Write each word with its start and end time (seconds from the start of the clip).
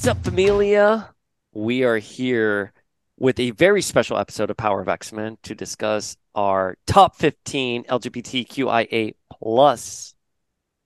What's 0.00 0.08
up, 0.08 0.24
familia? 0.24 1.10
We 1.52 1.84
are 1.84 1.98
here 1.98 2.72
with 3.18 3.38
a 3.38 3.50
very 3.50 3.82
special 3.82 4.16
episode 4.16 4.48
of 4.48 4.56
Power 4.56 4.80
of 4.80 4.88
X-Men 4.88 5.36
to 5.42 5.54
discuss 5.54 6.16
our 6.34 6.78
top 6.86 7.16
15 7.16 7.84
LGBTQIA 7.84 9.14
plus 9.30 10.14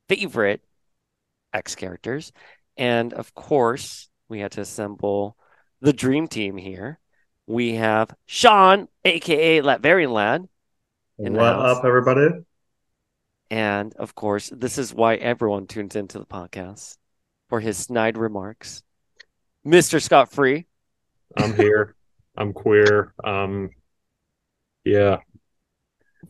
favorite 0.09 0.65
X 1.53 1.77
characters. 1.77 2.33
And 2.77 3.13
of 3.13 3.33
course, 3.35 4.09
we 4.29 4.41
had 4.41 4.51
to 4.51 4.63
assemble 4.63 5.37
the 5.81 5.93
dream 5.93 6.27
team 6.27 6.57
here. 6.57 6.99
We 7.47 7.75
have 7.75 8.13
Sean, 8.27 8.89
aka 9.05 9.61
Latverian 9.61 10.11
Lad. 10.11 10.49
What 11.19 11.41
up, 11.41 11.85
everybody? 11.85 12.31
And 13.49 13.95
of 13.95 14.17
course, 14.17 14.51
this 14.53 14.77
is 14.77 14.93
why 14.93 15.15
everyone 15.15 15.69
tunes 15.69 15.95
into 15.95 16.19
the 16.19 16.27
podcast 16.27 16.97
for 17.49 17.61
his 17.61 17.79
snide 17.79 18.19
remarks. 18.19 18.83
Mr. 19.67 20.01
Scott 20.01 20.31
Free. 20.31 20.67
I'm 21.37 21.55
here. 21.55 21.95
I'm 22.37 22.53
queer. 22.53 23.13
Um, 23.25 23.71
yeah. 24.85 25.19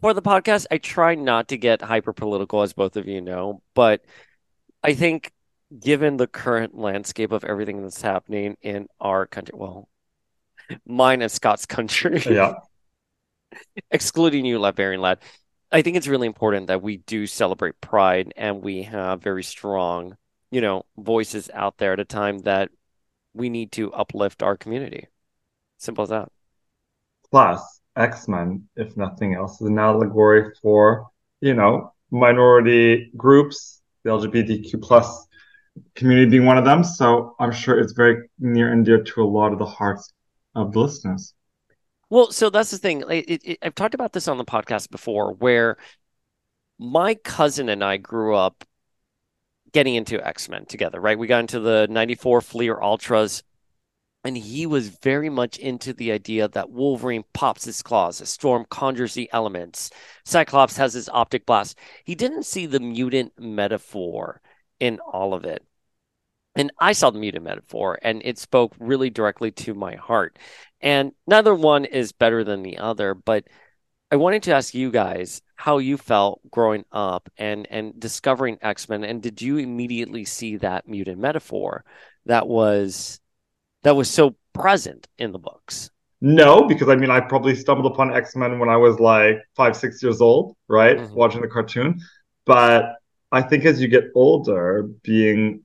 for 0.01 0.15
the 0.15 0.23
podcast, 0.23 0.67
I 0.71 0.79
try 0.79 1.15
not 1.15 1.49
to 1.49 1.57
get 1.57 1.83
hyper 1.83 2.13
political, 2.13 2.63
as 2.63 2.73
both 2.73 2.97
of 2.97 3.09
you 3.09 3.21
know, 3.21 3.63
but 3.75 4.05
I 4.83 4.95
think 4.95 5.33
given 5.81 6.17
the 6.17 6.27
current 6.27 6.77
landscape 6.77 7.33
of 7.33 7.45
everything 7.45 7.83
that's 7.83 8.01
happening 8.03 8.57
in 8.63 8.87
our 9.01 9.27
country, 9.27 9.55
well, 9.57 9.89
mine 10.87 11.23
and 11.23 11.33
Scott's 11.33 11.67
country, 11.67 12.23
Yeah. 12.31 12.55
excluding 13.91 14.45
you, 14.45 14.59
Latverian 14.59 15.01
lad, 15.01 15.19
I 15.73 15.83
think 15.83 15.97
it's 15.97 16.07
really 16.07 16.27
important 16.29 16.69
that 16.69 16.83
we 16.83 16.99
do 16.99 17.27
celebrate 17.27 17.81
Pride 17.81 18.33
and 18.37 18.63
we 18.63 18.83
have 18.85 19.23
very 19.23 19.43
strong, 19.43 20.17
you 20.51 20.61
know, 20.61 20.85
voices 20.97 21.51
out 21.53 21.79
there 21.79 21.93
at 21.95 22.01
a 22.01 22.05
time 22.05 22.39
that 22.41 22.71
we 23.35 23.51
need 23.51 23.73
to 23.73 23.93
uplift 23.93 24.43
our 24.43 24.57
community. 24.57 25.09
Simple 25.79 26.05
as 26.05 26.11
that. 26.11 26.31
Plus, 27.31 27.81
X-Men, 27.97 28.69
if 28.77 28.97
nothing 28.97 29.35
else, 29.35 29.61
is 29.61 29.69
an 29.69 29.79
allegory 29.79 30.53
for, 30.63 31.09
you 31.41 31.55
know, 31.55 31.93
minority 32.11 33.11
groups, 33.17 33.83
the 34.05 34.11
LGBTQ 34.11 34.79
plus 34.79 35.27
community 35.95 36.31
being 36.31 36.47
one 36.47 36.59
of 36.59 36.65
them. 36.65 36.85
So 36.85 37.35
I'm 37.41 37.53
sure 37.53 37.79
it's 37.79 37.93
very 37.93 38.29
near 38.39 38.73
and 38.73 38.85
dear 38.85 39.03
to 39.03 39.23
a 39.23 39.25
lot 39.25 39.53
of 39.53 39.59
the 39.59 39.67
hearts 39.67 40.13
of 40.55 40.73
the 40.73 40.81
listeners. 40.81 41.35
Well, 42.11 42.31
so 42.31 42.51
that's 42.51 42.71
the 42.71 42.79
thing. 42.79 43.01
Like, 43.01 43.25
It, 43.29 43.41
it, 43.45 43.59
I've 43.63 43.75
talked 43.75 43.95
about 43.95 44.13
this 44.13 44.29
on 44.29 44.39
the 44.39 44.45
podcast 44.45 44.91
before, 44.91 45.33
where 45.35 45.77
my 46.79 47.15
cousin 47.15 47.69
and 47.69 47.83
I 47.83 47.97
grew 47.97 48.35
up 48.35 48.65
getting 49.75 49.97
into 49.97 50.25
X-Men 50.25 50.65
together, 50.65 51.01
right? 51.01 51.19
We 51.19 51.27
got 51.27 51.41
into 51.41 51.61
the 51.61 51.89
94 51.91 52.41
Fleer 52.41 52.81
Ultras, 52.81 53.43
and 54.23 54.39
he 54.39 54.67
was 54.67 54.89
very 54.89 55.29
much 55.29 55.59
into 55.59 55.93
the 55.93 56.13
idea 56.13 56.49
that 56.49 56.71
Wolverine 56.71 57.25
pops 57.35 57.65
his 57.65 57.83
claws, 57.83 58.21
a 58.21 58.27
Storm 58.27 58.65
conjures 58.71 59.13
the 59.15 59.29
elements, 59.33 59.91
Cyclops 60.25 60.77
has 60.79 60.95
his 60.95 61.11
optic 61.11 61.45
blast. 61.45 61.77
He 62.05 62.15
didn't 62.15 62.45
see 62.45 62.65
the 62.65 62.81
mutant 62.81 63.33
metaphor 63.39 64.41
in 64.81 65.01
all 65.01 65.35
of 65.35 65.45
it. 65.45 65.63
And 66.55 66.73
I 66.79 66.93
saw 66.93 67.11
the 67.11 67.19
mutant 67.19 67.45
metaphor, 67.45 67.99
and 68.01 68.23
it 68.25 68.39
spoke 68.39 68.75
really 68.79 69.11
directly 69.11 69.51
to 69.51 69.75
my 69.75 69.97
heart. 69.97 70.39
And 70.81 71.13
neither 71.27 71.53
one 71.53 71.85
is 71.85 72.13
better 72.13 72.45
than 72.45 72.63
the 72.63 72.79
other, 72.79 73.13
but 73.13 73.45
I 74.15 74.17
wanted 74.17 74.45
to 74.45 74.55
ask 74.55 74.75
you 74.75 74.93
guys 74.93 75.43
how 75.57 75.79
you 75.79 75.97
felt 75.97 76.41
growing 76.49 76.85
up 76.93 77.29
and 77.37 77.67
and 77.69 77.99
discovering 77.99 78.59
X-Men 78.63 79.03
and 79.03 79.21
did 79.21 79.43
you 79.43 79.57
immediately 79.57 80.25
see 80.25 80.57
that 80.59 80.87
mutant 80.87 81.19
metaphor 81.19 81.85
that 82.25 82.47
was 82.47 83.19
that 83.83 83.97
was 83.97 84.09
so 84.09 84.37
present 84.53 85.09
in 85.19 85.33
the 85.33 85.41
books? 85.41 85.91
No, 86.21 86.63
because 86.69 86.89
I 86.89 86.95
mean, 86.95 87.11
I 87.11 87.23
probably 87.23 87.57
stumbled 87.57 87.91
upon 87.93 88.15
X-Men 88.15 88.61
when 88.61 88.69
I 88.69 88.77
was 88.77 89.01
like 89.01 89.39
five, 89.57 89.75
six 89.77 90.01
years 90.01 90.21
old, 90.21 90.57
right? 90.69 90.97
Mhm. 90.97 91.11
Watching 91.11 91.41
the 91.41 91.49
cartoon. 91.49 91.99
But 92.47 92.95
I 93.33 93.43
think 93.43 93.65
as 93.65 93.83
you 93.83 93.89
get 93.89 94.05
older, 94.15 94.85
being 95.03 95.65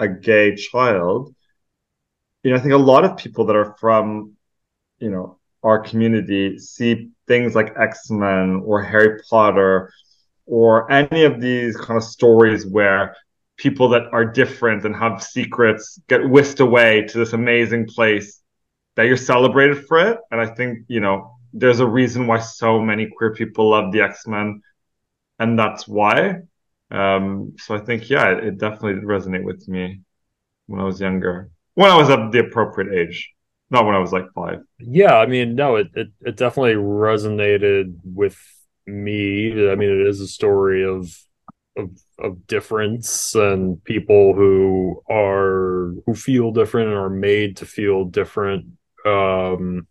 a 0.00 0.06
gay 0.06 0.54
child, 0.54 1.34
you 2.42 2.50
know, 2.50 2.58
I 2.58 2.60
think 2.60 2.74
a 2.74 2.76
lot 2.76 3.06
of 3.06 3.16
people 3.16 3.46
that 3.46 3.56
are 3.56 3.74
from, 3.80 4.36
you 4.98 5.10
know, 5.10 5.35
our 5.62 5.80
community 5.80 6.58
see 6.58 7.10
things 7.26 7.54
like 7.54 7.76
X-Men 7.78 8.62
or 8.64 8.82
Harry 8.82 9.20
Potter 9.28 9.92
or 10.46 10.90
any 10.90 11.24
of 11.24 11.40
these 11.40 11.76
kind 11.76 11.96
of 11.96 12.04
stories 12.04 12.66
where 12.66 13.16
people 13.56 13.88
that 13.88 14.02
are 14.12 14.24
different 14.24 14.84
and 14.84 14.94
have 14.94 15.22
secrets 15.22 16.00
get 16.08 16.28
whisked 16.28 16.60
away 16.60 17.02
to 17.02 17.18
this 17.18 17.32
amazing 17.32 17.86
place 17.86 18.42
that 18.94 19.06
you're 19.06 19.16
celebrated 19.16 19.86
for 19.86 19.98
it. 19.98 20.18
And 20.30 20.40
I 20.40 20.46
think, 20.46 20.80
you 20.88 21.00
know, 21.00 21.36
there's 21.52 21.80
a 21.80 21.86
reason 21.86 22.26
why 22.26 22.38
so 22.38 22.80
many 22.80 23.06
queer 23.06 23.34
people 23.34 23.70
love 23.70 23.92
the 23.92 24.02
X-Men, 24.02 24.62
and 25.38 25.58
that's 25.58 25.88
why. 25.88 26.42
Um, 26.90 27.54
so 27.58 27.74
I 27.74 27.78
think, 27.78 28.10
yeah, 28.10 28.30
it, 28.32 28.44
it 28.44 28.58
definitely 28.58 28.94
did 28.94 29.04
resonate 29.04 29.44
with 29.44 29.66
me 29.66 30.00
when 30.66 30.80
I 30.80 30.84
was 30.84 31.00
younger, 31.00 31.50
when 31.74 31.90
I 31.90 31.96
was 31.96 32.10
at 32.10 32.30
the 32.30 32.40
appropriate 32.40 32.92
age, 32.96 33.32
not 33.70 33.84
when 33.84 33.94
I 33.94 33.98
was 33.98 34.12
like 34.12 34.26
five. 34.34 34.60
Yeah, 34.78 35.16
I 35.16 35.26
mean, 35.26 35.54
no, 35.54 35.76
it, 35.76 35.88
it 35.94 36.08
it 36.20 36.36
definitely 36.36 36.74
resonated 36.74 37.96
with 38.04 38.38
me. 38.86 39.50
I 39.70 39.74
mean, 39.74 39.90
it 39.90 40.06
is 40.06 40.20
a 40.20 40.28
story 40.28 40.84
of 40.84 41.08
of 41.76 41.90
of 42.18 42.46
difference 42.46 43.34
and 43.34 43.82
people 43.84 44.34
who 44.34 45.02
are 45.10 45.92
who 46.06 46.14
feel 46.14 46.52
different 46.52 46.88
and 46.88 46.96
are 46.96 47.10
made 47.10 47.58
to 47.58 47.66
feel 47.66 48.04
different 48.04 48.66
um 49.04 49.86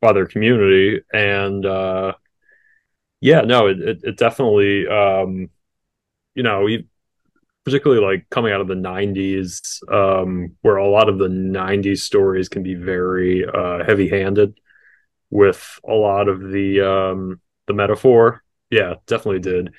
by 0.00 0.12
their 0.12 0.26
community. 0.26 1.00
And 1.12 1.64
uh 1.64 2.14
yeah, 3.20 3.42
no, 3.42 3.66
it 3.68 3.80
it, 3.80 3.98
it 4.02 4.16
definitely 4.16 4.86
um 4.86 5.50
you 6.34 6.42
know, 6.44 6.68
particularly 7.64 8.02
like 8.02 8.28
coming 8.30 8.52
out 8.52 8.60
of 8.60 8.68
the 8.68 8.74
90s 8.74 9.82
um 9.92 10.56
where 10.62 10.76
a 10.76 10.88
lot 10.88 11.08
of 11.08 11.18
the 11.18 11.28
90s 11.28 12.02
stories 12.02 12.48
can 12.48 12.62
be 12.62 12.74
very 12.74 13.44
uh 13.46 13.84
heavy-handed 13.84 14.58
with 15.30 15.80
a 15.88 15.92
lot 15.94 16.28
of 16.28 16.40
the 16.50 16.80
um 16.80 17.40
the 17.66 17.74
metaphor 17.74 18.42
yeah 18.70 18.94
definitely 19.06 19.40
did 19.40 19.70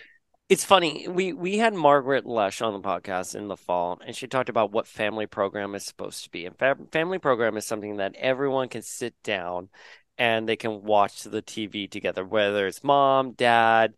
It's 0.50 0.66
funny. 0.66 1.08
We 1.08 1.32
we 1.34 1.58
had 1.58 1.74
Margaret 1.74 2.26
Loesch 2.26 2.62
on 2.66 2.74
the 2.74 2.88
podcast 2.88 3.36
in 3.36 3.48
the 3.48 3.56
fall, 3.56 4.00
and 4.06 4.14
she 4.16 4.28
talked 4.28 4.50
about 4.50 4.72
what 4.72 4.86
family 4.86 5.26
program 5.26 5.76
is 5.76 5.86
supposed 5.86 6.26
to 6.26 6.30
be. 6.30 6.46
And 6.46 6.58
fa 6.58 6.76
family 6.92 7.20
program 7.20 7.56
is 7.58 7.66
something 7.66 7.98
that 7.98 8.16
everyone 8.18 8.68
can 8.68 8.82
sit 8.82 9.16
down 9.24 9.70
and 10.18 10.48
they 10.50 10.58
can 10.58 10.84
watch 10.84 11.24
the 11.24 11.42
TV 11.42 11.88
together, 11.88 12.26
whether 12.26 12.68
it's 12.68 12.84
mom, 12.84 13.32
dad, 13.34 13.94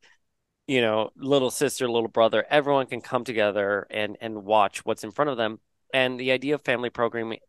you 0.68 0.82
know, 0.82 1.12
little 1.18 1.52
sister, 1.52 1.90
little 1.90 2.10
brother, 2.10 2.46
everyone 2.50 2.88
can 2.88 3.02
come 3.02 3.24
together 3.24 3.86
and 3.90 4.18
and 4.22 4.46
watch 4.46 4.86
what's 4.86 5.04
in 5.04 5.12
front 5.12 5.30
of 5.30 5.38
them. 5.38 5.60
And 5.94 6.20
the 6.20 6.32
idea 6.32 6.56
of 6.56 6.62
family 6.62 6.90
programming 6.90 7.40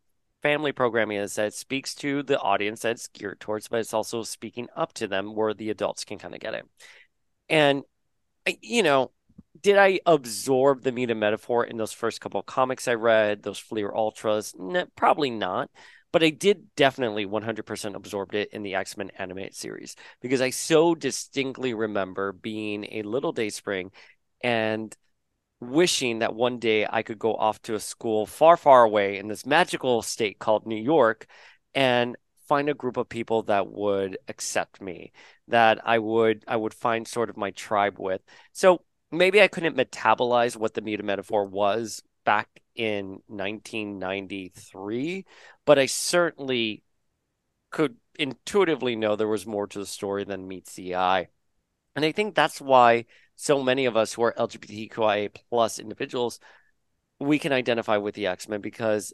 family 0.42 0.72
programming 0.72 1.18
is 1.18 1.36
that 1.36 1.46
it 1.46 1.54
speaks 1.54 1.94
to 1.94 2.22
the 2.22 2.38
audience 2.38 2.80
that 2.80 2.92
it's 2.92 3.08
geared 3.08 3.40
towards, 3.40 3.68
but 3.68 3.80
it's 3.80 3.94
also 3.94 4.22
speaking 4.22 4.68
up 4.76 4.92
to 4.94 5.06
them 5.06 5.34
where 5.34 5.54
the 5.54 5.70
adults 5.70 6.04
can 6.04 6.18
kind 6.18 6.34
of 6.34 6.40
get 6.40 6.54
it. 6.54 6.66
And 7.48 7.84
you 8.60 8.82
know, 8.82 9.10
did 9.60 9.78
I 9.78 10.00
absorb 10.06 10.82
the 10.82 10.92
meta 10.92 11.14
metaphor 11.14 11.64
in 11.64 11.76
those 11.76 11.92
first 11.92 12.20
couple 12.20 12.40
of 12.40 12.46
comics 12.46 12.88
I 12.88 12.94
read, 12.94 13.42
those 13.42 13.58
Fleer 13.58 13.92
Ultras? 13.94 14.54
N- 14.58 14.88
probably 14.96 15.30
not. 15.30 15.70
But 16.14 16.22
I 16.22 16.30
did 16.30 16.72
definitely 16.76 17.26
100% 17.26 17.96
absorb 17.96 18.36
it 18.36 18.50
in 18.52 18.62
the 18.62 18.76
X 18.76 18.96
Men 18.96 19.10
animated 19.18 19.56
series 19.56 19.96
because 20.20 20.40
I 20.40 20.50
so 20.50 20.94
distinctly 20.94 21.74
remember 21.74 22.30
being 22.30 22.84
a 22.92 23.02
little 23.02 23.32
day 23.32 23.50
spring 23.50 23.90
and 24.40 24.96
wishing 25.58 26.20
that 26.20 26.36
one 26.36 26.60
day 26.60 26.86
I 26.88 27.02
could 27.02 27.18
go 27.18 27.34
off 27.34 27.60
to 27.62 27.74
a 27.74 27.80
school 27.80 28.26
far, 28.26 28.56
far 28.56 28.84
away 28.84 29.18
in 29.18 29.26
this 29.26 29.44
magical 29.44 30.02
state 30.02 30.38
called 30.38 30.68
New 30.68 30.80
York 30.80 31.26
and 31.74 32.14
find 32.46 32.68
a 32.68 32.74
group 32.74 32.96
of 32.96 33.08
people 33.08 33.42
that 33.44 33.66
would 33.72 34.16
accept 34.28 34.80
me, 34.80 35.10
that 35.48 35.80
I 35.84 35.98
would 35.98 36.44
I 36.46 36.54
would 36.54 36.74
find 36.74 37.08
sort 37.08 37.28
of 37.28 37.36
my 37.36 37.50
tribe 37.50 37.96
with. 37.98 38.22
So 38.52 38.82
maybe 39.10 39.42
I 39.42 39.48
couldn't 39.48 39.76
metabolize 39.76 40.56
what 40.56 40.74
the 40.74 40.80
meta 40.80 41.02
metaphor 41.02 41.44
was 41.44 42.04
back 42.24 42.62
in 42.74 43.22
1993, 43.28 45.24
but 45.64 45.78
I 45.78 45.86
certainly 45.86 46.82
could 47.70 47.96
intuitively 48.18 48.96
know 48.96 49.16
there 49.16 49.28
was 49.28 49.46
more 49.46 49.66
to 49.66 49.78
the 49.78 49.86
story 49.86 50.24
than 50.24 50.48
meets 50.48 50.74
the 50.74 50.96
eye. 50.96 51.28
And 51.96 52.04
I 52.04 52.12
think 52.12 52.34
that's 52.34 52.60
why 52.60 53.06
so 53.36 53.62
many 53.62 53.86
of 53.86 53.96
us 53.96 54.12
who 54.12 54.22
are 54.22 54.34
LGBTQIA 54.34 55.34
plus 55.50 55.78
individuals, 55.78 56.40
we 57.18 57.38
can 57.38 57.52
identify 57.52 57.96
with 57.96 58.14
the 58.14 58.26
X 58.26 58.48
Men 58.48 58.60
because 58.60 59.12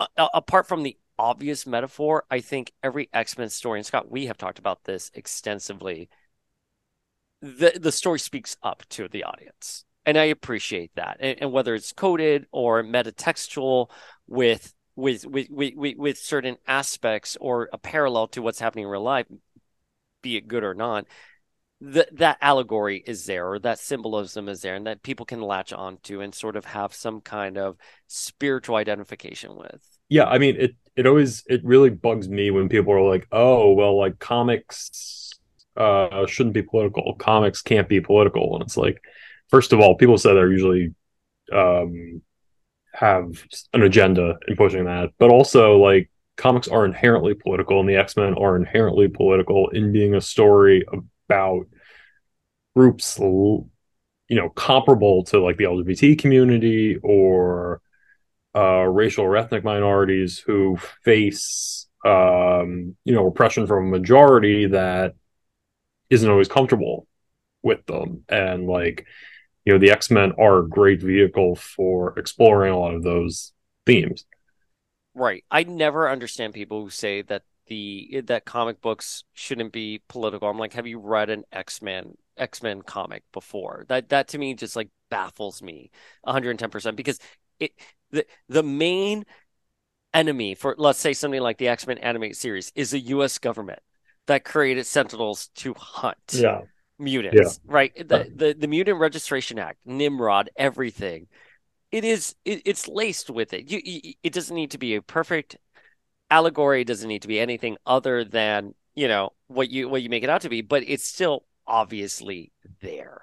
uh, 0.00 0.28
apart 0.34 0.66
from 0.66 0.82
the 0.82 0.96
obvious 1.18 1.66
metaphor, 1.66 2.24
I 2.30 2.40
think 2.40 2.72
every 2.82 3.08
X 3.12 3.38
Men 3.38 3.48
story, 3.48 3.78
and 3.78 3.86
Scott, 3.86 4.10
we 4.10 4.26
have 4.26 4.38
talked 4.38 4.58
about 4.58 4.84
this 4.84 5.10
extensively. 5.14 6.08
The 7.40 7.78
the 7.80 7.92
story 7.92 8.18
speaks 8.18 8.56
up 8.62 8.84
to 8.90 9.08
the 9.08 9.24
audience, 9.24 9.84
and 10.04 10.18
I 10.18 10.24
appreciate 10.24 10.92
that. 10.96 11.18
And, 11.20 11.42
and 11.42 11.52
whether 11.52 11.74
it's 11.74 11.92
coded 11.92 12.46
or 12.52 12.82
metatextual 12.82 13.90
with 14.26 14.74
with, 14.94 15.26
with 15.26 15.48
with 15.50 15.96
with 15.96 16.18
certain 16.18 16.56
aspects 16.66 17.36
or 17.40 17.68
a 17.72 17.78
parallel 17.78 18.28
to 18.28 18.42
what's 18.42 18.60
happening 18.60 18.84
in 18.84 18.90
real 18.90 19.02
life, 19.02 19.26
be 20.22 20.36
it 20.36 20.48
good 20.48 20.64
or 20.64 20.74
not, 20.74 21.06
that 21.80 22.16
that 22.18 22.38
allegory 22.40 23.02
is 23.06 23.26
there 23.26 23.48
or 23.48 23.58
that 23.60 23.78
symbolism 23.78 24.48
is 24.48 24.60
there, 24.62 24.74
and 24.74 24.86
that 24.86 25.02
people 25.02 25.26
can 25.26 25.40
latch 25.40 25.72
onto 25.72 26.20
and 26.20 26.34
sort 26.34 26.56
of 26.56 26.66
have 26.66 26.94
some 26.94 27.20
kind 27.20 27.56
of 27.56 27.76
spiritual 28.06 28.76
identification 28.76 29.56
with 29.56 29.92
yeah, 30.12 30.26
I 30.26 30.36
mean 30.36 30.56
it 30.58 30.74
it 30.94 31.06
always 31.06 31.42
it 31.46 31.64
really 31.64 31.88
bugs 31.88 32.28
me 32.28 32.50
when 32.50 32.68
people 32.68 32.92
are 32.92 33.00
like, 33.00 33.26
"Oh, 33.32 33.72
well 33.72 33.96
like 33.98 34.18
comics 34.18 35.32
uh 35.74 36.26
shouldn't 36.26 36.52
be 36.52 36.62
political. 36.62 37.14
Comics 37.14 37.62
can't 37.62 37.88
be 37.88 38.02
political." 38.02 38.54
And 38.54 38.62
it's 38.62 38.76
like 38.76 39.02
first 39.52 39.72
of 39.72 39.78
all, 39.80 39.94
people 39.94 40.18
say 40.18 40.34
they're 40.34 40.50
usually 40.50 40.92
um 41.52 42.22
have 42.94 43.26
an 43.72 43.82
agenda 43.82 44.38
in 44.48 44.56
pushing 44.56 44.84
that, 44.86 45.10
but 45.18 45.30
also 45.30 45.76
like 45.76 46.10
comics 46.36 46.68
are 46.68 46.84
inherently 46.84 47.34
political 47.34 47.78
and 47.78 47.88
the 47.88 47.96
X-Men 47.96 48.34
are 48.34 48.56
inherently 48.56 49.06
political 49.08 49.68
in 49.68 49.92
being 49.92 50.14
a 50.14 50.20
story 50.20 50.84
about 51.28 51.66
groups 52.74 53.18
you 53.18 53.68
know 54.30 54.48
comparable 54.48 55.24
to 55.24 55.40
like 55.40 55.58
the 55.58 55.64
LGBT 55.64 56.18
community 56.18 56.98
or 57.02 57.80
uh, 58.54 58.84
racial 58.84 59.24
or 59.24 59.36
ethnic 59.36 59.64
minorities 59.64 60.38
who 60.38 60.78
face 61.04 61.86
um, 62.04 62.96
you 63.04 63.14
know 63.14 63.26
oppression 63.26 63.66
from 63.66 63.86
a 63.86 63.98
majority 63.98 64.66
that 64.66 65.14
isn't 66.08 66.30
always 66.30 66.48
comfortable 66.48 67.06
with 67.62 67.84
them. 67.86 68.24
And 68.28 68.66
like 68.66 69.06
you 69.64 69.72
know 69.72 69.78
the 69.78 69.90
x-men 69.90 70.32
are 70.38 70.58
a 70.58 70.68
great 70.68 71.02
vehicle 71.02 71.56
for 71.56 72.18
exploring 72.18 72.72
a 72.72 72.78
lot 72.78 72.94
of 72.94 73.02
those 73.02 73.52
themes. 73.86 74.24
Right. 75.14 75.44
I 75.50 75.64
never 75.64 76.08
understand 76.08 76.54
people 76.54 76.82
who 76.82 76.90
say 76.90 77.22
that 77.22 77.42
the 77.66 78.22
that 78.26 78.44
comic 78.44 78.80
books 78.80 79.24
shouldn't 79.32 79.72
be 79.72 80.02
political. 80.08 80.48
I'm 80.48 80.58
like 80.58 80.72
have 80.74 80.86
you 80.86 80.98
read 80.98 81.30
an 81.30 81.44
x-men 81.52 82.16
x-men 82.36 82.82
comic 82.82 83.22
before? 83.32 83.84
That 83.88 84.08
that 84.08 84.28
to 84.28 84.38
me 84.38 84.54
just 84.54 84.76
like 84.76 84.88
baffles 85.10 85.62
me 85.62 85.90
110% 86.26 86.96
because 86.96 87.18
it 87.60 87.72
the 88.10 88.26
the 88.48 88.62
main 88.62 89.24
enemy 90.14 90.54
for 90.54 90.74
let's 90.78 90.98
say 90.98 91.12
something 91.12 91.40
like 91.40 91.58
the 91.58 91.68
X-Men 91.68 91.98
animated 91.98 92.36
series 92.36 92.72
is 92.74 92.90
the 92.90 93.00
US 93.00 93.38
government 93.38 93.80
that 94.26 94.44
created 94.44 94.86
Sentinels 94.86 95.48
to 95.56 95.74
hunt. 95.74 96.16
Yeah. 96.32 96.62
Mutants, 97.02 97.60
yeah. 97.64 97.72
right? 97.72 97.94
The, 97.96 98.30
the 98.34 98.54
the 98.58 98.66
Mutant 98.66 98.98
Registration 98.98 99.58
Act, 99.58 99.78
Nimrod, 99.84 100.50
everything. 100.56 101.26
It 101.90 102.04
is 102.04 102.34
it, 102.44 102.62
it's 102.64 102.88
laced 102.88 103.30
with 103.30 103.52
it. 103.52 103.70
You, 103.70 103.80
you, 103.84 104.14
it 104.22 104.32
doesn't 104.32 104.54
need 104.54 104.70
to 104.72 104.78
be 104.78 104.94
a 104.94 105.02
perfect 105.02 105.56
allegory, 106.30 106.82
it 106.82 106.86
doesn't 106.86 107.08
need 107.08 107.22
to 107.22 107.28
be 107.28 107.38
anything 107.38 107.76
other 107.84 108.24
than, 108.24 108.74
you 108.94 109.08
know, 109.08 109.30
what 109.48 109.70
you 109.70 109.88
what 109.88 110.02
you 110.02 110.08
make 110.08 110.22
it 110.22 110.30
out 110.30 110.42
to 110.42 110.48
be, 110.48 110.62
but 110.62 110.82
it's 110.86 111.04
still 111.04 111.44
obviously 111.66 112.52
there 112.80 113.22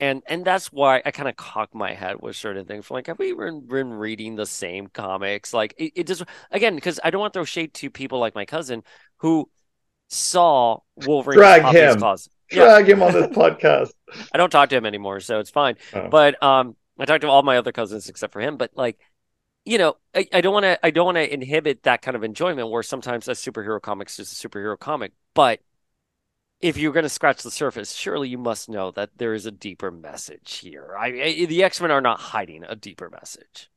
and 0.00 0.22
and 0.26 0.44
that's 0.44 0.72
why 0.72 1.02
I 1.04 1.10
kind 1.10 1.28
of 1.28 1.36
cock 1.36 1.74
my 1.74 1.92
head 1.92 2.16
with 2.20 2.34
certain 2.34 2.64
things. 2.64 2.90
Like, 2.90 3.06
have 3.06 3.18
we 3.18 3.34
been, 3.34 3.66
been 3.66 3.92
reading 3.92 4.34
the 4.34 4.46
same 4.46 4.88
comics? 4.88 5.52
Like, 5.52 5.74
it, 5.76 5.92
it 5.94 6.06
just 6.06 6.22
again 6.50 6.74
because 6.74 6.98
I 7.04 7.10
don't 7.10 7.20
want 7.20 7.34
to 7.34 7.38
throw 7.38 7.44
shade 7.44 7.74
to 7.74 7.90
people 7.90 8.18
like 8.18 8.34
my 8.34 8.46
cousin 8.46 8.82
who 9.18 9.50
saw 10.08 10.78
Wolverine 10.96 11.38
drag 11.38 11.74
him, 11.74 12.00
drag 12.50 12.86
yeah. 12.86 12.94
him 12.94 13.02
on 13.02 13.12
this 13.12 13.26
podcast. 13.28 13.92
I 14.32 14.38
don't 14.38 14.50
talk 14.50 14.68
to 14.70 14.76
him 14.76 14.86
anymore, 14.86 15.20
so 15.20 15.38
it's 15.38 15.50
fine. 15.50 15.76
Oh. 15.94 16.08
But 16.08 16.42
um, 16.42 16.76
I 16.98 17.04
talk 17.04 17.22
to 17.22 17.28
all 17.28 17.42
my 17.42 17.56
other 17.56 17.72
cousins 17.72 18.08
except 18.08 18.32
for 18.32 18.40
him. 18.40 18.56
But 18.56 18.72
like, 18.74 18.98
you 19.64 19.78
know, 19.78 19.96
I, 20.14 20.26
I 20.32 20.40
don't 20.40 20.52
want 20.52 20.64
to 20.64 20.78
I 20.84 20.90
don't 20.90 21.06
want 21.06 21.16
to 21.16 21.32
inhibit 21.32 21.84
that 21.84 22.02
kind 22.02 22.16
of 22.16 22.24
enjoyment 22.24 22.70
where 22.70 22.82
sometimes 22.82 23.28
a 23.28 23.32
superhero 23.32 23.80
comics 23.80 24.18
is 24.18 24.32
a 24.32 24.48
superhero 24.48 24.78
comic, 24.78 25.12
but 25.34 25.60
if 26.60 26.76
you're 26.76 26.92
going 26.92 27.04
to 27.04 27.08
scratch 27.08 27.42
the 27.42 27.50
surface, 27.50 27.94
surely 27.94 28.28
you 28.28 28.36
must 28.36 28.68
know 28.68 28.90
that 28.90 29.16
there 29.16 29.32
is 29.32 29.46
a 29.46 29.50
deeper 29.50 29.90
message 29.90 30.58
here. 30.58 30.94
I, 30.98 31.06
I 31.06 31.44
the 31.46 31.64
X 31.64 31.80
Men 31.80 31.90
are 31.90 32.00
not 32.00 32.20
hiding 32.20 32.64
a 32.64 32.76
deeper 32.76 33.08
message. 33.08 33.70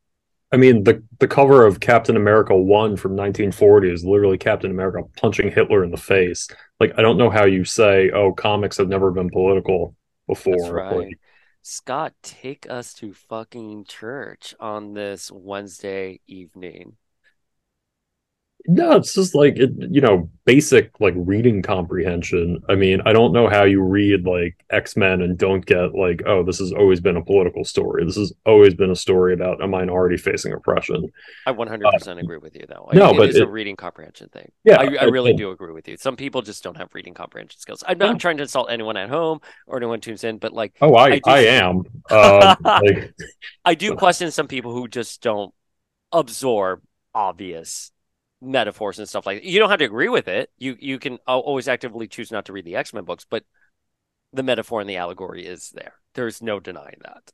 I 0.53 0.57
mean, 0.57 0.83
the 0.83 1.03
the 1.19 1.27
cover 1.27 1.65
of 1.65 1.79
Captain 1.79 2.15
America 2.15 2.55
One 2.55 2.95
from 2.95 3.13
1940 3.13 3.91
is 3.91 4.05
literally 4.05 4.37
Captain 4.37 4.69
America 4.69 5.01
punching 5.17 5.51
Hitler 5.51 5.83
in 5.83 5.89
the 5.89 5.97
face. 5.97 6.47
Like, 6.79 6.93
I 6.95 7.01
don't 7.01 7.17
know 7.17 7.31
how 7.31 7.45
you 7.45 7.65
say, 7.65 8.11
"Oh, 8.11 8.33
comics 8.33 8.77
have 8.77 8.87
never 8.87 9.09
been 9.09 9.31
political 9.31 9.95
before." 10.27 10.55
That's 10.57 10.69
right. 10.69 10.95
Like, 10.95 11.19
Scott, 11.63 12.13
take 12.21 12.69
us 12.69 12.93
to 12.95 13.13
fucking 13.13 13.85
church 13.85 14.53
on 14.59 14.93
this 14.93 15.31
Wednesday 15.31 16.19
evening. 16.27 16.97
No, 18.65 18.93
it's 18.93 19.13
just 19.13 19.35
like 19.35 19.57
it, 19.57 19.71
you 19.77 19.99
know, 19.99 20.29
basic 20.45 20.91
like 21.01 21.13
reading 21.17 21.61
comprehension. 21.61 22.61
I 22.69 22.75
mean, 22.75 23.01
I 23.05 23.11
don't 23.11 23.33
know 23.33 23.49
how 23.49 23.63
you 23.63 23.81
read 23.81 24.25
like 24.25 24.63
X 24.69 24.95
Men 24.95 25.21
and 25.21 25.37
don't 25.37 25.65
get 25.65 25.93
like, 25.93 26.21
oh, 26.25 26.43
this 26.43 26.59
has 26.59 26.71
always 26.71 27.01
been 27.01 27.17
a 27.17 27.23
political 27.23 27.65
story. 27.65 28.05
This 28.05 28.15
has 28.15 28.31
always 28.45 28.73
been 28.73 28.89
a 28.89 28.95
story 28.95 29.33
about 29.33 29.61
a 29.61 29.67
minority 29.67 30.15
facing 30.15 30.53
oppression. 30.53 31.11
I 31.45 31.51
100 31.51 31.85
uh, 31.85 31.91
percent 31.91 32.19
agree 32.21 32.37
with 32.37 32.55
you, 32.55 32.65
though. 32.69 32.87
I 32.89 32.95
no, 32.95 33.13
but 33.13 33.29
it's 33.29 33.37
a 33.37 33.45
reading 33.45 33.75
comprehension 33.75 34.29
thing. 34.29 34.49
Yeah, 34.63 34.79
I, 34.79 34.95
I 34.95 35.03
really 35.05 35.31
it, 35.31 35.37
do 35.37 35.51
agree 35.51 35.73
with 35.73 35.89
you. 35.89 35.97
Some 35.97 36.15
people 36.15 36.41
just 36.41 36.63
don't 36.63 36.77
have 36.77 36.93
reading 36.93 37.13
comprehension 37.13 37.59
skills. 37.59 37.83
I'm 37.85 37.97
not 37.97 38.17
trying 38.17 38.37
to 38.37 38.43
insult 38.43 38.71
anyone 38.71 38.95
at 38.95 39.09
home 39.09 39.41
or 39.67 39.75
anyone 39.75 39.99
tunes 39.99 40.23
in, 40.23 40.37
but 40.37 40.53
like, 40.53 40.73
oh, 40.79 40.95
I 40.95 41.03
I, 41.03 41.15
do, 41.15 41.21
I 41.25 41.39
am. 41.39 41.83
Uh, 42.09 42.55
like, 42.63 43.13
I 43.65 43.75
do 43.75 43.95
question 43.97 44.31
some 44.31 44.47
people 44.47 44.71
who 44.73 44.87
just 44.87 45.21
don't 45.21 45.53
absorb 46.13 46.81
obvious 47.13 47.91
metaphors 48.43 48.99
and 48.99 49.07
stuff 49.07 49.25
like 49.25 49.41
that. 49.41 49.47
You 49.47 49.59
don't 49.59 49.69
have 49.69 49.79
to 49.79 49.85
agree 49.85 50.09
with 50.09 50.27
it. 50.27 50.51
You 50.57 50.75
you 50.79 50.99
can 50.99 51.17
always 51.27 51.67
actively 51.67 52.07
choose 52.07 52.31
not 52.31 52.45
to 52.45 52.53
read 52.53 52.65
the 52.65 52.75
X 52.75 52.93
Men 52.93 53.05
books, 53.05 53.25
but 53.29 53.43
the 54.33 54.43
metaphor 54.43 54.81
and 54.81 54.89
the 54.89 54.97
allegory 54.97 55.45
is 55.45 55.69
there. 55.71 55.93
There's 56.15 56.41
no 56.41 56.59
denying 56.59 56.97
that. 57.03 57.31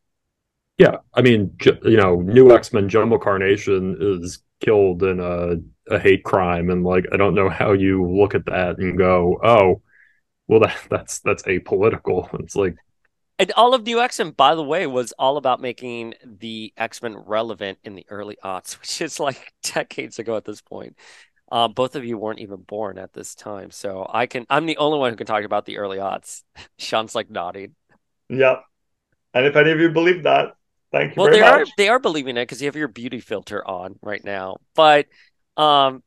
Yeah, 0.77 0.97
I 1.13 1.21
mean, 1.21 1.57
you 1.83 1.97
know, 1.97 2.21
new 2.21 2.51
X 2.53 2.71
Men 2.71 2.87
Jumbo 2.87 3.17
Carnation 3.17 3.97
is 3.99 4.41
killed 4.61 5.03
in 5.03 5.19
a 5.19 5.57
a 5.93 5.99
hate 5.99 6.23
crime, 6.23 6.69
and 6.69 6.83
like 6.83 7.05
I 7.11 7.17
don't 7.17 7.35
know 7.35 7.49
how 7.49 7.73
you 7.73 8.07
look 8.07 8.35
at 8.35 8.45
that 8.45 8.77
and 8.77 8.97
go, 8.97 9.39
oh, 9.43 9.81
well 10.47 10.61
that 10.61 10.77
that's 10.89 11.19
that's 11.19 11.43
apolitical. 11.43 12.29
It's 12.39 12.55
like 12.55 12.75
and 13.39 13.53
all 13.53 13.73
of 13.73 13.85
New 13.85 14.01
X 14.01 14.19
Men, 14.19 14.31
by 14.31 14.53
the 14.53 14.63
way, 14.63 14.85
was 14.85 15.13
all 15.13 15.37
about 15.37 15.61
making 15.61 16.13
the 16.23 16.73
X 16.77 17.01
Men 17.01 17.15
relevant 17.15 17.79
in 17.85 17.95
the 17.95 18.05
early 18.09 18.37
aughts, 18.43 18.73
which 18.79 19.01
is 19.01 19.19
like 19.19 19.53
decades 19.63 20.19
ago 20.19 20.35
at 20.35 20.45
this 20.45 20.61
point. 20.61 20.95
Uh, 21.51 21.67
both 21.67 21.95
of 21.95 22.05
you 22.05 22.15
weren't 22.15 22.39
even 22.39 22.57
born 22.57 22.99
at 22.99 23.13
this 23.13 23.33
time, 23.33 23.71
so 23.71 24.05
I 24.07 24.27
can. 24.27 24.45
I'm 24.49 24.65
the 24.65 24.77
only 24.77 24.99
one 24.99 25.09
who 25.09 25.15
can 25.15 25.25
talk 25.25 25.43
about 25.43 25.65
the 25.65 25.77
early 25.77 25.97
aughts. 25.97 26.43
Sean's 26.77 27.15
like 27.15 27.31
nodding. 27.31 27.75
Yep. 28.27 28.63
And 29.33 29.45
if 29.45 29.55
any 29.55 29.71
of 29.71 29.79
you 29.79 29.89
believe 29.89 30.23
that, 30.23 30.55
thank 30.91 31.15
you 31.15 31.21
well, 31.21 31.31
they 31.31 31.39
much. 31.39 31.49
are 31.49 31.65
they 31.77 31.87
are 31.87 31.99
believing 31.99 32.37
it 32.37 32.41
because 32.41 32.61
you 32.61 32.67
have 32.67 32.75
your 32.75 32.87
beauty 32.87 33.19
filter 33.19 33.65
on 33.65 33.97
right 34.03 34.23
now. 34.23 34.57
But 34.75 35.07
um, 35.55 36.03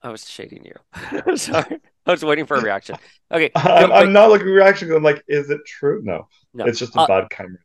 I 0.00 0.10
was 0.10 0.28
shading 0.28 0.64
you. 0.64 1.36
Sorry. 1.36 1.80
I 2.06 2.10
was 2.10 2.24
waiting 2.24 2.46
for 2.46 2.56
a 2.56 2.62
reaction. 2.62 2.96
Okay, 3.30 3.50
I'm, 3.56 3.88
no, 3.88 3.94
I'm 3.94 4.12
not 4.12 4.28
looking 4.30 4.46
for 4.46 4.52
reaction 4.52 4.92
I'm 4.92 5.02
like, 5.02 5.22
is 5.28 5.50
it 5.50 5.60
true? 5.66 6.00
No, 6.02 6.28
no. 6.52 6.64
it's 6.64 6.78
just 6.78 6.96
a 6.96 7.00
uh, 7.00 7.06
bad 7.06 7.30
camera. 7.30 7.58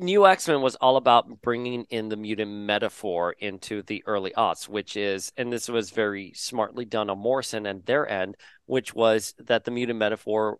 New 0.00 0.26
X 0.26 0.48
Men 0.48 0.62
was 0.62 0.74
all 0.76 0.96
about 0.96 1.42
bringing 1.42 1.84
in 1.90 2.08
the 2.08 2.16
mutant 2.16 2.50
metaphor 2.50 3.36
into 3.38 3.82
the 3.82 4.02
early 4.06 4.32
aughts, 4.36 4.68
which 4.68 4.96
is, 4.96 5.32
and 5.36 5.52
this 5.52 5.68
was 5.68 5.90
very 5.90 6.32
smartly 6.34 6.84
done 6.84 7.08
on 7.08 7.18
Morrison 7.18 7.66
and 7.66 7.84
their 7.86 8.08
end, 8.08 8.36
which 8.66 8.94
was 8.94 9.34
that 9.38 9.64
the 9.64 9.70
mutant 9.70 9.98
metaphor 9.98 10.58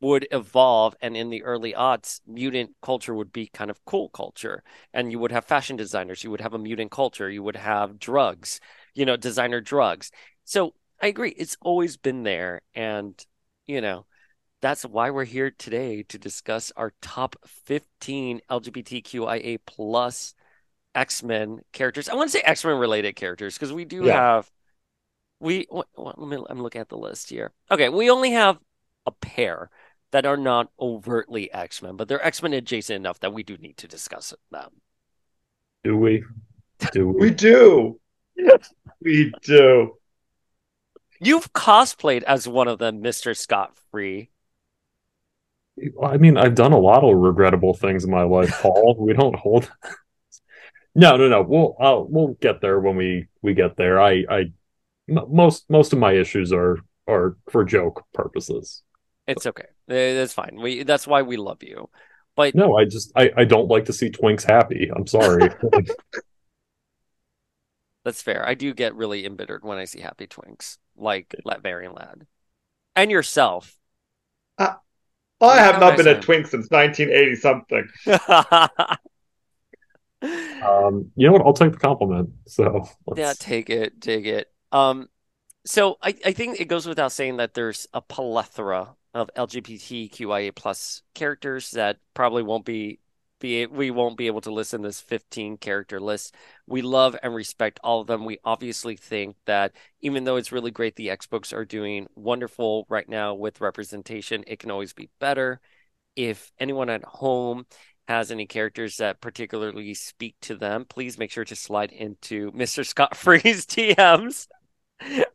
would 0.00 0.28
evolve, 0.30 0.94
and 1.00 1.16
in 1.16 1.30
the 1.30 1.42
early 1.44 1.72
aughts, 1.72 2.20
mutant 2.26 2.72
culture 2.82 3.14
would 3.14 3.32
be 3.32 3.46
kind 3.46 3.70
of 3.70 3.82
cool 3.86 4.10
culture, 4.10 4.62
and 4.92 5.10
you 5.10 5.18
would 5.18 5.32
have 5.32 5.46
fashion 5.46 5.76
designers, 5.76 6.22
you 6.22 6.30
would 6.30 6.42
have 6.42 6.52
a 6.52 6.58
mutant 6.58 6.90
culture, 6.90 7.30
you 7.30 7.42
would 7.42 7.56
have 7.56 7.98
drugs, 7.98 8.60
you 8.92 9.06
know, 9.06 9.16
designer 9.16 9.62
drugs. 9.62 10.10
So 10.44 10.74
I 11.04 11.08
agree. 11.08 11.30
It's 11.36 11.56
always 11.60 11.98
been 11.98 12.22
there, 12.22 12.62
and 12.74 13.14
you 13.66 13.82
know, 13.82 14.06
that's 14.62 14.84
why 14.84 15.10
we're 15.10 15.24
here 15.24 15.50
today 15.50 16.02
to 16.04 16.18
discuss 16.18 16.72
our 16.76 16.94
top 17.02 17.36
15 17.46 18.40
LGBTQIA 18.50 19.58
plus 19.66 20.34
X-Men 20.94 21.62
characters. 21.72 22.08
I 22.08 22.14
want 22.14 22.30
to 22.30 22.38
say 22.38 22.42
X-Men 22.44 22.78
related 22.78 23.16
characters 23.16 23.54
because 23.56 23.72
we 23.72 23.84
do 23.84 24.04
Yeah. 24.04 24.14
have 24.14 24.50
we 25.40 25.66
well, 25.70 25.86
let 25.96 26.18
me, 26.18 26.38
I'm 26.50 26.62
looking 26.62 26.80
at 26.80 26.88
the 26.88 26.98
list 26.98 27.30
here. 27.30 27.52
Okay, 27.70 27.88
we 27.88 28.10
only 28.10 28.32
have 28.32 28.58
a 29.06 29.12
pair 29.12 29.70
that 30.12 30.26
are 30.26 30.36
not 30.38 30.70
overtly 30.80 31.52
X-Men, 31.52 31.96
but 31.96 32.08
they're 32.08 32.24
X-Men 32.24 32.54
adjacent 32.54 32.96
enough 32.96 33.20
that 33.20 33.34
we 33.34 33.42
do 33.42 33.56
need 33.58 33.76
to 33.78 33.88
discuss 33.88 34.34
them. 34.50 34.82
Do 35.84 35.96
we? 35.96 36.24
Do 36.92 37.08
We 37.18 37.30
we? 37.30 37.30
do. 37.30 38.00
we 39.00 39.32
do. 39.42 39.96
You've 41.20 41.52
cosplayed 41.52 42.22
as 42.24 42.46
one 42.48 42.68
of 42.68 42.78
them, 42.78 43.02
Mr. 43.02 43.36
Scott 43.36 43.74
Free. 43.90 44.30
I 46.02 46.16
mean, 46.18 46.36
I've 46.36 46.54
done 46.54 46.72
a 46.72 46.78
lot 46.78 47.02
of 47.02 47.16
regrettable 47.16 47.74
things 47.74 48.04
in 48.04 48.10
my 48.10 48.22
life, 48.22 48.50
Paul. 48.60 48.96
we 48.98 49.12
don't 49.12 49.36
hold. 49.36 49.70
No, 50.96 51.16
no, 51.16 51.28
no. 51.28 51.42
We'll 51.42 51.74
uh, 51.80 52.04
we'll 52.06 52.34
get 52.40 52.60
there 52.60 52.78
when 52.78 52.94
we 52.94 53.26
we 53.42 53.52
get 53.54 53.76
there. 53.76 54.00
I 54.00 54.24
I 54.30 54.38
m- 55.08 55.26
most 55.28 55.68
most 55.68 55.92
of 55.92 55.98
my 55.98 56.12
issues 56.12 56.52
are 56.52 56.78
are 57.08 57.36
for 57.50 57.64
joke 57.64 58.04
purposes. 58.14 58.84
It's 59.26 59.44
okay. 59.44 59.66
That's 59.88 60.32
fine. 60.32 60.60
We 60.62 60.84
that's 60.84 61.04
why 61.04 61.22
we 61.22 61.36
love 61.36 61.64
you. 61.64 61.90
But 62.36 62.54
No, 62.54 62.76
I 62.76 62.84
just 62.84 63.10
I 63.16 63.32
I 63.36 63.44
don't 63.44 63.66
like 63.66 63.86
to 63.86 63.92
see 63.92 64.08
twinks 64.08 64.44
happy. 64.44 64.88
I'm 64.94 65.08
sorry. 65.08 65.48
That's 68.04 68.22
fair. 68.22 68.46
I 68.46 68.54
do 68.54 68.74
get 68.74 68.94
really 68.94 69.24
embittered 69.24 69.64
when 69.64 69.78
I 69.78 69.86
see 69.86 70.00
happy 70.00 70.26
twinks, 70.26 70.76
like 70.96 71.34
Latverian 71.46 71.96
Lad. 71.96 72.26
And 72.94 73.10
yourself. 73.10 73.78
I 74.58 75.56
have 75.56 75.76
How 75.76 75.80
not 75.80 75.96
been 75.96 76.06
a 76.06 76.20
twink 76.20 76.46
since 76.46 76.70
1980 76.70 77.36
something. 77.36 77.88
um, 80.62 81.10
you 81.16 81.26
know 81.26 81.32
what? 81.32 81.42
I'll 81.44 81.52
take 81.52 81.72
the 81.72 81.78
compliment. 81.78 82.30
So 82.46 82.86
Yeah, 83.16 83.28
let's- 83.28 83.38
take 83.38 83.70
it, 83.70 84.00
take 84.00 84.26
it. 84.26 84.50
Um, 84.72 85.08
so 85.66 85.96
I, 86.02 86.14
I 86.24 86.32
think 86.32 86.60
it 86.60 86.66
goes 86.66 86.86
without 86.86 87.12
saying 87.12 87.38
that 87.38 87.54
there's 87.54 87.86
a 87.94 88.02
plethora 88.02 88.94
of 89.14 89.30
LGBTQIA 89.36 90.54
plus 90.54 91.02
characters 91.14 91.70
that 91.72 91.98
probably 92.12 92.42
won't 92.42 92.64
be 92.64 92.98
be 93.44 93.66
we 93.66 93.90
won't 93.90 94.16
be 94.16 94.26
able 94.28 94.40
to 94.42 94.52
list 94.52 94.74
in 94.74 94.82
this 94.82 95.00
15 95.00 95.56
character 95.58 96.00
list. 96.00 96.34
We 96.66 96.82
love 96.82 97.16
and 97.22 97.34
respect 97.34 97.80
all 97.84 98.00
of 98.00 98.06
them. 98.06 98.24
We 98.24 98.38
obviously 98.44 98.96
think 98.96 99.36
that 99.46 99.72
even 100.00 100.24
though 100.24 100.36
it's 100.36 100.52
really 100.52 100.70
great 100.70 100.96
the 100.96 101.10
X 101.10 101.26
books 101.26 101.52
are 101.52 101.64
doing 101.64 102.06
wonderful 102.14 102.86
right 102.88 103.08
now 103.08 103.34
with 103.34 103.60
representation, 103.60 104.44
it 104.46 104.58
can 104.58 104.70
always 104.70 104.92
be 104.92 105.10
better. 105.20 105.60
If 106.16 106.52
anyone 106.58 106.90
at 106.90 107.04
home 107.04 107.66
has 108.08 108.30
any 108.30 108.46
characters 108.46 108.98
that 108.98 109.20
particularly 109.20 109.94
speak 109.94 110.36
to 110.42 110.56
them, 110.56 110.84
please 110.86 111.18
make 111.18 111.30
sure 111.30 111.44
to 111.46 111.56
slide 111.56 111.92
into 111.92 112.52
Mr. 112.54 112.84
Scott 112.84 113.16
Free's 113.16 113.66
DMs 113.66 114.48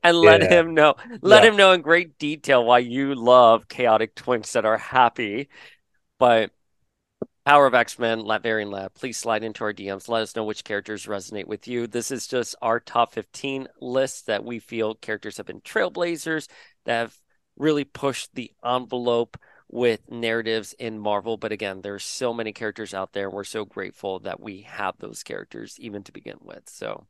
and 0.04 0.18
let 0.18 0.42
Yeah. 0.42 0.52
him 0.52 0.74
know. 0.74 0.96
Let 1.22 1.44
Yeah. 1.44 1.46
him 1.46 1.56
know 1.56 1.74
in 1.74 1.82
great 1.82 2.18
detail 2.18 2.64
why 2.66 2.80
you 2.80 3.16
love 3.16 3.68
chaotic 3.68 4.16
twinks 4.16 4.54
that 4.54 4.66
are 4.66 4.78
happy. 4.78 5.50
But 6.20 6.52
Power 7.46 7.66
of 7.66 7.74
X-Men, 7.74 8.22
Latverian 8.22 8.72
Lad, 8.72 8.94
please 8.94 9.18
slide 9.18 9.44
into 9.44 9.64
our 9.64 9.74
DMs. 9.74 10.08
Let 10.08 10.22
us 10.22 10.36
know 10.36 10.44
which 10.46 10.64
characters 10.64 11.06
resonate 11.06 11.48
with 11.48 11.68
you. 11.68 11.86
This 11.88 12.12
is 12.12 12.28
just 12.28 12.56
our 12.62 12.80
top 12.80 13.12
15 13.14 13.68
list 13.82 14.28
that 14.28 14.46
we 14.46 14.60
feel 14.60 14.96
characters 14.96 15.38
have 15.38 15.46
been 15.48 15.62
trailblazers 15.62 16.48
that 16.86 17.00
have 17.00 17.18
really 17.58 17.84
pushed 17.86 18.34
the 18.36 18.52
envelope 18.64 19.38
with 19.68 20.10
narratives 20.10 20.74
in 20.74 20.98
Marvel. 21.00 21.38
But 21.38 21.52
again, 21.52 21.82
there's 21.82 22.04
so 22.04 22.34
many 22.34 22.54
characters 22.54 22.94
out 22.94 23.12
there. 23.14 23.30
We're 23.30 23.44
so 23.44 23.66
grateful 23.66 24.20
that 24.20 24.40
we 24.40 24.62
have 24.62 24.96
those 25.00 25.24
characters 25.24 25.76
even 25.80 26.04
to 26.04 26.12
begin 26.12 26.38
with. 26.42 26.70
So 26.70 27.06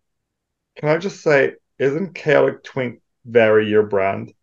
Can 0.78 0.90
I 0.90 0.98
just 0.98 1.22
say, 1.22 1.56
isn't 1.78 2.16
Chaotic 2.16 2.64
Twink 2.64 3.02
very 3.26 3.70
your 3.70 3.84
brand? 3.84 4.34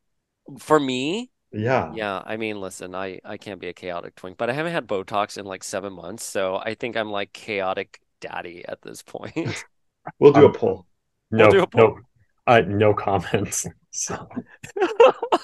for 0.58 0.78
me, 0.78 1.30
Yeah. 1.52 1.96
yeah, 1.96 2.22
I 2.26 2.36
mean, 2.36 2.60
listen, 2.60 2.94
I 2.94 3.20
I 3.24 3.36
can't 3.36 3.60
be 3.60 3.68
a 3.68 3.72
chaotic 3.74 4.14
twink, 4.16 4.38
but 4.38 4.50
I 4.50 4.52
haven't 4.54 4.72
had 4.72 4.86
Botox 4.88 5.38
in 5.38 5.46
like 5.46 5.64
seven 5.64 5.92
months, 5.92 6.24
so 6.24 6.56
I 6.56 6.74
think 6.74 6.96
I'm 6.96 7.10
like 7.10 7.32
chaotic 7.32 8.00
daddy 8.20 8.64
at 8.66 8.82
this 8.82 9.02
point. 9.02 9.64
We'll 10.18 10.32
do 10.32 10.44
a 10.44 10.52
Um, 10.52 10.52
poll. 10.52 10.86
no 11.30 11.48
do 11.50 11.62
a 11.62 11.66
poll. 11.66 11.94
no 11.94 12.00
uh, 12.46 12.60
no 12.66 12.94
comments. 12.94 13.66
So 13.98 14.28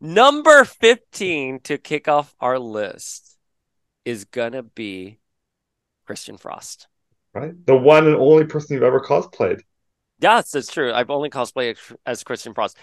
Number 0.00 0.64
15 0.64 1.60
to 1.60 1.76
kick 1.78 2.08
off 2.08 2.34
our 2.40 2.58
list 2.58 3.36
is 4.04 4.24
gonna 4.26 4.62
be 4.62 5.20
Christian 6.06 6.38
Frost. 6.38 6.88
Right? 7.34 7.54
The 7.66 7.76
one 7.76 8.06
and 8.06 8.16
only 8.16 8.44
person 8.46 8.74
you've 8.74 8.82
ever 8.82 9.00
cosplayed. 9.00 9.60
Yes, 10.18 10.50
that's 10.50 10.72
true. 10.72 10.92
I've 10.92 11.10
only 11.10 11.28
cosplayed 11.28 11.76
as- 12.06 12.24
Christian 12.24 12.54
Frost. 12.54 12.78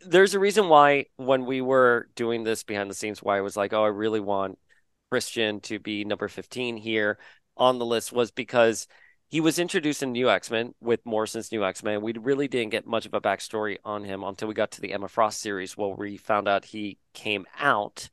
There's 0.00 0.34
a 0.34 0.38
reason 0.38 0.68
why 0.68 1.06
when 1.16 1.44
we 1.44 1.60
were 1.60 2.08
doing 2.14 2.44
this 2.44 2.62
behind 2.62 2.90
the 2.90 2.94
scenes, 2.94 3.22
why 3.22 3.36
I 3.36 3.42
was 3.42 3.56
like, 3.56 3.72
oh, 3.72 3.84
I 3.84 3.88
really 3.88 4.20
want 4.20 4.58
Christian 5.10 5.60
to 5.62 5.78
be 5.78 6.04
number 6.04 6.28
15 6.28 6.76
here 6.76 7.18
on 7.56 7.78
the 7.78 7.84
list 7.84 8.12
was 8.12 8.30
because 8.30 8.86
he 9.30 9.40
was 9.40 9.58
introduced 9.58 10.02
in 10.02 10.12
New 10.12 10.30
X-Men 10.30 10.74
with 10.80 11.04
Morrison's 11.04 11.52
New 11.52 11.62
X-Men. 11.62 12.00
We 12.00 12.14
really 12.14 12.48
didn't 12.48 12.70
get 12.70 12.86
much 12.86 13.04
of 13.04 13.12
a 13.12 13.20
backstory 13.20 13.76
on 13.84 14.04
him 14.04 14.22
until 14.22 14.48
we 14.48 14.54
got 14.54 14.70
to 14.72 14.80
the 14.80 14.94
Emma 14.94 15.08
Frost 15.08 15.40
series, 15.40 15.76
where 15.76 15.90
we 15.90 16.16
found 16.16 16.48
out 16.48 16.64
he 16.64 16.98
came 17.12 17.44
out 17.58 18.08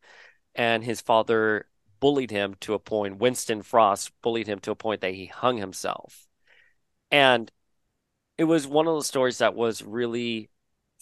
and 0.56 0.84
his 0.84 1.02
father 1.02 1.68
bullied 2.02 2.32
him 2.32 2.56
to 2.62 2.74
a 2.74 2.80
point. 2.80 3.20
Winston 3.20 3.62
Frost 3.62 4.12
bullied 4.22 4.48
him 4.48 4.60
to 4.62 4.72
a 4.72 4.76
point 4.76 5.02
that 5.02 5.14
he 5.14 5.28
hung 5.28 5.58
himself. 5.58 6.28
And 7.12 7.52
it 8.38 8.44
was 8.46 8.68
one 8.68 8.88
of 8.88 8.96
the 8.96 9.04
stories 9.04 9.40
that 9.40 9.56
was 9.56 9.84
really 9.84 10.50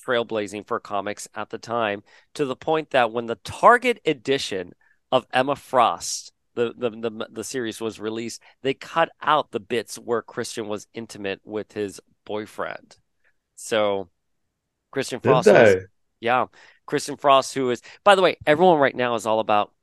trailblazing 0.06 0.68
for 0.68 0.80
comics 0.80 1.28
at 1.34 1.50
the 1.50 1.58
time, 1.58 2.04
to 2.34 2.46
the 2.46 2.56
point 2.56 2.92
that 2.92 3.12
when 3.12 3.26
the 3.26 3.36
Target 3.36 4.00
edition 4.06 4.74
of 5.12 5.26
Emma 5.34 5.56
Frost, 5.56 6.32
the 6.56 6.74
the 6.78 6.90
the, 6.90 7.28
the 7.32 7.44
series 7.44 7.82
was 7.82 8.00
released, 8.00 8.42
they 8.62 8.74
cut 8.74 9.10
out 9.22 9.52
the 9.52 9.60
bits 9.60 9.96
where 9.98 10.22
Christian 10.22 10.68
was 10.68 10.88
intimate 10.94 11.42
with 11.44 11.72
his 11.74 12.00
boyfriend. 12.26 12.98
So 13.56 14.10
Christian 14.92 15.20
Frost 15.20 15.48
was 15.48 15.76
yeah, 16.20 16.46
Christian 16.86 17.18
Frost, 17.18 17.54
who 17.54 17.70
is, 17.70 17.82
by 18.04 18.16
the 18.16 18.22
way, 18.22 18.38
everyone 18.46 18.80
right 18.80 18.96
now 18.96 19.16
is 19.16 19.26
all 19.26 19.40
about 19.40 19.74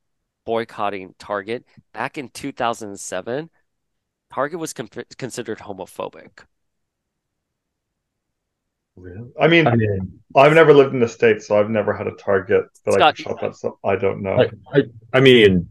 boycotting 0.46 1.14
Target. 1.18 1.66
Back 1.92 2.16
in 2.16 2.28
2007, 2.30 3.50
Target 4.32 4.58
was 4.58 4.72
con 4.72 4.88
considered 5.18 5.58
homophobic. 5.58 6.44
Really? 9.00 9.30
I 9.40 9.48
mean, 9.48 9.66
I 9.66 9.76
mean, 9.76 10.20
I've 10.36 10.52
never 10.52 10.74
lived 10.74 10.94
in 10.94 11.00
the 11.00 11.08
States, 11.08 11.46
so 11.46 11.58
I've 11.58 11.70
never 11.70 11.92
had 11.94 12.06
a 12.06 12.12
Target 12.12 12.64
that 12.84 12.94
I 12.94 12.94
Scott, 12.96 13.16
could 13.16 13.22
shop 13.24 13.42
at, 13.42 13.56
so 13.56 13.78
I 13.84 13.96
don't 13.96 14.22
know. 14.22 14.50
I, 14.72 14.78
I, 14.78 14.82
I 15.14 15.20
mean, 15.20 15.68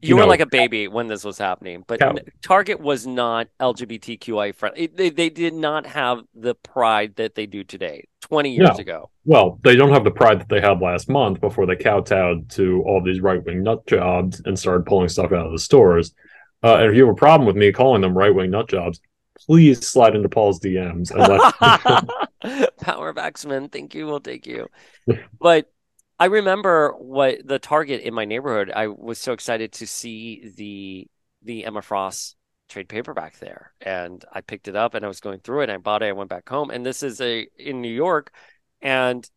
You 0.00 0.16
were 0.16 0.22
know, 0.22 0.26
like 0.26 0.40
a 0.40 0.46
baby 0.46 0.88
when 0.88 1.06
this 1.08 1.24
was 1.24 1.38
happening, 1.38 1.84
but 1.86 2.00
Yeah. 2.00 2.12
Target 2.42 2.80
was 2.80 3.06
not 3.06 3.48
LGBTQI 3.60 4.54
friendly. 4.54 4.86
They, 4.88 5.10
they 5.10 5.30
did 5.30 5.54
not 5.54 5.86
have 5.86 6.22
the 6.34 6.54
pride 6.54 7.16
that 7.16 7.34
they 7.34 7.46
do 7.46 7.64
today, 7.64 8.04
20 8.22 8.54
years 8.54 8.76
No. 8.76 8.76
ago. 8.78 9.10
Well, 9.24 9.58
they 9.64 9.76
don't 9.76 9.92
have 9.92 10.04
the 10.04 10.10
pride 10.10 10.40
that 10.40 10.48
they 10.48 10.60
had 10.60 10.80
last 10.80 11.08
month 11.08 11.40
before 11.40 11.66
they 11.66 11.76
kowtowed 11.76 12.48
to 12.50 12.82
all 12.86 13.02
these 13.02 13.20
right 13.20 13.44
wing 13.44 13.62
nut 13.62 13.86
jobs 13.86 14.40
and 14.44 14.58
started 14.58 14.86
pulling 14.86 15.08
stuff 15.08 15.32
out 15.32 15.46
of 15.46 15.52
the 15.52 15.58
stores. 15.58 16.14
Uh, 16.62 16.76
and 16.76 16.90
if 16.90 16.96
you 16.96 17.06
have 17.06 17.12
a 17.14 17.18
problem 17.18 17.46
with 17.46 17.56
me 17.56 17.72
calling 17.72 18.00
them 18.02 18.16
right 18.16 18.34
wing 18.34 18.50
nut 18.50 18.68
jobs, 18.68 19.00
please 19.46 19.86
slide 19.86 20.14
into 20.14 20.28
Paul's 20.28 20.60
DMs 20.60 21.10
Power 22.80 23.08
of 23.08 23.18
X-Men, 23.18 23.68
thank 23.68 23.94
you, 23.94 24.06
we'll 24.06 24.20
take 24.20 24.46
you. 24.46 24.68
But 25.40 25.72
I 26.18 26.26
remember 26.26 26.92
what 26.98 27.46
the 27.46 27.58
Target 27.58 28.02
in 28.02 28.14
my 28.14 28.24
neighborhood, 28.24 28.72
I 28.74 28.88
was 28.88 29.18
so 29.18 29.32
excited 29.32 29.72
to 29.74 29.86
see 29.86 30.52
the 30.56 31.08
the 31.42 31.64
Emma 31.64 31.82
Frost 31.82 32.36
trade 32.68 32.88
paperback 32.88 33.38
there. 33.38 33.72
And 33.80 34.24
I 34.32 34.40
picked 34.40 34.68
it 34.68 34.76
up 34.76 34.94
and 34.94 35.04
I 35.04 35.08
was 35.08 35.20
going 35.20 35.40
through 35.40 35.60
it 35.60 35.64
and 35.64 35.72
I 35.72 35.76
bought 35.76 36.02
it, 36.02 36.06
I 36.06 36.12
went 36.12 36.30
back 36.30 36.48
home. 36.48 36.70
And 36.70 36.84
this 36.84 37.02
is 37.02 37.20
a 37.20 37.46
in 37.58 37.80
New 37.82 37.92
York, 37.92 38.32
and 38.80 39.28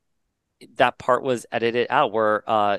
that 0.75 0.97
part 0.97 1.23
was 1.23 1.45
edited 1.51 1.87
out 1.89 2.11
where 2.11 2.43
uh 2.49 2.77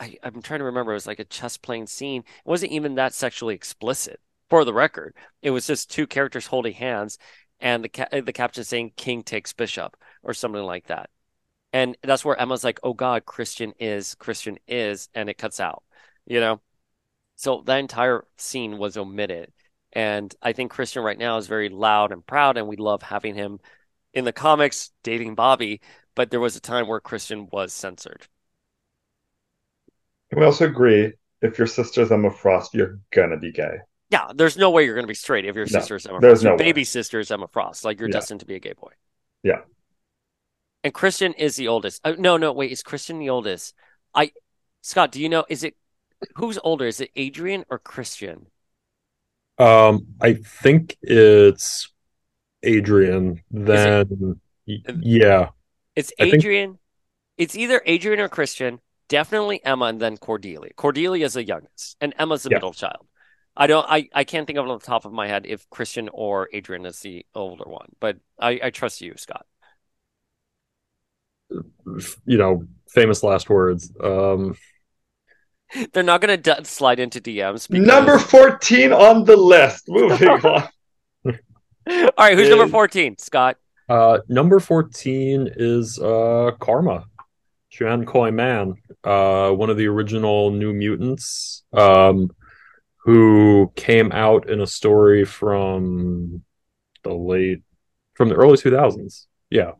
I, 0.00 0.16
I'm 0.22 0.42
trying 0.42 0.60
to 0.60 0.64
remember, 0.66 0.92
it 0.92 0.94
was 0.96 1.06
like 1.08 1.18
a 1.18 1.24
chess 1.24 1.56
playing 1.56 1.86
scene. 1.88 2.20
It 2.22 2.48
wasn't 2.48 2.72
even 2.72 2.96
that 2.96 3.14
sexually 3.14 3.54
explicit, 3.54 4.20
for 4.50 4.64
the 4.64 4.74
record. 4.74 5.14
It 5.42 5.50
was 5.50 5.66
just 5.66 5.90
two 5.90 6.06
characters 6.06 6.46
holding 6.46 6.74
hands 6.74 7.18
and 7.60 7.84
the 7.84 7.88
ca- 7.88 8.08
the 8.22 8.32
caption 8.32 8.64
saying 8.64 8.92
"King 8.96 9.22
takes 9.22 9.52
Bishop" 9.52 9.96
or 10.22 10.34
something 10.34 10.62
like 10.62 10.86
that. 10.88 11.10
And 11.72 11.96
that's 12.02 12.24
where 12.24 12.36
Emma's 12.40 12.64
like, 12.64 12.80
"Oh 12.82 12.94
God, 12.94 13.26
Christian 13.26 13.72
is 13.80 14.14
Christian 14.16 14.58
is," 14.68 15.08
and 15.14 15.28
it 15.30 15.38
cuts 15.38 15.60
out, 15.60 15.84
you 16.26 16.40
know. 16.40 16.60
So 17.36 17.62
that 17.66 17.78
entire 17.78 18.26
scene 18.36 18.78
was 18.78 18.96
omitted, 18.98 19.52
and 19.92 20.34
I 20.42 20.52
think 20.52 20.70
Christian 20.72 21.02
right 21.02 21.18
now 21.18 21.38
is 21.38 21.46
very 21.46 21.68
loud 21.70 22.12
and 22.12 22.26
proud, 22.26 22.56
and 22.58 22.68
we 22.68 22.76
love 22.76 23.02
having 23.02 23.34
him 23.34 23.60
in 24.14 24.24
the 24.26 24.32
comics 24.32 24.92
dating 25.04 25.34
Bobby. 25.36 25.80
But 26.16 26.30
there 26.30 26.40
was 26.40 26.56
a 26.56 26.60
time 26.60 26.88
where 26.88 27.00
Christian 27.00 27.48
was 27.52 27.72
censored. 27.72 28.28
we 30.34 30.44
also 30.44 30.66
agree 30.66 31.12
if 31.42 31.58
your 31.58 31.66
sister's 31.66 32.10
Emma 32.10 32.30
Frost, 32.30 32.74
you're 32.74 32.98
gonna 33.10 33.36
be 33.36 33.52
gay. 33.52 33.78
Yeah, 34.10 34.28
there's 34.34 34.56
no 34.56 34.70
way 34.70 34.84
you're 34.84 34.94
going 34.94 35.04
to 35.04 35.08
be 35.08 35.14
straight 35.14 35.44
if 35.44 35.54
your 35.54 35.66
No, 35.66 35.78
sister 35.80 35.96
is 35.96 36.06
Emma 36.06 36.20
there's 36.20 36.42
Frost. 36.42 36.44
No 36.44 36.50
way. 36.52 36.56
baby 36.56 36.84
sister 36.84 37.18
is 37.20 37.30
Emma 37.30 37.46
Frost. 37.48 37.84
Like 37.84 37.98
you're 38.00 38.08
Yeah. 38.08 38.12
destined 38.14 38.40
to 38.40 38.46
be 38.46 38.54
a 38.54 38.58
gay 38.58 38.72
boy. 38.72 38.92
Yeah. 39.42 39.60
And 40.84 40.94
Christian 40.94 41.34
is 41.34 41.56
the 41.56 41.68
oldest. 41.68 42.00
Uh, 42.04 42.14
no, 42.18 42.36
no, 42.36 42.52
wait, 42.52 42.70
is 42.72 42.82
Christian 42.82 43.18
the 43.18 43.28
oldest? 43.30 43.74
I, 44.14 44.32
Scott, 44.80 45.12
do 45.12 45.20
you 45.20 45.28
know? 45.28 45.44
Is 45.48 45.62
it 45.64 45.76
who's 46.36 46.58
older? 46.64 46.86
Is 46.86 47.00
it 47.00 47.10
Adrian 47.16 47.64
or 47.68 47.78
Christian? 47.78 48.46
Um, 49.58 50.06
I 50.20 50.34
think 50.34 50.96
it's 51.02 51.90
Adrian. 52.62 53.42
Then, 53.50 54.40
y- 54.66 54.78
yeah, 55.00 55.50
It's 55.96 56.12
I 56.18 56.24
think- 56.24 56.34
Adrian. 56.36 56.78
It's 57.36 57.56
either 57.56 57.82
Adrian 57.86 58.20
or 58.20 58.28
Christian. 58.28 58.80
Definitely 59.08 59.64
Emma, 59.64 59.86
and 59.86 60.00
then 60.00 60.16
Cordelia. 60.16 60.72
Cordelia 60.74 61.24
is 61.26 61.34
the 61.34 61.44
youngest, 61.44 61.96
and 62.00 62.12
Emma's 62.18 62.42
the 62.42 62.50
Yeah. 62.50 62.56
middle 62.56 62.72
child. 62.72 63.06
I 63.60 63.66
don't. 63.66 63.84
I, 63.88 64.08
I 64.14 64.22
can't 64.22 64.46
think 64.46 64.58
of 64.58 64.64
it 64.64 64.70
on 64.70 64.78
the 64.78 64.86
top 64.86 65.04
of 65.04 65.12
my 65.12 65.26
head 65.26 65.44
if 65.44 65.68
Christian 65.68 66.08
or 66.12 66.48
Adrian 66.52 66.86
is 66.86 67.00
the 67.00 67.26
older 67.34 67.64
one, 67.64 67.88
but 67.98 68.16
I, 68.38 68.60
I 68.62 68.70
trust 68.70 69.00
you, 69.00 69.14
Scott. 69.16 69.44
you 71.50 72.38
know, 72.38 72.62
famous 72.88 73.24
last 73.24 73.50
words. 73.50 73.92
Um, 74.02 74.56
They're 75.92 76.02
not 76.04 76.20
going 76.20 76.40
to 76.40 76.54
d- 76.54 76.64
slide 76.64 77.00
into 77.00 77.20
DMs. 77.20 77.68
Because... 77.68 77.86
Number 77.86 78.18
14 78.18 78.92
on 78.92 79.24
the 79.24 79.36
list. 79.36 79.84
Moving 79.88 80.28
on. 80.28 80.68
All 81.26 82.10
right, 82.18 82.36
who's 82.36 82.50
number 82.50 82.68
fourteen? 82.68 83.16
Scott. 83.16 83.56
uh, 83.88 84.18
number 84.28 84.60
14 84.60 85.48
is 85.56 85.98
uh, 85.98 86.50
Karma. 86.60 87.06
Xi'an 87.72 88.06
Coy 88.06 88.30
Manh, 88.30 88.74
uh, 89.04 89.50
one 89.52 89.70
of 89.70 89.78
the 89.78 89.86
original 89.86 90.50
New 90.50 90.74
Mutants, 90.74 91.64
um, 91.72 92.30
who 93.08 93.72
came 93.74 94.12
out 94.12 94.50
in 94.50 94.60
a 94.60 94.66
story 94.66 95.24
from 95.24 96.42
the 97.04 97.14
late, 97.14 97.62
from 98.12 98.28
the 98.28 98.34
early 98.34 98.58
2000s. 98.58 99.24
Yeah. 99.48 99.72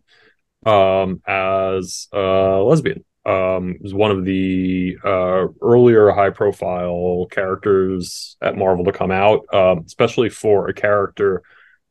Um, 0.64 1.20
as 1.26 2.08
a 2.10 2.62
lesbian. 2.64 3.04
Um, 3.26 3.76
was 3.82 3.92
one 3.92 4.12
of 4.12 4.24
the 4.24 4.96
uh, 5.04 5.48
earlier 5.60 6.08
high 6.08 6.30
profile 6.30 7.26
characters 7.30 8.38
at 8.40 8.56
Marvel 8.56 8.86
to 8.86 8.92
come 8.92 9.10
out, 9.10 9.42
um, 9.52 9.84
especially 9.86 10.30
for 10.30 10.70
a 10.70 10.72
character 10.72 11.42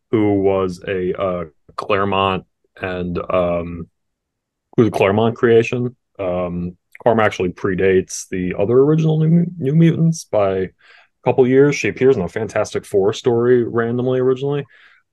who 0.09 0.41
was 0.41 0.81
a 0.87 1.13
uh, 1.21 1.43
Claremont 1.75 2.45
and 2.81 3.19
um, 3.31 3.87
who's 4.75 4.87
a 4.87 4.91
Claremont 4.91 5.35
creation. 5.35 5.95
Um, 6.17 6.77
actually 7.05 7.49
predates 7.49 8.27
the 8.29 8.55
other 8.57 8.79
original 8.79 9.19
New, 9.19 9.45
New 9.59 9.75
Mutants 9.75 10.23
by 10.23 10.71
couple 11.27 11.45
years. 11.45 11.75
She 11.75 11.89
appears 11.89 12.15
in 12.15 12.21
a 12.21 12.29
Fantastic 12.29 12.85
Four 12.85 13.11
story 13.11 13.63
randomly 13.63 14.19
originally. 14.19 14.65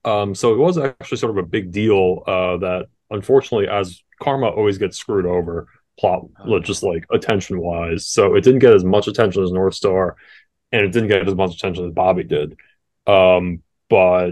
Um, 0.05 0.33
so 0.33 0.53
it 0.53 0.57
was 0.57 0.77
actually 0.77 1.17
sort 1.17 1.31
of 1.31 1.43
a 1.43 1.47
big 1.47 1.71
deal 1.71 2.23
uh, 2.25 2.55
that 2.57 2.85
unfortunately, 3.09 3.67
as 3.67 4.01
Karma 4.21 4.47
always 4.47 4.77
gets 4.77 4.97
screwed 4.97 5.25
over 5.25 5.67
plot, 5.99 6.23
just 6.61 6.83
like 6.83 7.05
attention 7.11 7.59
wise. 7.59 8.07
So 8.07 8.35
it 8.35 8.45
didn't 8.45 8.59
get 8.59 8.73
as 8.73 8.85
much 8.85 9.07
attention 9.09 9.43
as 9.43 9.51
Northstar, 9.51 10.13
and 10.71 10.85
it 10.85 10.93
didn't 10.93 11.09
get 11.09 11.27
as 11.27 11.35
much 11.35 11.55
attention 11.55 11.85
as 11.85 11.91
Bobby 11.91 12.23
did. 12.23 12.55
Um, 13.07 13.61
but 13.89 14.31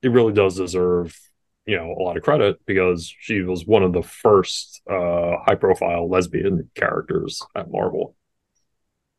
it 0.00 0.08
really 0.08 0.32
does 0.32 0.56
deserve 0.56 1.14
you 1.66 1.76
know 1.76 1.94
a 1.98 2.02
lot 2.02 2.16
of 2.16 2.22
credit 2.22 2.64
because 2.66 3.12
she 3.18 3.40
was 3.40 3.66
one 3.66 3.82
of 3.82 3.92
the 3.92 4.02
first 4.02 4.82
uh 4.90 5.36
high 5.46 5.54
profile 5.54 6.10
lesbian 6.10 6.70
characters 6.74 7.40
at 7.54 7.70
marvel 7.70 8.14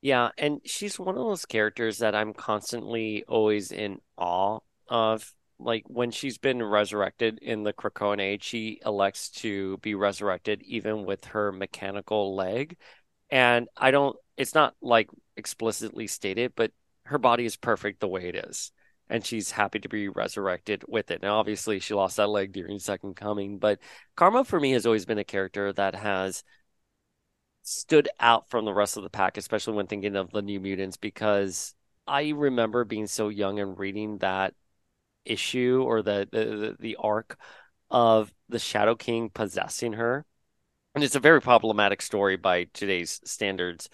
Yeah, 0.06 0.30
and 0.38 0.62
she's 0.64 1.00
one 1.00 1.18
of 1.18 1.26
those 1.26 1.48
characters 1.48 1.98
that 1.98 2.14
I'm 2.14 2.36
constantly 2.36 3.24
always 3.28 3.72
in 3.72 4.02
awe 4.16 4.60
of. 4.88 5.34
Like 5.58 5.82
when 5.88 6.12
she's 6.12 6.38
been 6.38 6.62
resurrected 6.62 7.40
in 7.42 7.64
the 7.64 7.74
Krakoan 7.74 8.22
Age, 8.22 8.44
she 8.44 8.80
elects 8.86 9.32
to 9.42 9.78
be 9.78 9.96
resurrected 9.96 10.62
even 10.62 11.06
with 11.06 11.26
her 11.26 11.52
mechanical 11.52 12.36
leg. 12.36 12.78
And 13.32 13.68
I 13.76 13.90
don't, 13.90 14.16
it's 14.38 14.54
not 14.54 14.76
like 14.80 15.10
explicitly 15.38 16.06
stated, 16.06 16.54
but 16.56 16.72
her 17.06 17.18
body 17.18 17.46
is 17.46 17.56
perfect 17.56 18.00
the 18.00 18.08
way 18.08 18.28
it 18.28 18.36
is. 18.36 18.72
And 19.10 19.26
she's 19.26 19.50
happy 19.50 19.80
to 19.80 19.90
be 19.90 20.08
resurrected 20.08 20.84
with 20.88 21.10
it. 21.10 21.24
Now, 21.24 21.40
obviously, 21.40 21.80
she 21.80 21.96
lost 21.96 22.18
that 22.18 22.30
leg 22.30 22.52
during 22.52 22.78
Second 22.78 23.16
Coming, 23.16 23.58
but 23.58 23.80
Karma 24.16 24.44
for 24.46 24.60
me 24.60 24.74
has 24.74 24.86
always 24.86 25.06
been 25.06 25.18
a 25.18 25.24
character 25.24 25.74
that 25.74 25.96
has 25.96 26.44
stood 27.66 28.08
out 28.20 28.48
from 28.50 28.64
the 28.64 28.74
rest 28.74 28.96
of 28.96 29.04
the 29.04 29.10
pack, 29.10 29.38
especially 29.38 29.74
when 29.74 29.88
thinking 29.88 30.16
of 30.16 30.32
the 30.32 30.42
New 30.42 30.60
Mutants, 30.60 30.98
because 30.98 31.74
I 32.08 32.30
remember 32.30 32.86
being 32.86 33.08
so 33.08 33.30
young 33.30 33.60
and 33.60 33.78
reading 33.78 34.20
that 34.20 34.54
issue 35.26 35.84
or 35.86 36.04
the 36.04 36.28
the, 36.32 36.76
the 36.80 36.96
arc 36.98 37.38
of 37.90 38.32
the 38.50 38.60
Shadow 38.60 38.96
King 38.96 39.30
possessing 39.30 39.94
her. 39.94 40.26
And 40.94 41.04
it's 41.04 41.16
a 41.16 41.20
very 41.20 41.42
problematic 41.42 42.02
story 42.02 42.38
by 42.38 42.66
today's 42.74 43.20
standards. 43.26 43.90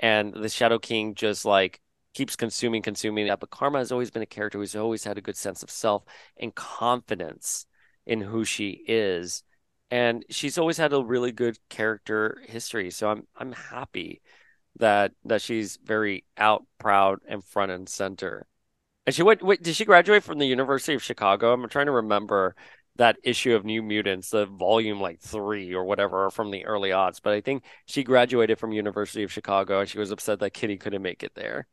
And 0.00 0.34
the 0.34 0.48
Shadow 0.48 0.80
King 0.80 1.14
just 1.14 1.44
like 1.44 1.80
keeps 2.14 2.34
consuming, 2.34 2.82
consuming 2.82 3.28
that. 3.28 3.38
But 3.38 3.50
Karma 3.50 3.78
has 3.78 3.92
always 3.92 4.10
been 4.10 4.22
a 4.22 4.26
character 4.26 4.58
who's 4.58 4.74
always 4.74 5.04
had 5.04 5.16
a 5.16 5.22
good 5.22 5.36
sense 5.36 5.62
of 5.62 5.70
self 5.70 6.04
and 6.36 6.54
confidence 6.54 7.66
in 8.04 8.20
who 8.20 8.44
she 8.44 8.82
is 8.88 9.44
and 9.92 10.24
she's 10.30 10.58
always 10.58 10.78
had 10.78 10.94
a 10.94 11.04
really 11.04 11.32
good 11.32 11.58
character 11.70 12.42
history. 12.48 12.90
So 12.92 13.10
I'm 13.10 13.28
I'm 13.36 13.52
happy 13.54 14.22
that 14.78 15.12
that 15.26 15.42
she's 15.42 15.78
very 15.84 16.24
out, 16.38 16.64
proud, 16.78 17.20
and 17.28 17.44
front 17.44 17.72
and 17.72 17.88
center. 17.88 18.46
And 19.06 19.14
she 19.14 19.22
went. 19.22 19.42
Wait, 19.42 19.62
did 19.62 19.76
she 19.76 19.84
graduate 19.84 20.24
from 20.24 20.38
the 20.38 20.46
University 20.46 20.94
of 20.94 21.02
Chicago? 21.02 21.52
I'm 21.52 21.68
trying 21.68 21.86
to 21.86 21.92
remember 21.92 22.56
that 22.96 23.16
issue 23.24 23.54
of 23.54 23.64
New 23.64 23.82
Mutants, 23.82 24.30
the 24.30 24.46
volume 24.46 25.00
like 25.00 25.20
three 25.20 25.74
or 25.74 25.84
whatever 25.84 26.30
from 26.30 26.50
the 26.50 26.64
early 26.66 26.92
odds. 26.92 27.20
But 27.20 27.34
I 27.34 27.40
think 27.40 27.64
she 27.86 28.04
graduated 28.04 28.58
from 28.58 28.72
University 28.72 29.24
of 29.24 29.32
Chicago, 29.32 29.80
and 29.80 29.88
she 29.88 29.98
was 29.98 30.10
upset 30.12 30.40
that 30.40 30.54
Kitty 30.54 30.78
couldn't 30.78 31.02
make 31.02 31.22
it 31.24 31.34
there. 31.34 31.66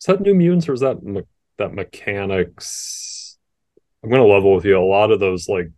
is 0.00 0.06
that 0.06 0.20
new 0.20 0.34
mutants 0.34 0.68
or 0.68 0.72
is 0.72 0.80
that 0.80 1.02
me- 1.02 1.22
that 1.58 1.74
mechanics 1.74 3.38
i'm 4.02 4.10
gonna 4.10 4.24
level 4.26 4.54
with 4.54 4.64
you 4.64 4.78
a 4.78 4.80
lot 4.80 5.10
of 5.10 5.20
those 5.20 5.48
like 5.48 5.68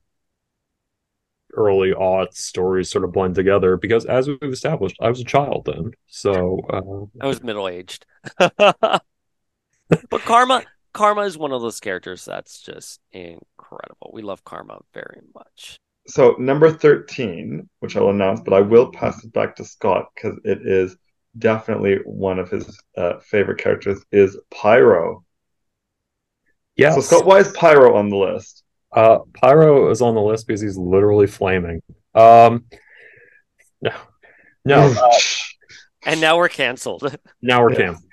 early 1.54 1.92
aught 1.92 2.34
stories 2.34 2.90
sort 2.90 3.04
of 3.04 3.12
blend 3.12 3.34
together 3.34 3.76
because 3.76 4.04
as 4.06 4.28
we've 4.28 4.42
established 4.44 4.96
i 5.00 5.08
was 5.08 5.20
a 5.20 5.24
child 5.24 5.64
then 5.66 5.92
so 6.06 6.60
uh, 6.70 7.24
I 7.24 7.26
was 7.26 7.42
middle 7.42 7.68
aged. 7.68 8.06
but 8.38 9.02
Karma 10.10 10.62
Karma 10.92 11.22
is 11.22 11.38
one 11.38 11.52
of 11.52 11.62
those 11.62 11.80
characters 11.80 12.24
that's 12.24 12.60
just 12.60 13.00
incredible. 13.12 14.10
We 14.12 14.22
love 14.22 14.44
Karma 14.44 14.80
very 14.92 15.20
much. 15.34 15.76
So 16.06 16.34
number 16.38 16.70
13, 16.70 17.68
which 17.78 17.96
I'll 17.96 18.10
announce, 18.10 18.40
but 18.40 18.54
I 18.54 18.60
will 18.60 18.90
pass 18.90 19.22
it 19.24 19.32
back 19.32 19.56
to 19.56 19.64
Scott 19.64 20.10
because 20.14 20.38
it 20.44 20.66
is 20.66 20.96
definitely 21.38 21.98
one 22.04 22.38
of 22.38 22.50
his 22.50 22.78
uh, 22.96 23.18
favorite 23.20 23.58
characters 23.58 24.04
is 24.10 24.36
Pyro. 24.50 25.24
yeah 26.76 26.94
So 26.94 27.00
Scott, 27.00 27.24
why 27.24 27.38
is 27.38 27.52
Pyro 27.52 27.96
on 27.96 28.10
the 28.10 28.16
list? 28.16 28.64
Uh, 28.94 29.20
Pyro 29.34 29.90
is 29.90 30.02
on 30.02 30.14
the 30.14 30.20
list 30.20 30.46
because 30.46 30.60
he's 30.60 30.76
literally 30.76 31.26
flaming. 31.26 31.82
Um, 32.14 32.64
no, 33.80 33.92
no. 34.64 34.92
uh, 34.92 35.18
And 36.04 36.20
now 36.20 36.36
we're 36.36 36.48
canceled. 36.48 37.16
now 37.42 37.62
we're 37.62 37.72
Yeah. 37.72 37.78
canceled. 37.78 38.08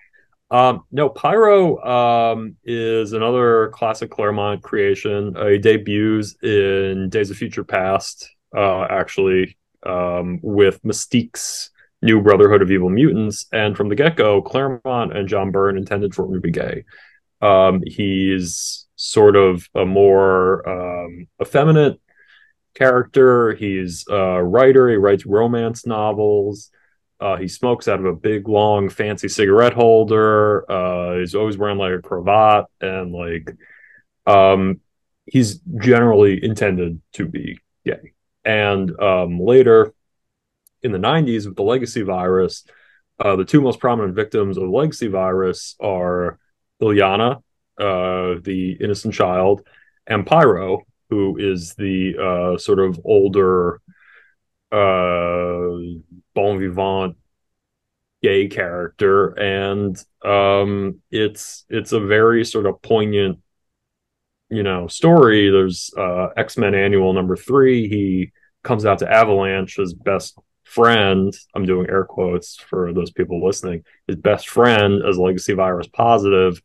Um, 0.52 0.84
no, 0.92 1.10
Pyro 1.10 1.78
um, 1.86 2.56
is 2.63 3.13
another 3.13 3.70
classic 3.70 4.10
Claremont 4.10 4.63
creation. 4.63 5.38
Uh, 5.38 5.46
he 5.48 5.58
debuts 5.60 6.36
in 6.42 7.10
Days 7.10 7.30
of 7.30 7.38
Future 7.38 7.63
Past, 7.63 8.28
uh, 8.58 8.82
actually, 8.89 9.58
um, 9.86 10.39
with 10.42 10.82
Mystique's 10.84 11.70
new 12.02 12.20
Brotherhood 12.22 12.63
of 12.63 12.72
Evil 12.72 12.89
Mutants. 12.89 13.46
And 13.52 13.78
from 13.78 13.89
the 13.89 13.96
get 13.96 14.15
go, 14.15 14.42
Claremont 14.42 15.15
and 15.15 15.28
John 15.28 15.52
Byrne 15.52 15.78
intended 15.78 16.15
for 16.15 16.26
him 16.26 16.34
to 16.34 16.39
be 16.39 16.50
gay. 16.52 16.84
Um, 17.42 17.84
he's 17.86 18.88
sort 19.02 19.38
of 19.38 19.66
a 19.74 19.86
more 19.86 20.68
um, 20.68 21.26
effeminate 21.42 22.02
character. 22.74 23.56
He's 23.56 24.06
a 24.10 24.44
writer. 24.44 24.90
He 24.90 24.98
writes 24.98 25.26
romance 25.26 25.86
novels. 25.86 26.70
Uh, 27.18 27.38
he 27.38 27.48
smokes 27.48 27.88
out 27.88 28.00
of 28.00 28.06
a 28.06 28.14
big, 28.14 28.50
long, 28.50 28.90
fancy 28.90 29.30
cigarette 29.30 29.74
holder. 29.74 30.70
Uh, 30.70 31.20
he's 31.20 31.34
always 31.34 31.58
wearing 31.58 31.78
like 31.78 31.94
a 31.94 32.02
cravat, 32.02 32.66
and 32.82 33.14
like, 33.14 33.56
um, 34.26 34.82
he's 35.26 35.60
generally 35.82 36.44
intended 36.44 37.02
to 37.14 37.26
be 37.26 37.58
gay. 37.86 38.14
And 38.44 39.00
um, 39.00 39.40
later, 39.40 39.94
in 40.84 40.92
the 40.92 40.98
'90s, 40.98 41.46
with 41.46 41.56
the 41.56 41.64
legacy 41.64 42.02
virus, 42.02 42.66
uh, 43.18 43.38
the 43.38 43.46
two 43.46 43.62
most 43.62 43.80
prominent 43.80 44.14
victims 44.14 44.58
of 44.58 44.70
legacy 44.70 45.08
virus 45.08 45.76
are 45.80 46.38
Illyana, 46.82 47.42
uh, 47.80 48.36
the 48.44 48.78
innocent 48.80 49.13
child, 49.13 49.65
and 50.08 50.26
Pyro, 50.26 50.86
who 51.10 51.38
is 51.38 51.76
the 51.76 52.15
uh, 52.18 52.58
sort 52.58 52.80
of 52.80 53.00
older 53.04 53.82
uh, 54.72 55.78
bon 56.36 56.60
vivant 56.60 57.15
gay 58.22 58.48
character, 58.48 59.30
and 59.30 59.98
um, 60.24 61.02
it's 61.12 61.65
it's 61.70 61.92
a 61.92 62.00
very 62.00 62.46
sort 62.46 62.65
of 62.65 62.82
poignant, 62.82 63.39
you 64.50 64.63
know, 64.63 64.88
story. 64.88 65.50
There's 65.50 65.92
uh, 65.98 66.28
X 66.38 66.58
Men 66.58 66.76
Annual 66.76 67.13
number 67.13 67.36
three. 67.36 67.88
He 67.88 68.32
comes 68.63 68.86
out 68.86 69.00
to 69.00 69.12
Avalanche, 69.12 69.78
his 69.78 69.94
best 69.94 70.38
friend. 70.63 71.34
I'm 71.56 71.65
doing 71.65 71.89
air 71.89 72.06
quotes 72.06 72.58
for 72.58 72.94
those 72.94 73.12
people 73.12 73.44
listening. 73.44 73.84
His 74.08 74.18
best 74.18 74.50
friend 74.50 75.02
as 75.08 75.18
legacy 75.18 75.54
virus 75.54 75.88
positive, 75.88 76.62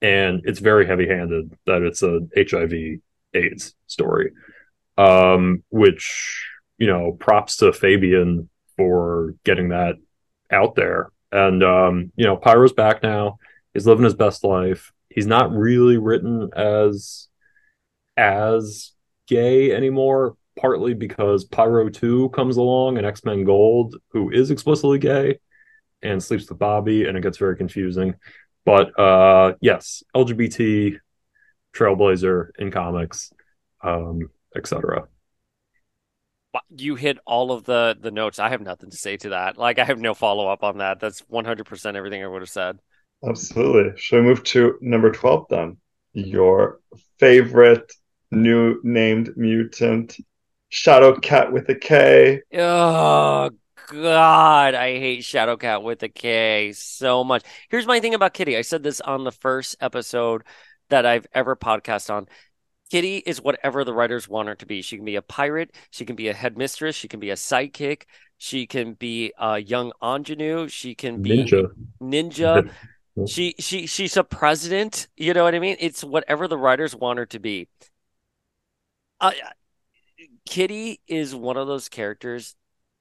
and 0.00 0.42
it's 0.44 0.60
very 0.60 0.86
heavy 0.86 1.08
handed 1.08 1.56
that 1.66 1.82
it's 1.82 2.02
a 2.02 2.20
HIV 2.36 3.00
AIDS 3.34 3.74
story. 3.86 4.32
Um, 4.96 5.62
which 5.70 6.48
you 6.78 6.86
know, 6.86 7.12
props 7.12 7.56
to 7.58 7.72
Fabian 7.72 8.48
for 8.76 9.34
getting 9.44 9.70
that 9.70 9.96
out 10.50 10.76
there. 10.76 11.10
And 11.30 11.62
um, 11.62 12.12
you 12.16 12.24
know, 12.24 12.36
Pyro's 12.36 12.72
back 12.72 13.02
now. 13.02 13.38
He's 13.74 13.86
living 13.86 14.04
his 14.04 14.14
best 14.14 14.44
life. 14.44 14.92
He's 15.10 15.26
not 15.26 15.52
really 15.52 15.98
written 15.98 16.50
as 16.56 17.28
as 18.16 18.92
gay 19.26 19.72
anymore, 19.72 20.36
partly 20.58 20.94
because 20.94 21.44
Pyro 21.44 21.88
2 21.88 22.30
comes 22.30 22.56
along 22.56 22.96
and 22.96 23.06
X-Men 23.06 23.44
Gold, 23.44 23.96
who 24.10 24.30
is 24.30 24.50
explicitly 24.50 24.98
gay 24.98 25.38
and 26.02 26.22
sleeps 26.22 26.48
with 26.48 26.58
Bobby, 26.58 27.06
and 27.06 27.16
it 27.16 27.22
gets 27.22 27.38
very 27.38 27.56
confusing. 27.56 28.14
But 28.64 28.98
uh 28.98 29.54
yes, 29.60 30.02
LGBT 30.14 30.98
trailblazer 31.74 32.50
in 32.58 32.70
comics, 32.70 33.32
um, 33.82 34.30
etc 34.56 35.08
you 36.74 36.94
hit 36.94 37.18
all 37.26 37.52
of 37.52 37.64
the 37.64 37.96
the 37.98 38.10
notes. 38.10 38.38
I 38.38 38.50
have 38.50 38.60
nothing 38.60 38.90
to 38.90 38.96
say 38.96 39.16
to 39.18 39.30
that. 39.30 39.56
Like 39.56 39.78
I 39.78 39.84
have 39.84 39.98
no 39.98 40.14
follow 40.14 40.48
up 40.48 40.62
on 40.62 40.78
that. 40.78 41.00
That's 41.00 41.22
100% 41.22 41.96
everything 41.96 42.22
I 42.22 42.26
would 42.26 42.42
have 42.42 42.48
said. 42.48 42.78
Absolutely. 43.26 43.98
Should 43.98 44.20
we 44.22 44.28
move 44.28 44.44
to 44.44 44.78
number 44.80 45.10
12 45.10 45.46
then? 45.50 45.76
Your 46.12 46.80
favorite 47.18 47.92
new 48.30 48.80
named 48.82 49.30
mutant, 49.36 50.16
Shadow 50.68 51.18
Cat 51.18 51.52
with 51.52 51.68
a 51.68 51.74
K. 51.74 52.42
Oh 52.54 53.50
God, 53.90 54.74
I 54.74 54.98
hate 54.98 55.20
Shadowcat 55.20 55.82
with 55.82 56.02
a 56.02 56.10
K 56.10 56.72
so 56.74 57.24
much. 57.24 57.42
Here's 57.70 57.86
my 57.86 58.00
thing 58.00 58.12
about 58.12 58.34
Kitty. 58.34 58.56
I 58.56 58.60
said 58.60 58.82
this 58.82 59.00
on 59.00 59.24
the 59.24 59.32
first 59.32 59.76
episode 59.80 60.44
that 60.90 61.06
I've 61.06 61.26
ever 61.32 61.56
podcast 61.56 62.12
on. 62.12 62.28
Kitty 62.90 63.18
is 63.18 63.40
whatever 63.40 63.84
the 63.84 63.94
writers 63.94 64.28
want 64.28 64.48
her 64.48 64.54
to 64.56 64.66
be. 64.66 64.82
She 64.82 64.96
can 64.96 65.06
be 65.06 65.16
a 65.16 65.22
pirate. 65.22 65.74
She 65.90 66.04
can 66.04 66.16
be 66.16 66.28
a 66.28 66.34
headmistress. 66.34 66.96
She 66.96 67.08
can 67.08 67.18
be 67.18 67.30
a 67.30 67.34
sidekick. 67.34 68.02
She 68.36 68.66
can 68.66 68.92
be 68.92 69.32
a 69.38 69.58
young 69.58 69.92
ingenue. 70.02 70.68
She 70.68 70.94
can 70.94 71.22
be 71.22 71.44
ninja. 71.44 71.70
Ninja. 72.02 72.70
she 73.26 73.54
she 73.58 73.86
she's 73.86 74.18
a 74.18 74.24
president. 74.24 75.08
You 75.16 75.32
know 75.32 75.44
what 75.44 75.54
I 75.54 75.60
mean? 75.60 75.76
It's 75.80 76.04
whatever 76.04 76.46
the 76.46 76.58
writers 76.58 76.94
want 76.94 77.18
her 77.18 77.26
to 77.26 77.38
be. 77.38 77.68
Uh, 79.18 79.32
Kitty 80.46 81.00
is 81.08 81.34
one 81.34 81.56
of 81.56 81.66
those 81.66 81.88
characters 81.88 82.54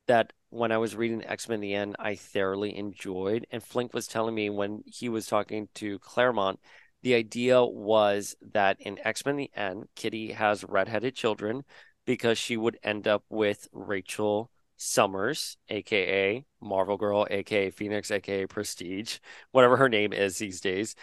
that 0.07 0.31
when 0.49 0.71
I 0.71 0.77
was 0.77 0.95
reading 0.95 1.23
X 1.25 1.49
Men: 1.49 1.59
The 1.61 1.75
End, 1.75 1.95
I 1.99 2.15
thoroughly 2.15 2.75
enjoyed. 2.77 3.47
And 3.51 3.63
Flink 3.63 3.93
was 3.93 4.07
telling 4.07 4.35
me 4.35 4.49
when 4.49 4.83
he 4.85 5.09
was 5.09 5.27
talking 5.27 5.67
to 5.75 5.99
Claremont 5.99 6.59
the 7.03 7.13
idea 7.13 7.63
was 7.63 8.35
that 8.41 8.77
in 8.81 8.99
X 8.99 9.25
Men 9.25 9.37
the 9.37 9.51
End, 9.55 9.87
Kitty 9.95 10.31
has 10.33 10.63
redheaded 10.63 11.15
children 11.15 11.63
because 12.05 12.37
she 12.37 12.57
would 12.57 12.77
end 12.83 13.07
up 13.07 13.23
with 13.29 13.67
Rachel 13.71 14.51
Summers, 14.77 15.57
aka 15.69 16.45
Marvel 16.61 16.97
Girl, 16.97 17.27
aka 17.29 17.69
Phoenix, 17.69 18.11
aka 18.11 18.45
Prestige, 18.45 19.19
whatever 19.51 19.77
her 19.77 19.89
name 19.89 20.13
is 20.13 20.37
these 20.37 20.61
days. 20.61 20.95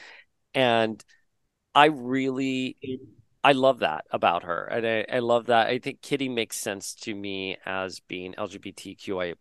And 0.52 1.02
I 1.74 1.86
really 1.86 2.76
I 3.44 3.52
love 3.52 3.80
that 3.80 4.06
about 4.10 4.44
her. 4.44 4.64
And 4.64 4.86
I, 4.86 5.16
I 5.16 5.18
love 5.18 5.46
that. 5.46 5.66
I 5.66 5.78
think 5.78 6.00
Kitty 6.00 6.30
makes 6.30 6.56
sense 6.56 6.94
to 7.02 7.14
me 7.14 7.58
as 7.66 8.00
being 8.00 8.32
LGBTQIA. 8.38 9.34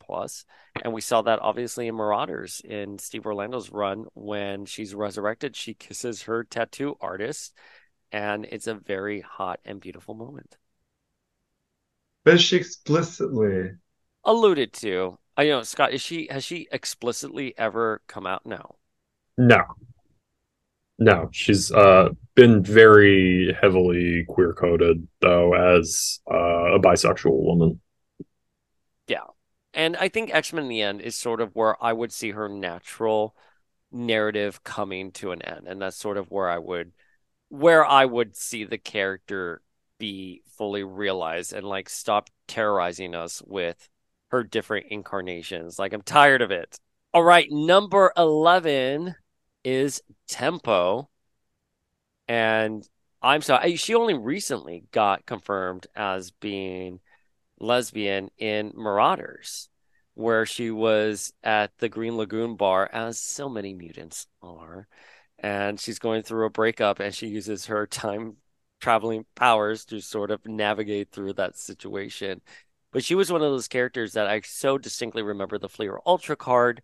And 0.83 0.91
we 0.91 0.99
saw 0.99 1.21
that 1.21 1.39
obviously 1.39 1.87
in 1.87 1.95
Marauders 1.95 2.61
in 2.65 2.99
Steve 2.99 3.25
Orlando's 3.25 3.71
run 3.71 4.05
when 4.13 4.65
she's 4.65 4.93
resurrected, 4.93 5.55
she 5.55 5.73
kisses 5.73 6.23
her 6.23 6.43
tattoo 6.43 6.97
artist. 6.99 7.53
And 8.11 8.45
it's 8.51 8.67
a 8.67 8.75
very 8.75 9.21
hot 9.21 9.61
and 9.63 9.79
beautiful 9.79 10.15
moment. 10.15 10.57
But 12.25 12.41
she 12.41 12.57
explicitly 12.57 13.71
alluded 14.25 14.73
to. 14.73 15.17
I 15.37 15.43
you 15.43 15.51
know, 15.51 15.63
Scott, 15.63 15.93
is 15.93 16.01
she 16.01 16.27
has 16.29 16.43
she 16.43 16.67
explicitly 16.73 17.57
ever 17.57 18.01
come 18.07 18.27
out? 18.27 18.45
No. 18.45 18.75
No. 19.37 19.63
No, 20.99 21.29
she's 21.31 21.71
uh, 21.71 22.09
been 22.35 22.63
very 22.63 23.55
heavily 23.59 24.25
queer 24.27 24.53
coded 24.53 25.07
though 25.21 25.53
as 25.53 26.19
uh, 26.31 26.75
a 26.75 26.79
bisexual 26.79 27.43
woman. 27.43 27.81
Yeah, 29.07 29.25
and 29.73 29.97
I 29.97 30.09
think 30.09 30.33
X 30.33 30.53
Men 30.53 30.63
in 30.63 30.69
the 30.69 30.81
end 30.81 31.01
is 31.01 31.15
sort 31.15 31.41
of 31.41 31.55
where 31.55 31.81
I 31.83 31.93
would 31.93 32.11
see 32.11 32.31
her 32.31 32.47
natural 32.47 33.35
narrative 33.91 34.63
coming 34.63 35.11
to 35.13 35.31
an 35.31 35.41
end, 35.41 35.67
and 35.67 35.81
that's 35.81 35.97
sort 35.97 36.17
of 36.17 36.29
where 36.29 36.49
I 36.49 36.57
would 36.57 36.91
where 37.49 37.85
I 37.85 38.05
would 38.05 38.35
see 38.35 38.63
the 38.63 38.79
character 38.79 39.61
be 39.99 40.41
fully 40.57 40.83
realized 40.83 41.53
and 41.53 41.65
like 41.65 41.87
stop 41.87 42.29
terrorizing 42.47 43.13
us 43.13 43.41
with 43.45 43.89
her 44.29 44.43
different 44.43 44.87
incarnations. 44.89 45.77
Like 45.77 45.93
I'm 45.93 46.01
tired 46.01 46.41
of 46.41 46.49
it. 46.49 46.79
All 47.13 47.23
right, 47.23 47.47
number 47.51 48.11
11 48.17 49.15
is 49.63 50.01
Tempo. 50.33 51.09
And 52.27 52.87
I'm 53.21 53.43
sorry, 53.43 53.75
she 53.75 53.93
only 53.93 54.15
recently 54.15 54.85
got 54.91 55.27
confirmed 55.27 55.85
as 55.95 56.31
being 56.31 57.01
lesbian 57.59 58.31
in 58.39 58.73
Marauders, 58.75 59.69
where 60.15 60.47
she 60.47 60.71
was 60.71 61.33
at 61.43 61.77
the 61.77 61.87
Green 61.87 62.17
Lagoon 62.17 62.55
bar, 62.55 62.89
as 62.91 63.19
so 63.19 63.47
many 63.47 63.75
mutants 63.75 64.25
are. 64.41 64.87
And 65.37 65.79
she's 65.79 65.99
going 65.99 66.23
through 66.23 66.47
a 66.47 66.49
breakup 66.49 66.99
and 66.99 67.13
she 67.13 67.27
uses 67.27 67.67
her 67.67 67.85
time 67.85 68.37
traveling 68.81 69.25
powers 69.35 69.85
to 69.85 70.01
sort 70.01 70.31
of 70.31 70.47
navigate 70.47 71.11
through 71.11 71.33
that 71.33 71.57
situation. 71.59 72.41
But 72.91 73.03
she 73.03 73.13
was 73.13 73.31
one 73.31 73.43
of 73.43 73.51
those 73.51 73.67
characters 73.67 74.13
that 74.13 74.27
I 74.27 74.41
so 74.41 74.79
distinctly 74.79 75.21
remember 75.21 75.59
the 75.59 75.69
Fleer 75.69 75.99
Ultra 76.07 76.35
card 76.35 76.81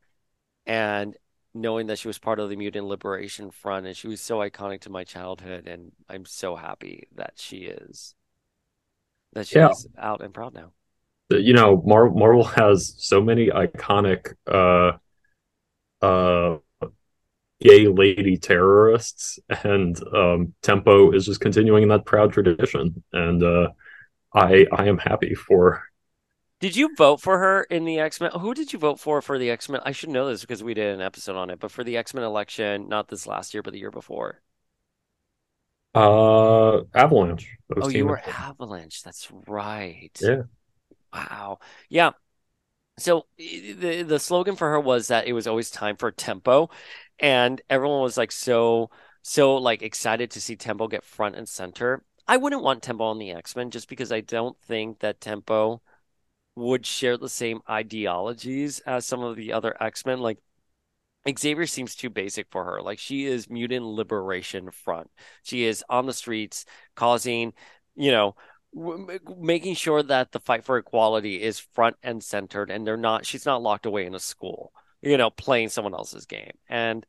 and 0.67 1.17
knowing 1.53 1.87
that 1.87 1.99
she 1.99 2.07
was 2.07 2.19
part 2.19 2.39
of 2.39 2.49
the 2.49 2.55
Mutant 2.55 2.87
Liberation 2.87 3.51
Front 3.51 3.85
and 3.85 3.95
she 3.97 4.07
was 4.07 4.21
so 4.21 4.37
iconic 4.39 4.81
to 4.81 4.89
my 4.89 5.03
childhood 5.03 5.67
and 5.67 5.91
I'm 6.07 6.25
so 6.25 6.55
happy 6.55 7.07
that 7.15 7.33
she 7.35 7.57
is 7.57 8.15
that 9.33 9.47
she's 9.47 9.55
yeah. 9.55 9.73
out 9.97 10.21
and 10.21 10.33
proud 10.33 10.53
now. 10.53 10.71
You 11.29 11.53
know, 11.53 11.81
Mar- 11.85 12.09
Marvel 12.09 12.43
has 12.43 12.95
so 12.97 13.21
many 13.21 13.47
iconic 13.47 14.33
uh 14.47 14.93
uh 16.01 16.57
gay 17.61 17.87
lady 17.87 18.37
terrorists 18.37 19.37
and 19.63 20.01
um 20.13 20.53
Tempo 20.61 21.11
is 21.11 21.25
just 21.25 21.41
continuing 21.41 21.87
that 21.89 22.05
proud 22.05 22.31
tradition 22.31 23.03
and 23.11 23.43
uh 23.43 23.69
I 24.33 24.65
I 24.71 24.87
am 24.87 24.97
happy 24.97 25.35
for 25.35 25.83
did 26.59 26.75
you 26.75 26.95
vote 26.95 27.21
for 27.21 27.37
her 27.39 27.63
in 27.63 27.85
the 27.85 27.99
X 27.99 28.19
Men? 28.19 28.31
Who 28.31 28.53
did 28.53 28.73
you 28.73 28.79
vote 28.79 28.99
for 28.99 29.21
for 29.21 29.39
the 29.39 29.49
X 29.49 29.69
Men? 29.69 29.81
I 29.85 29.91
should 29.91 30.09
know 30.09 30.27
this 30.29 30.41
because 30.41 30.63
we 30.63 30.73
did 30.73 30.93
an 30.93 31.01
episode 31.01 31.35
on 31.37 31.49
it, 31.49 31.59
but 31.59 31.71
for 31.71 31.83
the 31.83 31.97
X 31.97 32.13
Men 32.13 32.23
election, 32.23 32.89
not 32.89 33.07
this 33.07 33.27
last 33.27 33.53
year, 33.53 33.63
but 33.63 33.73
the 33.73 33.79
year 33.79 33.91
before. 33.91 34.41
Uh, 35.95 36.81
Avalanche. 36.93 37.57
Oh, 37.81 37.89
you 37.89 38.05
were 38.05 38.21
Avalanche. 38.25 39.01
That's 39.03 39.29
right. 39.47 40.11
Yeah. 40.21 40.43
Wow. 41.13 41.59
Yeah. 41.89 42.11
So 42.97 43.25
the 43.37 44.03
the 44.03 44.19
slogan 44.19 44.55
for 44.55 44.69
her 44.69 44.79
was 44.79 45.07
that 45.07 45.27
it 45.27 45.33
was 45.33 45.47
always 45.47 45.71
time 45.71 45.95
for 45.97 46.11
tempo, 46.11 46.69
and 47.19 47.61
everyone 47.69 48.01
was 48.01 48.17
like 48.17 48.31
so 48.31 48.91
so 49.21 49.55
like 49.55 49.81
excited 49.81 50.31
to 50.31 50.41
see 50.41 50.55
tempo 50.55 50.87
get 50.87 51.03
front 51.05 51.35
and 51.35 51.47
center. 51.47 52.03
I 52.27 52.37
wouldn't 52.37 52.63
want 52.63 52.83
tempo 52.83 53.05
on 53.05 53.17
the 53.19 53.31
X 53.31 53.55
Men 53.55 53.71
just 53.71 53.89
because 53.89 54.11
I 54.11 54.21
don't 54.21 54.59
think 54.61 54.99
that 54.99 55.21
tempo 55.21 55.81
would 56.59 56.85
share 56.85 57.17
the 57.17 57.29
same 57.29 57.61
ideologies 57.69 58.79
as 58.81 59.05
some 59.05 59.23
of 59.23 59.35
the 59.35 59.53
other 59.53 59.75
X-Men. 59.81 60.19
Like 60.19 60.39
Xavier 61.37 61.65
seems 61.65 61.95
too 61.95 62.09
basic 62.09 62.47
for 62.49 62.63
her. 62.65 62.81
Like 62.81 62.99
she 62.99 63.25
is 63.25 63.49
mutant 63.49 63.85
liberation 63.85 64.71
front. 64.71 65.09
She 65.43 65.65
is 65.65 65.83
on 65.89 66.05
the 66.05 66.13
streets 66.13 66.65
causing, 66.95 67.53
you 67.95 68.11
know, 68.11 68.35
making 69.37 69.75
sure 69.75 70.03
that 70.03 70.31
the 70.31 70.39
fight 70.39 70.63
for 70.63 70.77
equality 70.77 71.41
is 71.41 71.59
front 71.59 71.95
and 72.03 72.23
centered 72.23 72.69
and 72.69 72.85
they're 72.85 72.97
not 72.97 73.25
she's 73.25 73.45
not 73.45 73.63
locked 73.63 73.85
away 73.87 74.05
in 74.05 74.13
a 74.13 74.19
school, 74.19 74.71
you 75.01 75.17
know, 75.17 75.29
playing 75.29 75.69
someone 75.69 75.93
else's 75.93 76.25
game. 76.25 76.51
And 76.67 77.05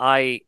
I 0.00 0.42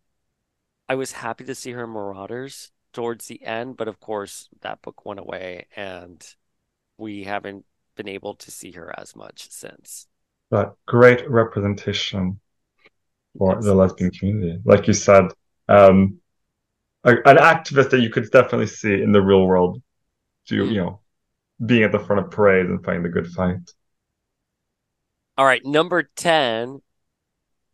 I 0.89 0.97
was 0.97 1.13
happy 1.13 1.45
to 1.45 1.55
see 1.55 1.73
her 1.73 1.87
Marauders 1.87 2.73
towards 2.93 3.27
the 3.29 3.45
end, 3.45 3.77
but 3.77 3.89
of 3.89 4.01
course 4.01 4.49
that 4.63 4.83
book 4.83 5.05
went 5.07 5.21
away 5.21 5.67
and 5.77 6.25
we 6.99 7.25
haven't 7.25 7.65
been 8.03 8.09
able 8.09 8.35
to 8.35 8.51
see 8.51 8.73
her 8.73 8.95
as 8.99 9.15
much 9.15 9.51
since. 9.51 10.07
but 10.49 10.75
great 10.87 11.29
representation 11.31 12.41
for 13.39 13.63
the 13.63 13.75
lesbian 13.75 14.11
community. 14.11 14.59
Like 14.65 14.87
you 14.87 14.95
said, 14.95 15.25
um, 15.69 16.19
a, 17.05 17.11
an 17.11 17.37
activist 17.37 17.91
that 17.91 18.01
you 18.01 18.11
could 18.11 18.31
definitely 18.31 18.67
see 18.67 18.95
in 18.95 19.13
the 19.13 19.21
real 19.21 19.47
world, 19.47 19.83
do 20.47 20.65
you 20.65 20.81
know, 20.81 21.01
being 21.65 21.83
at 21.83 21.93
the 21.93 21.99
front 21.99 22.25
of 22.25 22.31
parades 22.31 22.71
and 22.71 22.83
fighting 22.83 23.03
the 23.03 23.09
good 23.11 23.29
fight. 23.29 23.71
All 25.37 25.45
right, 25.45 25.65
number 25.65 26.03
10 26.17 26.81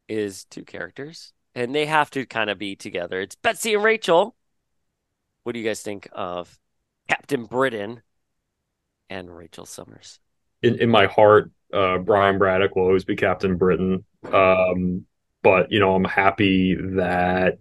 is 0.09 0.45
two 0.45 0.65
characters, 0.65 1.33
and 1.55 1.75
they 1.75 1.87
have 1.87 2.11
to 2.11 2.27
kind 2.27 2.51
of 2.51 2.59
be 2.59 2.75
together. 2.75 3.21
It's 3.21 3.37
Betsy 3.37 3.75
and 3.75 3.85
Rachel. 3.85 4.37
What 5.45 5.53
do 5.53 5.61
you 5.61 5.65
guys 5.65 5.83
think 5.83 6.09
of 6.13 6.59
Captain 7.09 7.45
Britain 7.45 8.03
and 9.11 9.35
Rachel 9.35 9.67
Summers? 9.67 10.19
In 10.63 10.81
in 10.81 10.91
my 10.91 11.07
heart, 11.07 11.51
uh, 11.73 11.99
Brian 11.99 12.39
Braddock 12.39 12.77
will 12.77 12.85
always 12.85 13.05
be 13.05 13.17
Captain 13.17 13.57
Britain. 13.57 14.05
Um, 14.33 15.07
but 15.43 15.71
you 15.71 15.81
know, 15.81 15.95
I'm 15.95 16.05
happy 16.05 16.75
that 16.75 17.59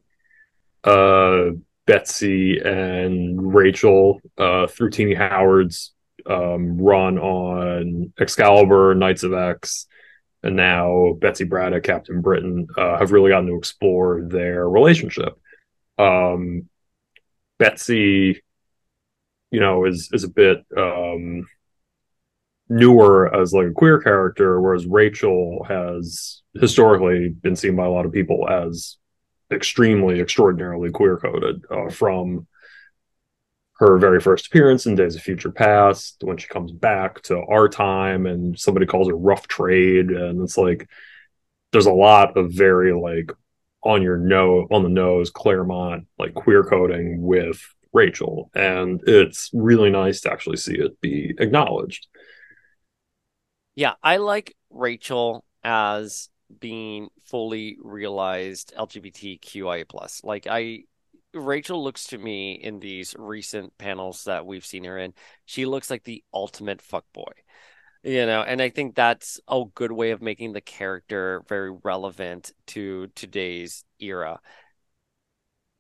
uh, 0.84 1.52
Betsy 1.86 2.60
and 2.60 3.54
Rachel 3.54 4.22
uh, 4.38 4.68
through 4.68 4.92
Tini 4.92 5.14
Howard's 5.14 5.94
um, 6.26 6.78
run 6.78 7.20
on 7.20 8.14
Excalibur, 8.20 8.96
Knights 8.96 9.24
of 9.24 9.34
X, 9.34 9.88
and 10.44 10.56
now 10.56 11.14
Betsy 11.20 11.44
Braddock, 11.44 11.84
Captain 11.84 12.22
Britain, 12.22 12.68
uh, 12.78 12.98
have 12.98 13.12
really 13.12 13.30
gotten 13.30 13.48
to 13.48 13.58
explore 13.58 14.24
their 14.28 14.68
relationship. 14.68 15.40
Um, 15.98 16.70
Betsy, 17.58 18.44
you 19.56 19.62
know, 19.62 19.86
is 19.86 20.10
is 20.12 20.26
a 20.26 20.30
bit 20.30 20.66
um, 20.78 21.48
newer 22.68 23.34
as 23.34 23.54
like 23.54 23.68
a 23.68 23.72
queer 23.72 24.02
character, 24.02 24.60
whereas 24.60 24.86
Rachel 24.86 25.66
has 25.70 26.42
historically 26.60 27.30
been 27.30 27.56
seen 27.56 27.78
by 27.78 27.86
a 27.86 27.90
lot 27.90 28.06
of 28.06 28.12
people 28.12 28.50
as 28.50 28.98
extremely, 29.50 30.20
extraordinarily 30.20 30.92
queer 30.92 31.16
coded 31.16 31.64
uh, 31.72 31.90
from 31.90 32.48
her 33.78 33.98
very 33.98 34.20
first 34.20 34.48
appearance 34.48 34.86
in 34.86 34.96
Days 34.96 35.16
of 35.16 35.22
Future 35.22 35.52
Past 35.52 36.18
when 36.22 36.36
she 36.36 36.48
comes 36.50 36.74
back 36.74 37.22
to 37.24 37.38
our 37.50 37.70
time 37.70 38.26
and 38.26 38.60
somebody 38.60 38.86
calls 38.86 39.08
her 39.08 39.16
rough 39.16 39.48
trade. 39.48 40.10
And 40.10 40.42
it's 40.42 40.58
like, 40.58 40.90
there's 41.72 41.86
a 41.86 41.94
lot 41.94 42.36
of 42.36 42.52
very 42.52 42.94
like 42.94 43.32
on 43.84 44.02
your 44.02 44.18
nose, 44.18 44.68
on 44.70 44.84
the 44.84 44.90
nose, 44.90 45.30
Claremont, 45.30 46.08
like 46.20 46.34
queer 46.34 46.66
coding 46.66 47.22
with 47.22 47.62
Rachel. 47.96 48.52
And 48.54 49.02
it's 49.08 49.50
really 49.54 49.90
nice 49.90 50.22
to 50.22 50.32
actually 50.32 50.58
see 50.58 50.76
it 50.76 51.00
be 51.02 51.34
acknowledged. 51.40 52.08
Yeah, 53.76 53.94
I 54.04 54.18
like 54.18 54.56
Rachel 54.70 55.44
as 55.64 56.30
being 56.60 57.10
fully 57.26 57.78
realized 57.82 58.74
LGBTQIA 58.78 59.88
plus. 59.88 60.22
Like 60.24 60.46
I 60.50 60.84
Rachel 61.34 61.84
looks 61.84 62.06
to 62.08 62.18
me 62.18 62.54
in 62.54 62.80
these 62.80 63.16
recent 63.18 63.78
panels 63.78 64.24
that 64.26 64.46
we've 64.46 64.66
seen 64.66 64.86
her 64.86 64.98
in, 64.98 65.14
she 65.46 65.66
looks 65.66 65.90
like 65.90 66.04
the 66.04 66.24
ultimate 66.34 66.82
fuck 66.82 67.06
boy. 67.14 67.32
You 68.04 68.26
know, 68.26 68.42
and 68.42 68.62
I 68.62 68.70
think 68.70 68.96
that's 68.96 69.40
a 69.48 69.64
good 69.74 69.92
way 69.92 70.12
of 70.12 70.22
making 70.22 70.54
the 70.54 70.62
character 70.62 71.44
very 71.50 71.72
relevant 71.84 72.54
to 72.68 73.08
today's 73.16 73.84
era. 74.00 74.40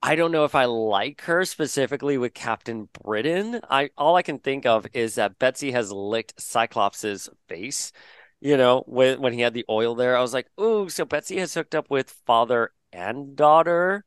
I 0.06 0.16
don't 0.16 0.32
know 0.32 0.46
if 0.46 0.54
I 0.54 0.66
like 0.66 1.22
her 1.22 1.46
specifically 1.46 2.20
with 2.20 2.36
Captain 2.36 2.90
Britain. 3.04 3.60
I 3.72 3.90
all 3.98 4.16
I 4.16 4.22
can 4.22 4.38
think 4.38 4.68
of 4.68 4.86
is 4.94 5.16
that 5.16 5.40
Betsy 5.40 5.72
has 5.72 5.92
licked 5.92 6.40
Cyclops's 6.40 7.28
face. 7.50 7.92
You 8.40 8.56
know, 8.56 8.84
when 8.86 9.20
when 9.20 9.34
he 9.34 9.42
had 9.42 9.56
the 9.56 9.66
oil 9.68 9.96
there, 9.96 10.16
I 10.16 10.22
was 10.22 10.32
like, 10.32 10.46
"Ooh, 10.62 10.90
so 10.90 11.06
Betsy 11.06 11.40
has 11.40 11.56
hooked 11.56 11.74
up 11.74 11.90
with 11.90 12.12
father 12.26 12.72
and 12.94 13.36
daughter." 13.36 14.06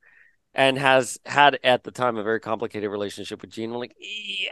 and 0.54 0.78
has 0.78 1.20
had 1.26 1.58
at 1.62 1.84
the 1.84 1.90
time 1.90 2.16
a 2.16 2.22
very 2.22 2.40
complicated 2.40 2.90
relationship 2.90 3.42
with 3.42 3.50
Jean. 3.50 3.70
I'm 3.70 3.78
like, 3.78 3.94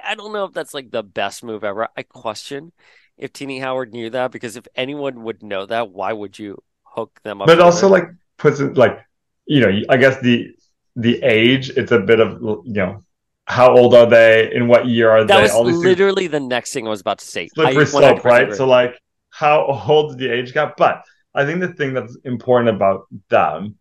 I 0.05 0.15
don't 0.15 0.33
know 0.33 0.45
if 0.45 0.53
that's 0.53 0.75
like 0.75 0.91
the 0.91 1.03
best 1.03 1.43
move 1.43 1.65
ever. 1.65 1.89
I 1.97 2.03
question 2.03 2.71
if 3.17 3.33
Tini 3.33 3.59
Howard 3.59 3.93
knew 3.93 4.11
that 4.11 4.31
because 4.31 4.57
if 4.57 4.69
anyone 4.77 5.25
would 5.25 5.43
know 5.43 5.67
that, 5.67 5.91
why 5.91 6.13
would 6.13 6.39
you 6.39 6.63
hook 6.83 7.19
them 7.25 7.41
up? 7.41 7.49
But 7.49 7.61
also, 7.61 7.89
like, 7.89 8.05
puts 8.37 8.61
it 8.61 8.77
like, 8.77 8.99
you 9.47 9.61
know, 9.61 9.81
I 9.89 9.97
guess 9.97 10.21
the 10.21 10.55
the 10.97 11.23
age. 11.23 11.71
It's 11.71 11.93
a 11.93 12.01
bit 12.01 12.21
of 12.21 12.41
you 12.43 12.63
know, 12.67 13.05
how 13.47 13.77
old 13.77 13.95
are 13.95 14.07
they? 14.07 14.53
In 14.53 14.67
what 14.67 14.87
year 14.87 15.11
are 15.11 15.25
that 15.25 15.37
they? 15.37 15.43
Was 15.43 15.53
All 15.53 15.65
literally 15.65 16.25
things. 16.29 16.33
the 16.33 16.41
next 16.41 16.73
thing 16.73 16.87
I 16.87 16.91
was 16.91 17.01
about 17.01 17.19
to 17.21 17.27
say. 17.27 17.49
Slippery 17.49 17.87
slope, 17.87 18.25
right? 18.25 18.45
Agree. 18.45 18.57
So 18.57 18.67
like, 18.67 19.01
how 19.31 19.65
old 19.89 20.19
the 20.19 20.29
age 20.31 20.53
gap? 20.53 20.77
But 20.77 21.05
I 21.35 21.45
think 21.45 21.61
the 21.61 21.69
thing 21.69 21.95
that's 21.95 22.17
important 22.25 22.75
about 22.75 23.07
them 23.29 23.77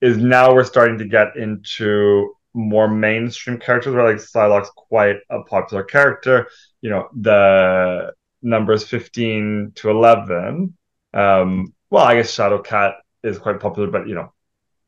is 0.00 0.16
now 0.16 0.54
we're 0.54 0.64
starting 0.64 0.98
to 0.98 1.04
get 1.06 1.36
into 1.36 2.34
more 2.54 2.88
mainstream 2.88 3.58
characters 3.58 3.94
where 3.94 4.04
like 4.04 4.16
Psylocke's 4.16 4.70
quite 4.74 5.16
a 5.30 5.42
popular 5.42 5.82
character. 5.82 6.48
You 6.80 6.90
know, 6.90 7.08
the 7.18 8.12
numbers 8.42 8.84
15 8.84 9.72
to 9.76 9.90
11. 9.90 10.76
Um, 11.12 11.74
well, 11.90 12.04
I 12.04 12.14
guess 12.14 12.34
Shadowcat 12.34 12.94
is 13.22 13.38
quite 13.38 13.60
popular, 13.60 13.90
but 13.90 14.08
you 14.08 14.14
know, 14.14 14.32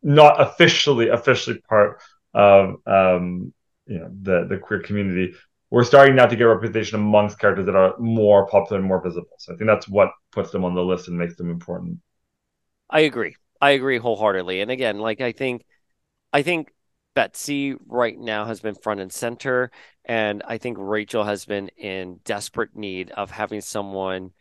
not 0.03 0.41
officially 0.41 1.09
officially 1.09 1.59
part 1.69 2.01
of 2.35 2.77
um, 2.87 3.53
you 3.87 3.99
know 3.99 4.11
the 4.23 4.47
the 4.49 4.59
queer 4.59 4.81
community. 4.81 5.35
We're 5.71 5.85
starting 5.85 6.17
now 6.17 6.27
to 6.27 6.37
get 6.37 6.45
representation 6.45 6.99
amongst 6.99 7.39
characters 7.39 7.65
that 7.67 7.75
are 7.75 7.95
more 7.99 8.47
popular 8.47 8.79
and 8.79 8.87
more 8.87 9.03
visible. 9.03 9.37
So 9.39 9.55
I 9.55 9.57
think 9.57 9.69
that's 9.69 9.89
what 9.89 10.11
puts 10.31 10.51
them 10.51 10.65
on 10.65 10.75
the 10.75 10.83
list 10.83 11.09
and 11.09 11.17
makes 11.17 11.37
them 11.37 11.51
important. 11.51 11.99
I 12.91 13.01
agree. 13.01 13.37
I 13.61 13.71
agree 13.71 13.97
wholeheartedly. 13.99 14.61
And 14.61 14.71
again, 14.71 14.99
like 14.99 15.21
I 15.21 15.33
think 15.33 15.65
I 16.33 16.43
think 16.43 16.73
Betsy 17.15 17.75
right 17.87 18.19
now 18.19 18.45
has 18.45 18.61
been 18.61 18.75
front 18.75 19.01
and 19.01 19.13
center 19.13 19.71
and 20.05 20.43
I 20.47 20.59
think 20.59 20.77
Rachel 20.81 21.25
has 21.25 21.45
been 21.45 21.69
in 21.69 22.21
desperate 22.25 22.75
need 22.75 23.11
of 23.13 23.31
having 23.31 23.61
someone 23.61 24.33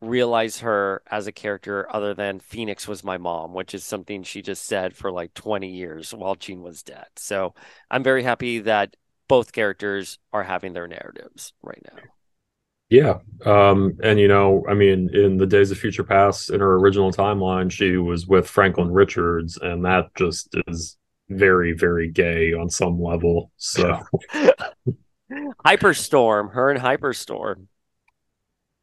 realize 0.00 0.60
her 0.60 1.02
as 1.10 1.26
a 1.26 1.32
character 1.32 1.86
other 1.94 2.14
than 2.14 2.38
Phoenix 2.40 2.86
was 2.86 3.02
my 3.02 3.18
mom, 3.18 3.52
which 3.52 3.74
is 3.74 3.84
something 3.84 4.22
she 4.22 4.42
just 4.42 4.64
said 4.64 4.96
for 4.96 5.10
like 5.10 5.34
20 5.34 5.68
years 5.68 6.14
while 6.14 6.36
Jean 6.36 6.62
was 6.62 6.82
dead. 6.82 7.06
So 7.16 7.54
I'm 7.90 8.02
very 8.02 8.22
happy 8.22 8.60
that 8.60 8.96
both 9.26 9.52
characters 9.52 10.18
are 10.32 10.44
having 10.44 10.72
their 10.72 10.88
narratives 10.88 11.52
right 11.62 11.82
now. 11.92 12.00
Yeah. 12.90 13.18
Um, 13.44 13.98
and 14.02 14.18
you 14.18 14.28
know, 14.28 14.64
I 14.68 14.74
mean, 14.74 15.10
in 15.12 15.36
the 15.36 15.46
Days 15.46 15.70
of 15.70 15.78
Future 15.78 16.04
Past, 16.04 16.50
in 16.50 16.60
her 16.60 16.76
original 16.76 17.12
timeline, 17.12 17.70
she 17.70 17.96
was 17.96 18.26
with 18.26 18.48
Franklin 18.48 18.90
Richards, 18.90 19.58
and 19.58 19.84
that 19.84 20.14
just 20.16 20.48
is 20.68 20.96
very, 21.28 21.72
very 21.72 22.08
gay 22.08 22.54
on 22.54 22.70
some 22.70 23.00
level. 23.00 23.52
So 23.58 24.00
Hyperstorm, 25.66 26.52
her 26.52 26.70
and 26.70 26.80
Hyperstorm. 26.80 27.66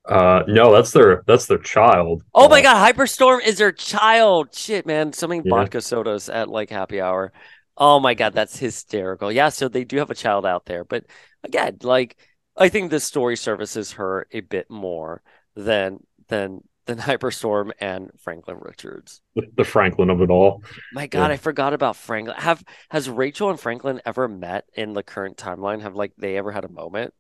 Uh 0.08 0.44
no, 0.48 0.72
that's 0.72 0.91
their 0.91 1.24
that's 1.26 1.48
their 1.48 1.58
child. 1.58 2.24
Oh 2.34 2.46
uh, 2.46 2.50
my 2.50 2.62
god, 2.62 2.96
Hyperstorm 2.96 3.44
is 3.46 3.58
their 3.58 3.72
child. 3.72 4.54
Shit, 4.54 4.86
man. 4.86 5.13
So 5.13 5.28
many 5.28 5.41
yeah. 5.44 5.50
vodka 5.50 5.82
sodas 5.82 6.30
at 6.30 6.50
like 6.50 6.70
happy 6.70 7.02
hour. 7.02 7.34
Oh 7.78 8.00
my 8.00 8.13
god, 8.13 8.34
that's 8.34 8.58
hysterical. 8.58 9.32
Yeah, 9.32 9.50
so 9.50 9.68
they 9.68 9.84
do 9.84 9.98
have 9.98 10.12
a 10.12 10.15
child 10.15 10.46
out 10.46 10.65
there. 10.65 10.84
But 10.84 11.06
again, 11.44 11.78
like 11.82 12.18
I 12.56 12.70
think 12.70 12.91
this 12.91 13.04
story 13.04 13.36
services 13.36 13.94
her 13.94 14.28
a 14.32 14.41
bit 14.41 14.70
more 14.70 15.22
than 15.56 16.00
than 16.28 16.62
than 16.86 16.98
Hyperstorm 17.00 17.72
and 17.80 18.12
Franklin 18.20 18.58
Richards. 18.62 19.22
The, 19.36 19.63
Franklin 19.63 20.10
of 20.10 20.22
it 20.22 20.30
all. 20.30 20.63
My 20.94 21.08
God, 21.08 21.28
yeah. 21.28 21.34
I 21.34 21.38
forgot 21.38 21.74
about 21.74 21.96
Franklin. 21.96 22.36
Have 22.38 22.63
has 22.89 23.10
Rachel 23.10 23.50
and 23.50 23.60
Franklin 23.60 24.02
ever 24.06 24.28
met 24.28 24.65
in 24.74 24.94
the 24.94 25.04
current 25.04 25.38
timeline? 25.38 25.82
Have 25.82 25.96
like 25.96 26.13
they 26.18 26.38
ever 26.38 26.52
had 26.52 26.63
a 26.63 26.70
moment? 26.70 27.13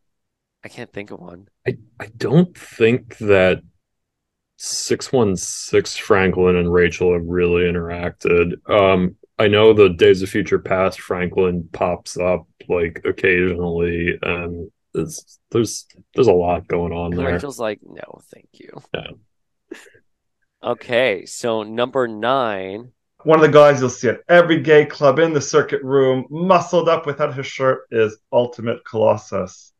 I 0.65 0.67
can't 0.67 0.91
think 0.91 1.11
of 1.11 1.19
one. 1.19 1.47
I, 1.67 1.77
I 1.99 2.07
don't 2.17 2.57
think 2.57 3.19
that 3.19 3.61
616 4.57 6.03
Franklin 6.03 6.55
and 6.55 6.73
Rachel 6.73 7.13
have 7.13 7.23
really 7.23 7.63
interacted. 7.63 8.53
Um, 8.67 9.15
I 9.37 9.47
know 9.47 9.73
the 9.73 9.89
Days 9.89 10.23
of 10.23 10.29
Future 10.29 10.57
Past 10.57 10.99
Franklin 10.99 11.69
pops 11.71 12.17
up 12.17 12.47
like 12.67 13.01
occasionally 13.05 14.17
and 14.23 14.71
there's 14.91 15.39
there's 15.51 15.85
there's 16.15 16.27
a 16.27 16.33
lot 16.33 16.67
going 16.67 16.93
on 16.93 17.11
there. 17.11 17.33
Rachel's 17.33 17.59
like, 17.59 17.81
no, 17.83 18.21
thank 18.33 18.49
you. 18.53 18.81
Yeah. 18.93 19.11
Okay, 20.63 21.27
so 21.27 21.61
number 21.61 22.07
nine. 22.07 22.91
One 23.23 23.37
of 23.37 23.45
the 23.45 23.51
guys 23.51 23.79
you'll 23.81 23.89
see 23.91 24.09
at 24.09 24.21
every 24.27 24.61
gay 24.63 24.87
club 24.87 25.19
in 25.19 25.31
the 25.31 25.41
circuit 25.41 25.83
room, 25.83 26.25
muscled 26.31 26.89
up 26.89 27.05
without 27.05 27.35
his 27.35 27.45
shirt, 27.45 27.81
is 27.91 28.17
Ultimate 28.31 28.83
Colossus. 28.83 29.74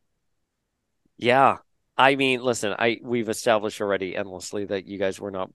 Yeah, 1.18 1.58
I 1.98 2.16
mean, 2.16 2.42
listen, 2.42 2.76
I 2.78 3.00
we've 3.02 3.30
established 3.30 3.82
already 3.82 4.16
endlessly 4.16 4.66
that 4.66 4.86
you 4.86 4.98
guys 4.98 5.20
were 5.20 5.32
not 5.32 5.52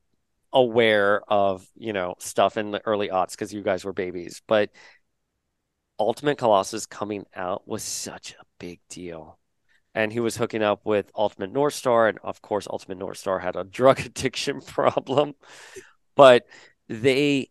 aware 0.53 1.23
of 1.33 1.67
you 1.77 1.93
know 1.93 2.15
stuff 2.19 2.57
in 2.57 2.71
the 2.73 2.85
early 2.87 3.09
aughts 3.09 3.33
because 3.33 3.53
you 3.53 3.63
guys 3.63 3.85
were 3.85 3.93
babies, 3.93 4.43
but 4.47 4.71
Ultimate 5.99 6.39
Colossus 6.39 6.87
coming 6.87 7.27
out 7.35 7.67
was 7.69 7.83
such 7.83 8.33
a 8.33 8.45
big 8.59 8.81
deal 8.89 9.39
and 9.95 10.13
he 10.13 10.21
was 10.21 10.37
hooking 10.37 10.63
up 10.63 10.87
with 10.87 11.11
Ultimate 11.17 11.53
Northstar, 11.53 12.09
and 12.09 12.19
of 12.25 12.43
course, 12.43 12.67
Ultimate 12.71 12.99
Northstar 12.99 13.43
had 13.43 13.57
a 13.57 13.65
drug 13.67 14.01
addiction 14.01 14.61
problem. 14.63 15.35
But 16.17 16.47
they, 16.89 17.51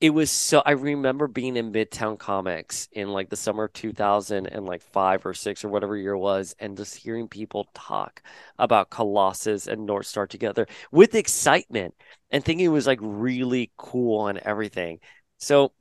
it 0.00 0.10
was 0.10 0.30
so. 0.30 0.62
I 0.64 0.72
remember 0.72 1.28
being 1.28 1.56
in 1.56 1.72
Midtown 1.72 2.18
Comics 2.18 2.88
in 2.92 3.08
like 3.10 3.28
the 3.28 3.36
summer 3.36 3.64
of 3.64 3.72
2000 3.74 4.46
and 4.46 4.64
like 4.64 4.80
five 4.80 5.26
or 5.26 5.34
six 5.34 5.62
or 5.64 5.68
whatever 5.68 5.96
year 5.96 6.12
it 6.14 6.18
was, 6.18 6.54
and 6.58 6.76
just 6.76 6.96
hearing 6.96 7.28
people 7.28 7.68
talk 7.74 8.22
about 8.58 8.90
Colossus 8.90 9.66
and 9.66 9.86
Northstar 9.88 10.26
together 10.28 10.66
with 10.90 11.14
excitement 11.14 11.94
and 12.30 12.42
thinking 12.44 12.66
it 12.66 12.68
was 12.68 12.86
like 12.86 12.98
really 13.02 13.72
cool 13.76 14.28
and 14.28 14.38
everything. 14.38 15.00
So 15.38 15.72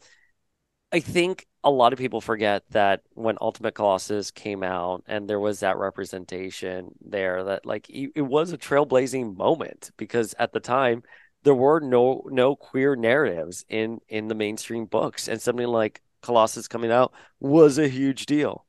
I 0.92 1.00
think 1.00 1.46
a 1.64 1.70
lot 1.70 1.94
of 1.94 2.00
people 2.00 2.22
forget 2.22 2.64
that 2.72 3.02
when 3.14 3.38
Ultimate 3.42 3.76
Colossus 3.76 4.32
came 4.32 4.64
out 4.64 5.04
and 5.08 5.30
there 5.30 5.40
was 5.40 5.60
that 5.60 5.78
representation 5.78 6.92
there, 7.02 7.44
that 7.44 7.66
like 7.66 7.90
it 7.90 8.22
was 8.22 8.52
a 8.52 8.58
trailblazing 8.58 9.38
moment 9.38 9.92
because 9.98 10.34
at 10.40 10.52
the 10.52 10.60
time 10.60 11.04
there 11.44 11.56
were 11.56 11.80
no 11.80 12.24
no 12.32 12.56
queer 12.56 12.96
narratives 12.96 13.66
in 13.70 14.00
in 14.08 14.28
the 14.28 14.36
mainstream 14.36 14.86
books, 14.86 15.28
and 15.28 15.42
something 15.42 15.68
like 15.68 16.02
Colossus 16.22 16.68
coming 16.68 16.92
out 16.92 17.14
was 17.40 17.78
a 17.78 17.88
huge 17.88 18.26
deal. 18.26 18.66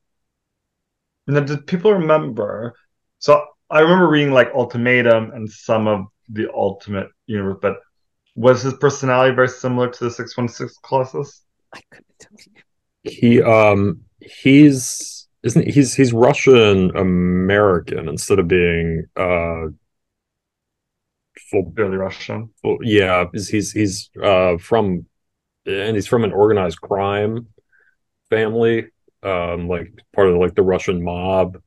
Now, 1.27 1.41
did 1.41 1.67
people 1.67 1.93
remember? 1.93 2.75
So 3.19 3.45
I 3.71 3.81
remember 3.81 4.09
reading 4.09 4.33
like 4.33 4.51
Ultimatum 4.55 5.31
and 5.33 5.51
some 5.51 5.87
of 5.87 6.07
the 6.29 6.51
Ultimate 6.53 7.09
Universe, 7.27 7.59
but 7.61 7.77
was 8.35 8.63
his 8.63 8.75
personality 8.75 9.35
very 9.35 9.49
similar 9.49 9.89
to 9.89 10.05
the 10.05 10.11
six 10.11 10.37
one 10.37 10.49
six 10.49 10.77
Colossus? 10.83 11.43
I 11.75 11.81
couldn't 11.91 12.19
tell 12.19 12.39
you. 12.47 12.63
He 13.03 13.43
um 13.43 14.03
he's 14.21 15.29
isn't 15.43 15.69
he's 15.69 15.95
he's 15.95 16.13
Russian 16.13 16.95
American 16.97 18.09
instead 18.09 18.39
of 18.39 18.49
being 18.49 19.07
uh 19.17 19.69
full 21.51 21.63
barely 21.63 21.97
Russian. 21.97 22.51
Full, 22.63 22.79
yeah, 22.83 23.25
he's 23.33 23.71
he's 23.71 24.11
uh 24.23 24.57
from 24.59 25.07
and 25.67 25.95
he's 25.97 26.07
from 26.07 26.25
an 26.25 26.33
organized 26.33 26.81
crime 26.81 27.49
family, 28.31 28.87
um 29.23 29.69
like 29.69 29.93
part 30.15 30.29
of 30.29 30.37
like 30.37 30.55
the 30.55 30.63
Russian 30.63 31.03
mob, 31.03 31.61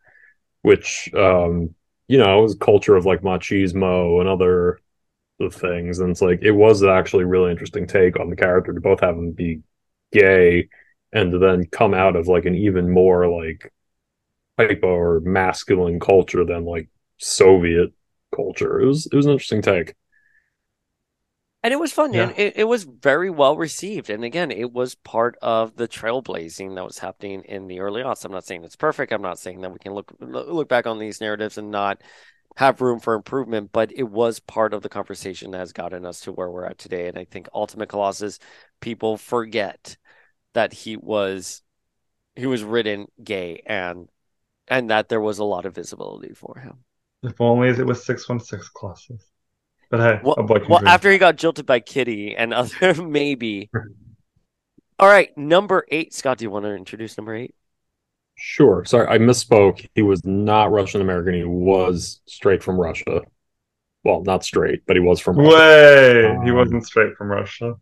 which 0.62 1.10
um 1.14 1.76
you 2.08 2.18
know 2.18 2.44
is 2.44 2.56
culture 2.56 2.96
of 2.96 3.06
like 3.06 3.22
machismo 3.22 4.20
and 4.20 4.30
other 4.30 4.80
things, 5.52 6.00
and 6.00 6.12
it's 6.12 6.22
like 6.22 6.40
it 6.42 6.52
was 6.52 6.84
actually 6.84 7.26
really 7.26 7.52
interesting 7.52 7.88
take 7.88 8.20
on 8.20 8.30
the 8.30 8.36
character 8.36 8.74
to 8.74 8.82
both 8.82 9.02
have 9.02 9.16
him 9.18 9.32
be 9.32 9.62
gay 10.12 10.70
and 11.12 11.42
then 11.42 11.66
come 11.68 11.94
out 11.94 12.16
of 12.16 12.28
like 12.28 12.46
an 12.46 12.56
even 12.56 12.90
more 12.90 13.28
like 13.28 13.72
hypo 14.58 14.88
or 14.88 15.20
masculine 15.22 16.00
culture 16.00 16.46
than 16.46 16.66
like 16.66 16.90
Soviet 17.18 17.92
culture. 18.36 18.80
It 18.80 18.86
was 18.86 19.08
it 19.08 19.16
was 19.16 19.26
an 19.26 19.34
interesting 19.34 19.62
take. 19.62 19.96
And 21.64 21.72
it 21.72 21.80
was 21.80 21.94
fun, 21.94 22.12
Yeah. 22.12 22.24
and 22.24 22.32
it, 22.38 22.58
it 22.58 22.64
was 22.66 22.84
very 22.84 23.30
well 23.30 23.56
received. 23.56 24.10
And 24.10 24.24
again, 24.26 24.52
it 24.52 24.74
was 24.74 24.96
part 24.96 25.38
of 25.42 25.78
the 25.78 25.88
trailblazing 25.88 26.76
that 26.76 26.84
was 26.84 27.00
happening 27.00 27.44
in 27.46 27.68
the 27.68 27.80
early 27.80 28.02
aughts. 28.04 28.26
I'm 28.26 28.34
not 28.34 28.46
saying 28.46 28.66
it's 28.66 28.76
perfect. 28.76 29.14
I'm 29.14 29.22
not 29.22 29.40
saying 29.40 29.62
that 29.62 29.72
we 29.72 29.80
can 29.80 29.94
look 29.94 30.14
look 30.20 30.68
back 30.68 30.86
on 30.88 31.00
these 31.00 31.22
narratives 31.22 31.58
and 31.58 31.72
not 31.72 32.02
have 32.58 32.82
room 32.82 33.00
for 33.00 33.14
improvement, 33.14 33.72
but 33.72 33.92
it 33.94 34.04
was 34.04 34.40
part 34.42 34.74
of 34.74 34.82
the 34.84 34.90
conversation 34.90 35.52
that 35.52 35.60
has 35.60 35.72
gotten 35.74 36.06
us 36.06 36.20
to 36.22 36.34
where 36.34 36.52
we're 36.52 36.66
at 36.66 36.78
today. 36.80 37.08
And 37.08 37.18
I 37.18 37.24
think 37.26 37.48
Ultimate 37.54 37.88
Colossus, 37.90 38.40
people 38.82 39.18
forget 39.18 39.98
that 40.54 40.74
he 40.74 40.98
was 40.98 41.62
he 42.36 42.48
was 42.48 42.64
written 42.64 43.08
gay 43.24 43.64
and 43.66 44.10
and 44.68 44.90
that 44.92 45.10
there 45.10 45.22
was 45.22 45.40
a 45.40 45.46
lot 45.46 45.66
of 45.66 45.76
visibility 45.76 46.34
for 46.34 46.60
him. 46.60 46.86
If 47.24 47.40
only 47.40 47.70
it 47.70 47.86
was 47.86 48.06
six 48.06 48.28
one 48.28 48.40
six 48.40 48.70
Colossus. 48.70 49.26
But 49.90 50.00
hey, 50.00 50.20
Well, 50.24 50.36
a 50.38 50.44
boy 50.44 50.60
can 50.60 50.70
well 50.70 50.80
dream. 50.80 50.88
after 50.88 51.12
he 51.12 51.18
got 51.18 51.38
jilted 51.38 51.66
by 51.66 51.80
Kitty 51.80 52.36
and 52.36 52.54
other 52.54 52.94
maybe. 53.04 53.70
All 55.00 55.08
right, 55.08 55.36
number 55.38 55.86
eight. 55.90 56.14
Scott, 56.14 56.38
do 56.38 56.46
you 56.46 56.52
want 56.52 56.66
to 56.66 56.76
introduce 56.76 57.18
number 57.18 57.36
eight? 57.36 57.56
Sure. 58.36 58.84
Sorry, 58.86 59.08
I 59.08 59.18
misspoke. 59.20 59.88
He 59.96 60.02
was 60.02 60.24
not 60.26 60.72
Russian 60.72 61.02
American. 61.02 61.34
He 61.36 61.44
was 61.44 62.22
straight 62.26 62.64
from 62.64 62.80
Russia. 62.80 63.22
Well, 64.04 64.24
not 64.24 64.44
straight, 64.44 64.82
but 64.86 64.96
he 64.96 65.00
was 65.02 65.20
from 65.20 65.38
Russia. 65.38 65.56
Way, 65.56 66.38
he 66.44 66.50
Um, 66.52 66.56
wasn't 66.58 66.86
straight 66.86 67.16
from 67.16 67.28
Russia. 67.32 67.76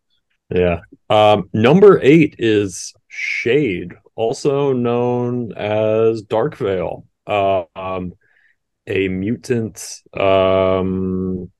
Yeah. 0.53 0.81
Um, 1.09 1.49
number 1.53 1.99
eight 2.03 2.35
is 2.37 2.93
Shade, 3.07 3.93
also 4.15 4.73
known 4.73 5.53
as 5.53 6.21
Dark 6.21 6.57
Veil. 6.57 7.05
Uh, 7.25 7.63
um, 7.75 8.13
a 8.87 9.07
mutant 9.07 10.01
um, 10.13 11.51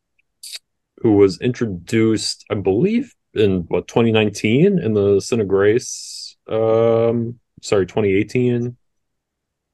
who 0.97 1.13
was 1.13 1.39
introduced, 1.41 2.45
I 2.49 2.55
believe, 2.55 3.13
in 3.33 3.65
what 3.67 3.87
2019 3.87 4.79
in 4.79 4.93
the 4.93 5.19
Sina 5.19 5.45
Grace. 5.45 6.35
Um, 6.47 7.39
sorry, 7.61 7.85
2018 7.85 8.77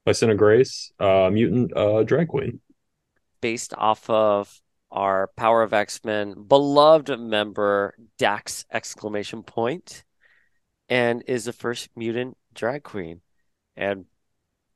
by 0.04 0.12
Sina 0.12 0.34
Grace. 0.34 0.92
Uh, 0.98 1.30
mutant 1.30 1.76
uh, 1.76 2.02
drag 2.02 2.28
queen. 2.28 2.60
Based 3.40 3.74
off 3.76 4.08
of 4.08 4.60
our 4.90 5.30
Power 5.36 5.62
of 5.62 5.72
X 5.72 6.00
Men 6.04 6.34
beloved 6.46 7.20
member 7.20 7.94
Dax 8.18 8.64
exclamation 8.72 9.42
point, 9.42 10.04
and 10.88 11.22
is 11.26 11.44
the 11.44 11.52
first 11.52 11.90
mutant 11.94 12.36
drag 12.54 12.82
queen, 12.82 13.20
and 13.76 14.06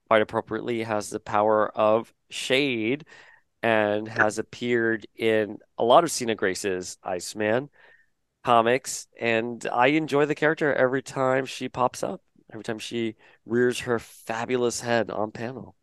quite 0.09 0.23
appropriately 0.23 0.83
has 0.83 1.09
the 1.09 1.21
power 1.21 1.71
of 1.75 2.13
shade, 2.33 3.05
and 3.63 4.09
has 4.09 4.39
appeared 4.39 5.07
in 5.17 5.59
a 5.79 5.85
lot 5.85 6.05
of 6.05 6.11
Sina 6.11 6.35
Grace's 6.35 6.99
Iceman 7.03 7.71
comics, 8.45 9.07
and 9.21 9.65
I 9.73 9.89
enjoy 9.89 10.27
the 10.27 10.35
character 10.35 10.75
every 10.75 11.03
time 11.03 11.47
she 11.47 11.69
pops 11.69 12.03
up, 12.03 12.23
every 12.53 12.65
time 12.65 12.79
she 12.79 13.15
rears 13.47 13.81
her 13.81 13.99
fabulous 13.99 14.81
head 14.81 15.11
on 15.11 15.31
panel. 15.31 15.77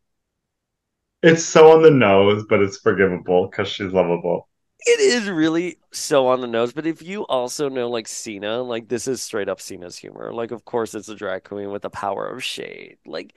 It's 1.21 1.43
so 1.43 1.71
on 1.71 1.81
the 1.81 1.91
nose, 1.91 2.45
but 2.49 2.61
it's 2.61 2.77
forgivable 2.77 3.47
because 3.49 3.67
she's 3.67 3.91
lovable. 3.91 4.47
It 4.85 5.01
is 5.01 5.29
really 5.29 5.77
so 5.91 6.27
on 6.27 6.39
the 6.39 6.47
nose, 6.47 6.71
but 6.71 6.87
if 6.87 7.01
you 7.01 7.25
also 7.27 7.67
know 7.67 7.89
like 7.89 8.07
Sina, 8.07 8.61
like 8.61 8.87
this 8.87 9.07
is 9.09 9.21
straight 9.21 9.49
up 9.49 9.59
Sina's 9.59 9.97
humor. 9.97 10.31
Like, 10.33 10.51
of 10.51 10.63
course, 10.63 10.95
it's 10.95 11.09
a 11.09 11.15
drag 11.15 11.43
queen 11.43 11.71
with 11.71 11.81
the 11.81 11.89
power 11.89 12.25
of 12.25 12.43
shade. 12.43 12.97
Like, 13.05 13.33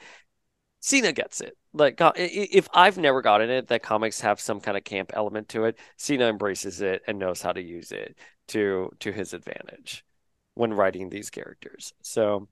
Sina 0.83 1.12
gets 1.12 1.40
it. 1.40 1.57
Like, 1.73 2.01
uh, 2.01 2.12
i- 2.16 2.21
if 2.53 2.68
I've 2.75 2.99
never 2.99 3.23
gotten 3.23 3.51
it, 3.51 3.68
that 3.68 3.83
comics 3.83 4.21
have 4.21 4.40
some 4.40 4.61
kind 4.61 4.77
of 4.77 4.85
camp 4.85 5.12
element 5.14 5.49
to 5.51 5.64
it. 5.64 5.79
Sina 5.97 6.27
embraces 6.29 6.81
it 6.83 7.03
and 7.07 7.18
knows 7.18 7.40
how 7.42 7.53
to 7.53 7.62
use 7.62 7.92
it 7.92 8.18
to 8.49 8.90
to 9.01 9.12
his 9.12 9.33
advantage 9.33 10.05
when 10.55 10.75
writing 10.75 11.09
these 11.09 11.31
characters. 11.31 11.95
So, 12.03 12.49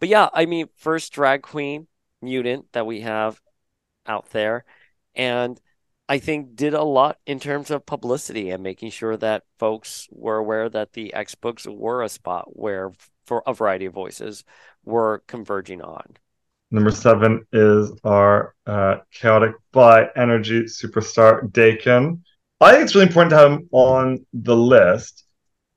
but 0.00 0.08
yeah, 0.08 0.30
I 0.32 0.46
mean, 0.46 0.68
first 0.76 1.12
drag 1.12 1.42
queen 1.42 1.88
mutant 2.22 2.72
that 2.72 2.86
we 2.86 3.02
have 3.02 3.40
out 4.06 4.30
there, 4.30 4.64
and 5.14 5.60
I 6.08 6.18
think 6.18 6.56
did 6.56 6.74
a 6.74 6.82
lot 6.84 7.18
in 7.26 7.40
terms 7.40 7.70
of 7.70 7.86
publicity 7.86 8.50
and 8.50 8.62
making 8.62 8.90
sure 8.90 9.16
that 9.18 9.44
folks 9.58 10.08
were 10.10 10.36
aware 10.38 10.68
that 10.68 10.92
the 10.94 11.14
X 11.14 11.34
books 11.34 11.66
were 11.66 12.02
a 12.02 12.08
spot 12.08 12.56
where 12.56 12.92
for 13.26 13.42
a 13.46 13.54
variety 13.54 13.86
of 13.86 13.94
voices 13.94 14.44
were 14.84 15.22
converging 15.26 15.82
on. 15.82 16.16
Number 16.72 16.90
seven 16.90 17.46
is 17.52 17.92
our 18.02 18.54
uh, 18.66 18.96
chaotic 19.12 19.52
by 19.72 20.08
energy 20.16 20.62
superstar 20.62 21.46
Daken. 21.50 22.20
I 22.62 22.72
think 22.72 22.84
it's 22.84 22.94
really 22.94 23.08
important 23.08 23.30
to 23.30 23.36
have 23.36 23.52
him 23.52 23.68
on 23.72 24.24
the 24.32 24.56
list 24.56 25.24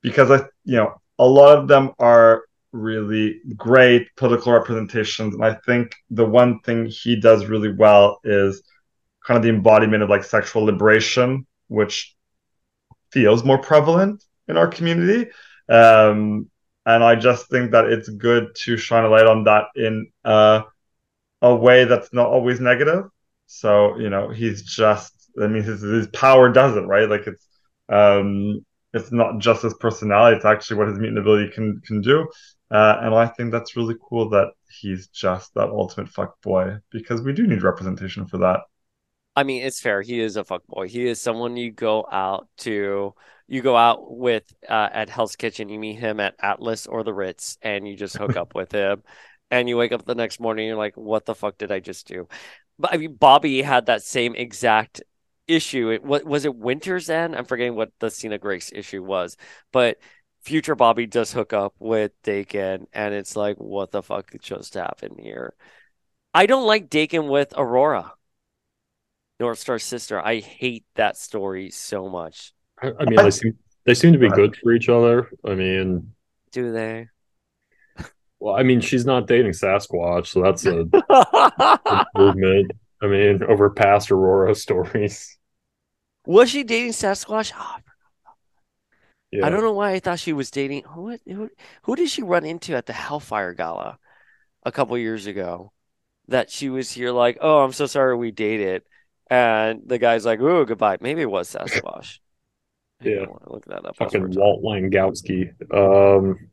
because 0.02 0.32
I, 0.32 0.46
you 0.64 0.78
know, 0.78 1.02
a 1.20 1.28
lot 1.28 1.58
of 1.58 1.68
them 1.68 1.92
are 2.00 2.44
really 2.72 3.42
great 3.58 4.08
political 4.16 4.54
representations, 4.54 5.36
and 5.36 5.44
I 5.44 5.56
think 5.66 5.94
the 6.12 6.26
one 6.26 6.62
thing 6.62 6.86
he 6.86 7.20
does 7.20 7.46
really 7.48 7.74
well 7.74 8.20
is 8.24 8.64
kind 9.26 9.38
of 9.38 9.44
the 9.44 9.50
embodiment 9.50 10.02
of 10.02 10.10
like 10.10 10.24
sexual 10.24 10.64
liberation, 10.64 11.46
which 11.68 12.16
feels 13.12 13.44
more 13.44 13.58
prevalent 13.58 14.24
in 14.48 14.56
our 14.56 14.68
community. 14.68 15.30
Um, 15.68 16.50
and 16.86 17.04
I 17.04 17.16
just 17.16 17.50
think 17.50 17.72
that 17.72 17.86
it's 17.86 18.08
good 18.08 18.56
to 18.64 18.78
shine 18.78 19.04
a 19.04 19.10
light 19.10 19.26
on 19.26 19.44
that 19.46 19.66
in 19.76 20.08
uh, 20.24 20.62
a 21.46 21.56
way 21.56 21.86
that's 21.86 22.12
not 22.12 22.28
always 22.28 22.60
negative. 22.60 23.06
So, 23.46 23.98
you 23.98 24.10
know, 24.10 24.30
he's 24.30 24.64
just, 24.64 25.14
I 25.42 25.48
mean, 25.48 25.64
his, 25.64 25.82
his 25.82 26.08
power 26.08 26.52
does 26.52 26.76
it, 26.76 26.82
right? 26.82 27.10
Like 27.10 27.28
it's, 27.28 27.48
um, 27.90 28.66
it's 28.94 29.12
not 29.12 29.40
just 29.40 29.62
his 29.64 29.76
personality, 29.76 30.38
it's 30.38 30.46
actually 30.46 30.78
what 30.78 30.88
his 30.88 30.98
mutant 30.98 31.20
ability 31.20 31.52
can, 31.54 31.82
can 31.86 32.02
do. 32.02 32.28
Uh, 32.72 32.98
and 33.02 33.14
I 33.14 33.28
think 33.28 33.52
that's 33.52 33.76
really 33.76 33.96
cool 34.10 34.30
that 34.30 34.52
he's 34.80 35.08
just 35.08 35.54
that 35.54 35.70
ultimate 35.70 36.10
fuck 36.10 36.42
boy 36.42 36.78
because 36.92 37.22
we 37.22 37.34
do 37.34 37.46
need 37.46 37.62
representation 37.62 38.26
for 38.26 38.40
that. 38.40 38.62
I 39.36 39.44
mean, 39.44 39.64
it's 39.64 39.82
fair. 39.82 40.02
He 40.02 40.20
is 40.20 40.38
a 40.38 40.46
fuck 40.46 40.66
boy. 40.66 40.88
He 40.88 41.06
is 41.06 41.22
someone 41.22 41.58
you 41.58 41.72
go 41.72 42.08
out 42.10 42.48
to, 42.60 43.14
you 43.48 43.62
go 43.62 43.76
out 43.76 44.10
with 44.18 44.44
uh, 44.68 44.90
at 44.92 45.10
Hell's 45.10 45.36
Kitchen. 45.36 45.70
You 45.70 45.78
meet 45.78 46.00
him 46.00 46.20
at 46.20 46.36
Atlas 46.40 46.88
or 46.88 47.04
the 47.04 47.14
Ritz, 47.14 47.58
and 47.62 47.88
you 47.88 47.96
just 47.96 48.18
hook 48.18 48.38
up 48.38 48.56
with 48.56 48.72
him. 48.72 49.04
And 49.52 49.70
you 49.70 49.78
wake 49.78 49.92
up 49.92 50.06
the 50.06 50.16
next 50.16 50.40
morning, 50.40 50.68
you're 50.68 50.76
like, 50.76 50.98
"What 50.98 51.26
the 51.26 51.36
fuck 51.36 51.58
did 51.58 51.72
I 51.72 51.80
just 51.80 52.08
do?" 52.08 52.28
but 52.80 52.94
I 52.94 52.98
mean, 52.98 53.16
Bobby 53.16 53.62
had 53.62 53.88
that 53.88 54.04
same 54.04 54.36
exact 54.36 55.04
issue. 55.48 55.90
It 55.92 56.04
what 56.04 56.26
was 56.26 56.46
it 56.46 56.56
Winter's 56.56 57.10
End? 57.10 57.36
I'm 57.36 57.46
forgetting 57.46 57.76
what 57.76 57.92
the 58.00 58.10
Sina 58.12 58.38
Grace 58.38 58.72
issue 58.74 59.04
was, 59.04 59.38
but 59.72 59.98
future 60.44 60.76
Bobby 60.76 61.08
does 61.08 61.32
hook 61.34 61.54
up 61.54 61.76
with 61.80 62.12
Daken 62.24 62.86
and 62.94 63.14
it's 63.14 63.36
like, 63.36 63.58
what 63.58 63.92
the 63.92 64.04
fuck 64.04 64.32
just 64.42 64.76
happened 64.76 65.20
here? 65.20 65.56
I 66.34 66.46
don't 66.48 66.68
like 66.68 66.90
Daken 66.90 67.30
with 67.30 67.54
Aurora, 67.58 68.14
Northstar's 69.42 69.84
sister. 69.84 70.20
I 70.20 70.40
hate 70.40 70.86
that 70.96 71.18
story 71.18 71.70
so 71.70 72.10
much. 72.10 72.54
I, 72.82 72.92
I 73.00 73.06
mean, 73.06 73.22
they 73.22 73.32
seem 73.32 73.58
they 73.86 73.94
seem 73.94 74.14
to 74.14 74.20
be 74.20 74.30
good 74.32 74.56
for 74.58 74.74
each 74.74 74.90
other. 74.90 75.30
I 75.46 75.56
mean, 75.56 76.14
Do 76.52 76.72
they? 76.72 77.10
Well, 78.40 78.56
I 78.56 78.64
mean, 78.64 78.82
she's 78.82 79.06
not 79.06 79.28
dating 79.28 79.52
Sasquatch, 79.54 80.28
so 80.28 80.42
that's 80.42 80.66
a 80.66 80.80
improvement. 82.16 82.72
I 83.02 83.08
mean, 83.08 83.44
over 83.44 83.70
past 83.70 84.12
Aurora 84.12 84.56
stories. 84.56 85.38
was 86.26 86.50
she 86.50 86.64
dating 86.64 86.92
Sasquatch? 86.92 87.52
Oh, 87.58 87.78
Yeah. 89.32 89.46
I 89.46 89.50
don't 89.50 89.62
know 89.62 89.74
why 89.74 89.92
I 89.92 90.00
thought 90.00 90.20
she 90.20 90.34
was 90.34 90.52
dating. 90.52 90.84
Who, 90.84 91.18
who, 91.26 91.50
who 91.84 91.96
did 91.96 92.10
she 92.10 92.24
run 92.24 92.46
into 92.46 92.76
at 92.76 92.86
the 92.86 92.94
Hellfire 92.94 93.54
Gala 93.54 94.00
a 94.64 94.72
couple 94.72 94.98
years 94.98 95.28
ago? 95.28 95.72
That 96.28 96.50
she 96.50 96.70
was 96.70 96.92
here 96.92 97.12
like, 97.12 97.38
oh, 97.42 97.60
I'm 97.64 97.72
so 97.74 97.86
sorry 97.86 98.16
we 98.18 98.32
dated. 98.32 98.84
And 99.30 99.82
the 99.86 99.98
guy's 100.00 100.26
like, 100.26 100.40
oh, 100.40 100.66
goodbye. 100.66 100.98
Maybe 101.02 101.22
it 101.22 101.30
was 101.30 101.54
Sasquatch. 101.54 102.20
Yeah. 103.04 103.24
I 103.24 103.30
want 103.30 103.44
to 103.44 103.52
look 103.52 103.66
that 103.66 103.86
up. 103.86 103.98
Fucking. 103.98 104.32
Walt 104.32 104.64
Langkowski. 104.64 105.52
Um, 105.72 106.50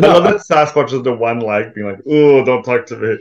but 0.00 0.10
I 0.10 0.12
no, 0.12 0.18
love 0.20 0.24
that 0.48 0.54
Sasquatch 0.54 0.92
is 0.92 1.02
the 1.02 1.12
one 1.14 1.40
like 1.40 1.74
being 1.74 1.86
like, 1.88 2.00
"Oh, 2.08 2.44
don't 2.44 2.62
talk 2.62 2.86
to 2.86 2.96
me." 2.96 3.18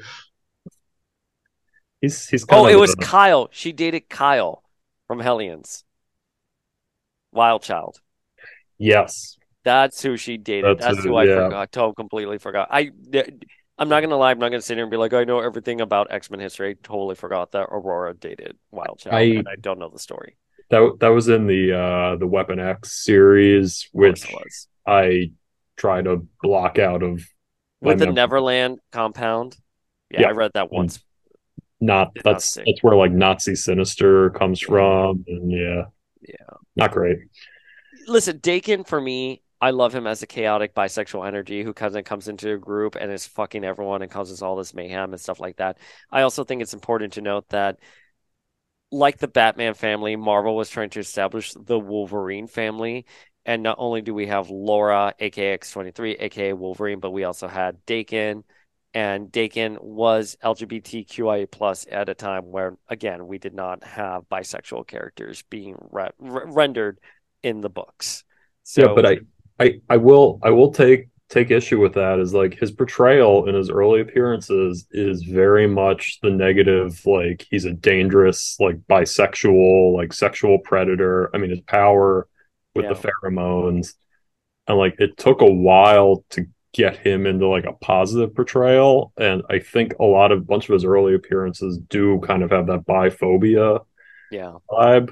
he's 2.01 2.27
he's 2.27 2.43
kind 2.45 2.61
Oh, 2.61 2.65
of 2.67 2.71
it 2.71 2.75
was 2.75 2.93
a- 2.93 2.97
Kyle. 2.97 3.49
She 3.51 3.71
dated 3.71 4.09
Kyle 4.09 4.63
from 5.07 5.19
Hellions. 5.19 5.83
Wildchild. 7.35 7.95
yes. 8.77 9.37
That's 9.63 10.01
who 10.01 10.15
she 10.15 10.37
dated. 10.37 10.79
That's 10.79 10.85
That's, 10.95 11.03
who- 11.03 11.09
who 11.09 11.15
I 11.17 11.25
yeah. 11.25 11.43
forgot. 11.45 11.71
Totally 11.73 11.93
completely 11.95 12.37
forgot. 12.37 12.69
I, 12.71 12.91
I'm 13.77 13.89
not 13.89 13.99
gonna 13.99 14.15
lie. 14.15 14.31
I'm 14.31 14.39
not 14.39 14.49
gonna 14.49 14.61
sit 14.61 14.77
here 14.77 14.85
and 14.85 14.91
be 14.91 14.95
like, 14.97 15.13
I 15.13 15.25
know 15.25 15.39
everything 15.41 15.81
about 15.81 16.07
X 16.09 16.31
Men 16.31 16.39
history. 16.39 16.69
I 16.69 16.75
totally 16.81 17.15
forgot 17.15 17.51
that 17.51 17.63
Aurora 17.69 18.13
dated 18.13 18.57
Wildchild, 18.73 19.13
I- 19.13 19.21
and 19.23 19.47
I 19.47 19.55
don't 19.59 19.77
know 19.77 19.89
the 19.89 19.99
story. 19.99 20.37
That 20.69 20.97
that 20.99 21.09
was 21.09 21.27
in 21.27 21.47
the 21.47 21.77
uh 21.77 22.15
the 22.15 22.27
Weapon 22.27 22.59
X 22.59 23.03
series, 23.03 23.89
which 23.91 24.25
was 24.31 24.67
I 24.85 25.31
try 25.77 26.01
to 26.01 26.27
block 26.41 26.79
out 26.79 27.03
of 27.03 27.23
with 27.81 27.99
the. 27.99 28.07
Neverland 28.07 28.79
compound. 28.91 29.55
Yeah, 30.11 30.21
Yeah. 30.21 30.27
I 30.27 30.31
read 30.31 30.51
that 30.55 30.71
once. 30.71 30.99
not 31.79 32.11
that's 32.23 32.55
that's 32.55 32.81
where 32.81 32.95
like 32.97 33.11
Nazi 33.11 33.55
Sinister 33.55 34.31
comes 34.31 34.59
from, 34.59 35.23
and 35.27 35.51
yeah, 35.51 35.83
Yeah. 36.21 36.55
not 36.75 36.91
great. 36.91 37.19
Listen, 38.07 38.39
Daken 38.39 38.87
for 38.87 38.99
me, 39.01 39.41
I 39.59 39.71
love 39.71 39.93
him 39.93 40.07
as 40.07 40.23
a 40.23 40.27
chaotic 40.27 40.73
bisexual 40.73 41.27
energy 41.27 41.63
who 41.63 41.73
comes 41.73 41.95
and 41.95 42.05
comes 42.05 42.27
into 42.27 42.53
a 42.53 42.57
group 42.57 42.95
and 42.95 43.11
is 43.11 43.25
fucking 43.25 43.63
everyone 43.63 44.01
and 44.01 44.09
causes 44.11 44.41
all 44.41 44.55
this 44.55 44.73
mayhem 44.73 45.11
and 45.13 45.21
stuff 45.21 45.39
like 45.39 45.57
that. 45.57 45.77
I 46.11 46.21
also 46.21 46.43
think 46.43 46.61
it's 46.61 46.73
important 46.73 47.13
to 47.13 47.21
note 47.21 47.49
that, 47.49 47.79
like 48.91 49.17
the 49.17 49.27
Batman 49.27 49.73
family, 49.73 50.15
Marvel 50.15 50.55
was 50.55 50.69
trying 50.69 50.89
to 50.91 50.99
establish 50.99 51.53
the 51.53 51.77
Wolverine 51.79 52.47
family. 52.47 53.05
And 53.47 53.63
not 53.63 53.77
only 53.79 54.01
do 54.01 54.13
we 54.13 54.27
have 54.27 54.49
Laura, 54.49 55.13
aka 55.19 55.57
X23, 55.57 56.17
aka 56.19 56.51
Wolverine, 56.51 56.99
but 56.99 57.11
we 57.11 57.23
also 57.23 57.47
had 57.47 57.77
Daken. 57.87 58.43
And 58.93 59.31
Daken 59.31 59.81
was 59.81 60.35
LGBTQIA 60.43 61.49
plus 61.49 61.85
at 61.89 62.09
a 62.09 62.13
time 62.13 62.51
where, 62.51 62.77
again, 62.89 63.25
we 63.25 63.37
did 63.37 63.53
not 63.53 63.85
have 63.85 64.23
bisexual 64.29 64.87
characters 64.87 65.43
being 65.49 65.77
re- 65.91 66.09
re- 66.19 66.43
rendered 66.45 66.99
in 67.41 67.61
the 67.61 67.69
books. 67.69 68.25
So, 68.63 68.81
yeah, 68.81 68.93
but 68.93 69.05
I, 69.05 69.19
I, 69.59 69.79
I 69.89 69.97
will, 69.97 70.39
I 70.43 70.49
will 70.49 70.73
take 70.73 71.07
take 71.29 71.51
issue 71.51 71.79
with 71.79 71.93
that. 71.93 72.19
Is 72.19 72.33
like 72.33 72.59
his 72.59 72.71
portrayal 72.71 73.47
in 73.47 73.55
his 73.55 73.69
early 73.69 74.01
appearances 74.01 74.87
is 74.91 75.23
very 75.23 75.67
much 75.67 76.19
the 76.21 76.31
negative. 76.31 76.99
Like 77.05 77.45
he's 77.49 77.65
a 77.65 77.73
dangerous, 77.73 78.57
like 78.59 78.77
bisexual, 78.89 79.93
like 79.93 80.11
sexual 80.11 80.59
predator. 80.59 81.29
I 81.33 81.37
mean, 81.37 81.51
his 81.51 81.61
power 81.61 82.27
with 82.77 82.87
the 83.01 83.09
pheromones, 83.09 83.93
and 84.67 84.77
like 84.77 84.95
it 84.99 85.17
took 85.17 85.41
a 85.41 85.51
while 85.51 86.23
to 86.31 86.45
get 86.73 86.97
him 86.97 87.25
into 87.25 87.47
like 87.47 87.65
a 87.65 87.73
positive 87.73 88.35
portrayal. 88.35 89.11
And 89.17 89.41
I 89.49 89.59
think 89.59 89.95
a 89.99 90.05
lot 90.05 90.31
of 90.31 90.47
bunch 90.47 90.69
of 90.69 90.73
his 90.73 90.85
early 90.85 91.15
appearances 91.15 91.77
do 91.77 92.19
kind 92.19 92.43
of 92.43 92.51
have 92.51 92.67
that 92.67 92.85
biphobia 92.85 93.83
yeah. 94.31 94.53
vibe. 94.69 95.11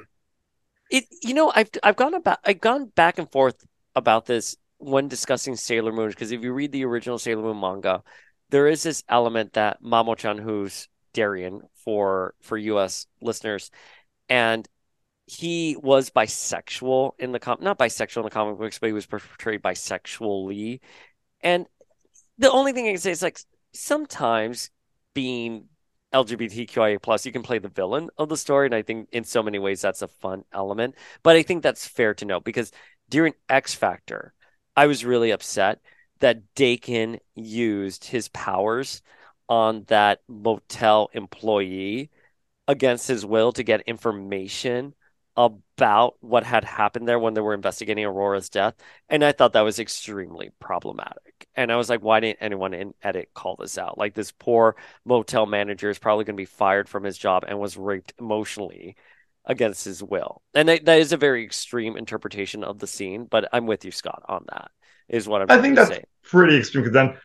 It 0.92 1.06
you 1.24 1.34
know 1.34 1.52
I've 1.54 1.70
I've 1.84 1.96
gone 1.96 2.14
about 2.14 2.40
I've 2.46 2.62
gone 2.62 2.86
back 2.86 3.18
and 3.18 3.30
forth 3.32 3.66
about 3.96 4.26
this 4.26 4.56
when 4.78 5.08
discussing 5.08 5.56
Sailor 5.56 5.92
Moon 5.92 6.10
because 6.10 6.32
if 6.32 6.44
you 6.44 6.54
read 6.54 6.72
the 6.72 6.86
original 6.86 7.18
Sailor 7.18 7.42
Moon 7.42 7.60
manga, 7.60 8.04
there 8.50 8.68
is 8.68 8.84
this 8.84 9.04
element 9.10 9.54
that 9.54 9.82
Mamo-chan, 9.82 10.38
who's 10.38 10.88
Darien 11.14 11.62
for 11.74 12.36
for 12.42 12.58
U.S. 12.58 13.08
listeners, 13.22 13.72
and 14.30 14.68
he 15.28 15.76
was 15.82 16.10
bisexual 16.10 17.14
in 17.18 17.32
the 17.32 17.40
com 17.40 17.58
not 17.62 17.80
bisexual 17.80 18.18
in 18.18 18.24
the 18.24 18.30
comic 18.30 18.58
books, 18.58 18.80
but 18.80 18.88
he 18.88 18.94
was 18.94 19.06
portrayed 19.06 19.62
bisexually, 19.62 20.80
and 21.42 21.66
the 22.38 22.52
only 22.52 22.74
thing 22.74 22.88
I 22.88 22.92
can 22.92 23.00
say 23.00 23.12
is 23.12 23.24
like 23.24 23.40
sometimes 23.74 24.70
being 25.14 25.66
LGBTQIA 26.14 27.02
plus, 27.02 27.26
you 27.26 27.32
can 27.32 27.44
play 27.44 27.60
the 27.60 27.70
villain 27.70 28.10
of 28.18 28.30
the 28.30 28.38
story, 28.38 28.68
and 28.68 28.76
I 28.76 28.82
think 28.82 29.10
in 29.12 29.24
so 29.24 29.44
many 29.44 29.60
ways 29.60 29.82
that's 29.82 30.02
a 30.02 30.08
fun 30.08 30.44
element. 30.54 30.96
But 31.24 31.36
I 31.36 31.44
think 31.44 31.64
that's 31.64 31.88
fair 31.88 32.14
to 32.16 32.26
note 32.26 32.44
because 32.44 32.72
during 33.10 33.34
X 33.50 33.74
Factor, 33.74 34.34
I 34.76 34.88
was 34.88 35.06
really 35.06 35.32
upset 35.32 35.82
that 36.20 36.42
Daken 36.56 37.20
used 37.36 38.06
his 38.06 38.30
powers 38.30 39.02
on 39.50 39.84
that 39.88 40.22
motel 40.28 41.10
employee 41.14 42.10
against 42.68 43.08
his 43.08 43.26
will 43.26 43.52
to 43.52 43.64
get 43.64 43.82
information 43.82 44.96
about 45.38 46.16
what 46.22 46.44
had 46.44 46.64
happened 46.64 47.08
there 47.08 47.20
when 47.20 47.34
they 47.34 47.42
were 47.42 47.54
investigating 47.54 48.06
Aurora's 48.06 48.50
death. 48.50 48.76
And 49.10 49.24
I 49.24 49.34
thought 49.34 49.54
that 49.54 49.62
was 49.62 49.80
extremely 49.80 50.52
problematic. 50.60 51.48
And 51.56 51.72
I 51.72 51.76
was 51.76 51.90
like, 51.90 52.02
why 52.02 52.22
didn't 52.22 52.40
anyone 52.42 52.74
in 52.74 52.94
edit 53.04 53.30
call 53.34 53.58
this 53.58 53.78
out? 53.78 53.98
Like 53.98 54.14
this 54.14 54.32
poor 54.32 54.76
motel 55.04 55.46
manager 55.46 55.90
is 55.90 56.00
probably 56.00 56.24
going 56.24 56.36
to 56.36 56.42
be 56.42 56.46
fired 56.46 56.88
from 56.88 57.04
his 57.04 57.18
job 57.18 57.44
and 57.48 57.60
was 57.60 57.78
raped 57.78 58.14
emotionally 58.20 58.96
against 59.46 59.86
his 59.86 60.02
will. 60.02 60.42
And 60.54 60.70
that, 60.70 60.86
that 60.86 61.00
is 61.00 61.12
a 61.12 61.18
very 61.18 61.44
extreme 61.44 61.98
interpretation 61.98 62.64
of 62.64 62.80
the 62.80 62.88
scene, 62.88 63.26
but 63.26 63.50
I'm 63.52 63.68
with 63.68 63.86
you, 63.86 63.92
Scott, 63.92 64.24
on 64.28 64.46
that. 64.52 64.72
Is 65.08 65.28
what 65.28 65.44
I'm 65.44 65.52
I 65.52 65.62
think 65.62 65.76
that's 65.76 65.90
say. 65.90 66.04
pretty 66.24 66.58
extreme 66.58 66.84
because 66.84 66.96
then 66.96 67.16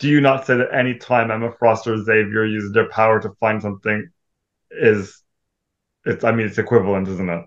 do 0.00 0.08
you 0.08 0.20
not 0.20 0.44
say 0.44 0.56
that 0.56 0.74
any 0.74 0.96
time 0.96 1.30
Emma 1.30 1.52
Frost 1.56 1.86
or 1.86 1.96
Xavier 2.02 2.44
uses 2.44 2.72
their 2.72 2.88
power 2.88 3.20
to 3.20 3.30
find 3.38 3.62
something 3.62 4.10
is 4.72 5.21
it's 6.04 6.24
I 6.24 6.32
mean 6.32 6.46
it's 6.46 6.58
equivalent, 6.58 7.08
isn't 7.08 7.28
it? 7.28 7.44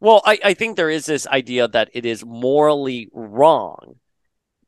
Well, 0.00 0.22
I, 0.24 0.38
I 0.44 0.54
think 0.54 0.76
there 0.76 0.90
is 0.90 1.06
this 1.06 1.26
idea 1.26 1.68
that 1.68 1.90
it 1.94 2.04
is 2.04 2.24
morally 2.24 3.08
wrong 3.12 3.96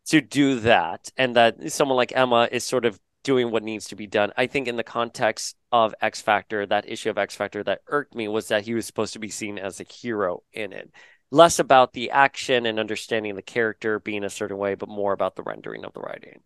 to 0.07 0.23
do 0.23 0.59
that, 0.61 1.11
and 1.19 1.37
that 1.37 1.71
someone 1.71 1.97
like 1.97 2.17
Emma 2.17 2.49
is 2.51 2.65
sort 2.65 2.87
of 2.87 2.99
doing 3.23 3.51
what 3.51 3.63
needs 3.63 3.89
to 3.89 3.97
be 3.97 4.07
done. 4.07 4.33
I 4.39 4.47
think 4.47 4.69
in 4.69 4.77
the 4.77 4.83
context 4.83 5.57
of 5.71 5.95
X 6.01 6.23
Factor, 6.23 6.65
that 6.65 6.89
issue 6.89 7.11
of 7.11 7.19
X 7.19 7.37
Factor 7.37 7.63
that 7.65 7.83
irked 7.89 8.15
me 8.15 8.27
was 8.27 8.49
that 8.49 8.65
he 8.65 8.73
was 8.73 8.87
supposed 8.87 9.13
to 9.13 9.19
be 9.19 9.29
seen 9.29 9.59
as 9.59 9.81
a 9.81 9.85
hero 9.85 10.43
in 10.53 10.73
it. 10.73 10.91
Less 11.31 11.59
about 11.59 11.93
the 11.93 12.11
action 12.11 12.65
and 12.65 12.81
understanding 12.81 13.35
the 13.35 13.43
character 13.43 13.99
being 14.01 14.25
a 14.25 14.31
certain 14.31 14.57
way, 14.57 14.75
but 14.77 14.89
more 14.89 15.13
about 15.13 15.37
the 15.37 15.43
rendering 15.43 15.85
of 15.85 15.93
the 15.93 16.01
writing. 16.01 16.41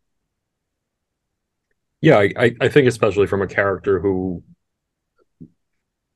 Yeah, 2.01 2.19
I, 2.19 2.33
I, 2.37 2.55
I 2.63 2.69
think 2.69 2.89
especially 2.89 3.29
from 3.29 3.43
a 3.43 3.47
character 3.47 4.01
who, 4.01 4.43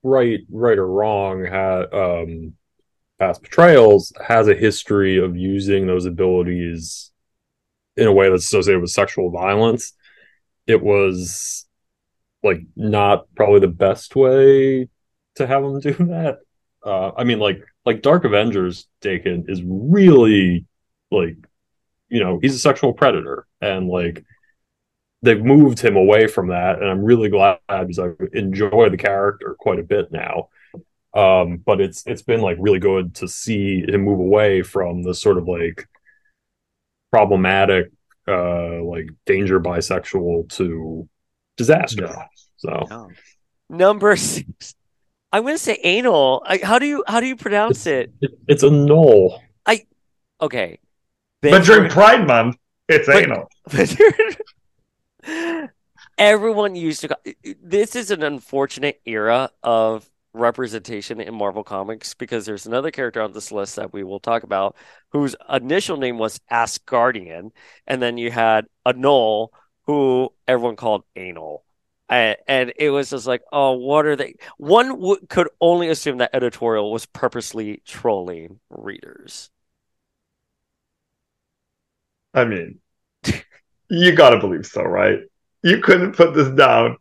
right, 0.06 0.40
right 0.50 0.78
or 0.78 0.86
wrong, 0.86 1.44
had 1.44 1.92
um, 1.92 2.54
past 3.18 3.42
portrayals 3.42 4.12
has 4.26 4.48
a 4.48 4.54
history 4.54 5.18
of 5.18 5.36
using 5.36 5.86
those 5.86 6.06
abilities 6.06 7.10
in 7.96 8.06
a 8.06 8.12
way 8.12 8.30
that's 8.30 8.44
associated 8.44 8.80
with 8.80 8.90
sexual 8.90 9.30
violence. 9.30 9.92
It 10.66 10.82
was 10.82 11.66
like 12.42 12.60
not 12.76 13.26
probably 13.34 13.60
the 13.60 13.68
best 13.68 14.14
way 14.14 14.88
to 15.36 15.46
have 15.46 15.64
him 15.64 15.80
do 15.80 15.92
that. 16.08 16.38
Uh, 16.84 17.12
I 17.16 17.24
mean, 17.24 17.38
like 17.38 17.60
like 17.84 18.02
Dark 18.02 18.24
Avengers, 18.24 18.86
Daken 19.02 19.48
is 19.48 19.62
really 19.64 20.66
like, 21.10 21.36
you 22.08 22.20
know, 22.20 22.38
he's 22.40 22.54
a 22.54 22.58
sexual 22.58 22.92
predator, 22.92 23.46
and 23.60 23.88
like 23.88 24.24
they've 25.26 25.44
moved 25.44 25.80
him 25.80 25.96
away 25.96 26.26
from 26.26 26.48
that, 26.48 26.80
and 26.80 26.88
I'm 26.88 27.02
really 27.04 27.28
glad 27.28 27.58
because 27.68 27.98
I 27.98 28.10
enjoy 28.32 28.88
the 28.88 28.96
character 28.96 29.54
quite 29.58 29.78
a 29.78 29.82
bit 29.82 30.10
now. 30.10 30.48
Um, 31.14 31.58
but 31.58 31.80
it's 31.80 32.06
it's 32.06 32.22
been 32.22 32.40
like 32.40 32.56
really 32.60 32.78
good 32.78 33.14
to 33.16 33.28
see 33.28 33.80
him 33.86 34.02
move 34.02 34.20
away 34.20 34.62
from 34.62 35.02
the 35.02 35.14
sort 35.14 35.38
of 35.38 35.48
like 35.48 35.86
problematic, 37.12 37.90
uh, 38.28 38.82
like 38.82 39.08
danger 39.24 39.60
bisexual 39.60 40.48
to 40.56 41.08
disaster. 41.56 42.14
So 42.56 42.86
No. 42.90 43.10
Number 43.68 44.14
six. 44.16 44.74
I'm 45.32 45.42
gonna 45.44 45.58
say 45.58 45.78
anal. 45.82 46.42
I, 46.46 46.60
how 46.62 46.78
do 46.78 46.86
you 46.86 47.02
how 47.06 47.20
do 47.20 47.26
you 47.26 47.36
pronounce 47.36 47.86
it? 47.86 48.12
it, 48.20 48.30
it's 48.46 48.62
a 48.62 48.70
null. 48.70 49.42
I 49.66 49.86
okay. 50.40 50.78
But 51.42 51.64
during 51.64 51.90
Pride 51.90 52.26
Month, 52.26 52.56
it's 52.88 53.06
But- 53.06 53.22
anal. 53.24 53.48
Everyone 56.18 56.74
used 56.74 57.02
to. 57.02 57.16
This 57.62 57.96
is 57.96 58.10
an 58.10 58.22
unfortunate 58.22 59.00
era 59.04 59.50
of 59.62 60.08
representation 60.32 61.20
in 61.20 61.34
Marvel 61.34 61.64
Comics 61.64 62.14
because 62.14 62.44
there's 62.46 62.66
another 62.66 62.90
character 62.90 63.22
on 63.22 63.32
this 63.32 63.50
list 63.50 63.76
that 63.76 63.92
we 63.92 64.04
will 64.04 64.20
talk 64.20 64.42
about 64.42 64.76
whose 65.10 65.34
initial 65.50 65.96
name 65.96 66.18
was 66.18 66.40
Asgardian, 66.50 67.50
and 67.86 68.02
then 68.02 68.18
you 68.18 68.30
had 68.30 68.66
Anole, 68.86 69.48
who 69.84 70.32
everyone 70.46 70.76
called 70.76 71.04
Anal. 71.16 71.64
And, 72.08 72.72
it 72.76 72.90
was 72.90 73.10
just 73.10 73.26
like, 73.26 73.42
oh, 73.52 73.72
what 73.72 74.06
are 74.06 74.14
they? 74.14 74.36
One 74.58 74.90
w- 74.90 75.26
could 75.28 75.48
only 75.60 75.88
assume 75.88 76.18
that 76.18 76.30
editorial 76.34 76.92
was 76.92 77.06
purposely 77.06 77.82
trolling 77.84 78.60
readers. 78.70 79.50
I 82.34 82.44
mean, 82.44 82.80
you 83.90 84.14
gotta 84.14 84.38
believe 84.38 84.66
so, 84.66 84.82
right? 84.82 85.20
You 85.62 85.80
couldn't 85.80 86.12
put 86.16 86.34
this 86.34 86.48
down 86.50 86.96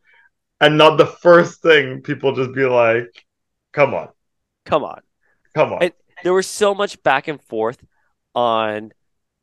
and 0.62 0.78
not 0.78 0.98
the 0.98 1.08
first 1.08 1.62
thing 1.62 2.02
people 2.02 2.36
just 2.36 2.54
be 2.54 2.66
like, 2.66 3.10
come 3.74 3.94
on, 3.94 4.10
Come 4.66 4.84
on. 4.84 5.02
come 5.54 5.74
on. 5.74 5.84
It- 5.84 5.98
there 6.24 6.34
was 6.34 6.48
so 6.48 6.74
much 6.76 7.02
back 7.04 7.28
and 7.28 7.42
forth 7.42 7.84
on 8.36 8.92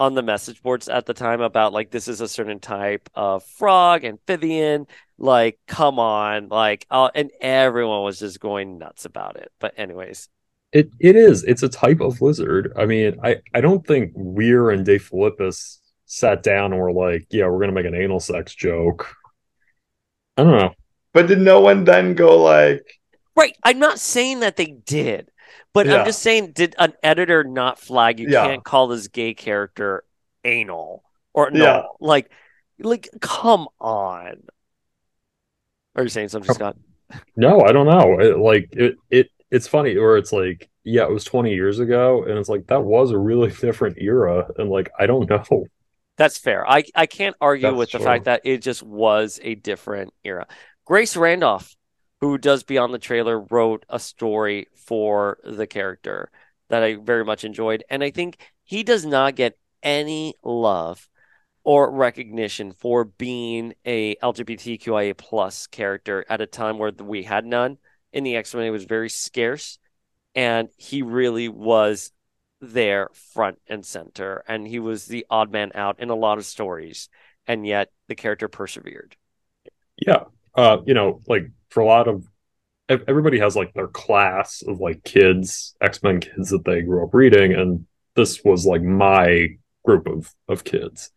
on 0.00 0.14
the 0.14 0.22
message 0.22 0.62
boards 0.62 0.88
at 0.88 1.06
the 1.06 1.14
time 1.14 1.40
about 1.40 1.72
like 1.72 1.90
this 1.92 2.08
is 2.08 2.20
a 2.20 2.28
certain 2.28 2.60
type 2.60 3.08
of 3.14 3.44
frog 3.44 4.04
amphibian 4.04 4.86
like 5.18 5.60
come 5.68 5.98
on 6.00 6.48
like 6.48 6.86
uh, 6.90 7.10
and 7.14 7.30
everyone 7.40 8.02
was 8.02 8.18
just 8.18 8.40
going 8.40 8.78
nuts 8.78 9.04
about 9.04 9.36
it 9.36 9.52
but 9.60 9.74
anyways 9.78 10.28
It 10.72 10.90
it 11.00 11.16
is. 11.16 11.44
It's 11.44 11.62
a 11.62 11.68
type 11.68 12.00
of 12.00 12.20
lizard. 12.22 12.72
I 12.76 12.86
mean, 12.86 13.18
I 13.22 13.36
I 13.54 13.60
don't 13.60 13.86
think 13.86 14.12
Weir 14.14 14.70
and 14.70 14.86
DeFilippis 14.86 15.78
sat 16.12 16.42
down 16.42 16.72
and 16.72 16.80
were 16.80 16.92
like, 16.92 17.26
yeah, 17.30 17.46
we're 17.48 17.60
gonna 17.60 17.72
make 17.72 17.86
an 17.86 17.94
anal 17.94 18.20
sex 18.20 18.54
joke. 18.54 19.14
I 20.36 20.44
don't 20.44 20.58
know. 20.58 20.74
But 21.14 21.26
did 21.26 21.40
no 21.40 21.60
one 21.60 21.84
then 21.84 22.14
go 22.14 22.42
like, 22.42 22.86
right 23.34 23.56
i'm 23.64 23.78
not 23.78 23.98
saying 23.98 24.40
that 24.40 24.56
they 24.56 24.66
did 24.66 25.30
but 25.72 25.86
Yeah. 25.86 26.00
i'm 26.00 26.04
just 26.06 26.20
saying 26.20 26.52
did 26.52 26.74
an 26.78 26.92
editor 27.02 27.44
not 27.44 27.78
flag 27.78 28.20
you 28.20 28.28
Yeah. 28.28 28.44
can't 28.46 28.64
call 28.64 28.88
this 28.88 29.08
gay 29.08 29.32
character 29.34 30.04
anal 30.44 31.02
or 31.32 31.50
no 31.50 31.64
Yeah. 31.64 31.82
like 32.00 32.30
like 32.78 33.08
come 33.20 33.68
on 33.80 34.42
are 35.96 36.02
you 36.02 36.08
saying 36.10 36.28
something 36.28 36.52
scott 36.52 36.76
No, 37.36 37.60
I 37.60 37.72
don't 37.72 37.86
know. 37.86 38.20
It, 38.20 38.38
like 38.38 38.68
it 38.72 38.96
it 39.10 39.30
it's 39.50 39.68
funny 39.68 39.96
or 39.96 40.16
it's 40.16 40.32
like, 40.32 40.70
yeah, 40.84 41.04
it 41.04 41.10
was 41.12 41.24
20 41.24 41.52
years 41.54 41.78
ago, 41.78 42.24
and 42.24 42.38
it's 42.38 42.48
like 42.48 42.66
that 42.68 42.82
was 42.84 43.10
a 43.10 43.18
really 43.18 43.50
different 43.60 43.98
era, 44.00 44.46
and 44.58 44.70
like 44.70 44.90
I 44.98 45.06
don't 45.06 45.28
know. 45.28 45.66
That's 46.16 46.38
fair. 46.38 46.68
I, 46.68 46.84
I 46.94 47.06
can't 47.06 47.36
argue 47.40 47.68
That's 47.68 47.76
with 47.76 47.90
the 47.90 47.98
true. 47.98 48.06
fact 48.06 48.24
that 48.24 48.42
it 48.44 48.58
just 48.58 48.82
was 48.82 49.40
a 49.42 49.54
different 49.54 50.12
era. 50.24 50.46
Grace 50.84 51.16
Randolph, 51.16 51.74
who 52.20 52.38
does 52.38 52.62
Beyond 52.62 52.92
the 52.92 52.98
Trailer, 52.98 53.40
wrote 53.40 53.84
a 53.88 53.98
story 53.98 54.68
for 54.76 55.38
the 55.44 55.66
character 55.66 56.30
that 56.68 56.82
I 56.82 56.96
very 56.96 57.24
much 57.24 57.44
enjoyed. 57.44 57.82
And 57.90 58.04
I 58.04 58.10
think 58.10 58.38
he 58.64 58.82
does 58.82 59.04
not 59.04 59.34
get 59.36 59.58
any 59.82 60.34
love 60.44 61.08
or 61.64 61.90
recognition 61.90 62.72
for 62.72 63.04
being 63.04 63.74
a 63.84 64.16
LGBTQIA 64.16 65.16
plus 65.16 65.66
character 65.66 66.24
at 66.28 66.40
a 66.40 66.46
time 66.46 66.78
where 66.78 66.92
we 66.92 67.22
had 67.22 67.44
none 67.44 67.78
in 68.12 68.24
the 68.24 68.36
X-Men. 68.36 68.64
It 68.66 68.70
was 68.70 68.84
very 68.84 69.08
scarce. 69.08 69.78
And 70.34 70.68
he 70.76 71.02
really 71.02 71.48
was 71.48 72.11
there 72.62 73.10
front 73.34 73.58
and 73.68 73.86
center 73.86 74.44
and 74.48 74.66
he 74.68 74.80
was 74.80 75.06
the 75.06 75.26
odd 75.30 75.52
man 75.52 75.72
out 75.74 76.00
in 76.00 76.10
a 76.10 76.16
lot 76.16 76.38
of 76.38 76.46
stories 76.46 77.08
and 77.46 77.66
yet 77.66 77.90
the 78.08 78.16
character 78.16 78.48
persevered 78.48 79.16
Yeah. 79.98 80.24
Uh, 80.54 80.78
you 80.86 80.94
know, 80.94 81.20
like 81.26 81.50
for 81.70 81.80
a 81.80 81.86
lot 81.86 82.08
of 82.08 82.26
everybody 82.88 83.38
has 83.38 83.56
like 83.56 83.72
their 83.74 83.88
class 83.88 84.62
of 84.66 84.80
like 84.80 85.04
kids, 85.04 85.74
X-Men 85.80 86.20
kids 86.20 86.50
that 86.50 86.64
they 86.64 86.82
grew 86.82 87.04
up 87.04 87.14
reading, 87.14 87.54
and 87.54 87.86
this 88.16 88.42
was 88.44 88.66
like 88.66 88.82
my 88.82 89.48
group 89.84 90.06
of 90.06 90.32
of 90.48 90.64
kids. 90.64 91.10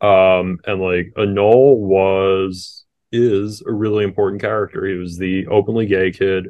Um, 0.00 0.58
and 0.66 0.80
like 0.82 1.12
Anole 1.16 1.78
was 1.78 2.84
is 3.12 3.62
a 3.66 3.72
really 3.72 4.04
important 4.04 4.42
character. 4.42 4.86
He 4.86 4.96
was 4.96 5.18
the 5.18 5.46
openly 5.48 5.86
gay 5.86 6.12
kid. 6.12 6.48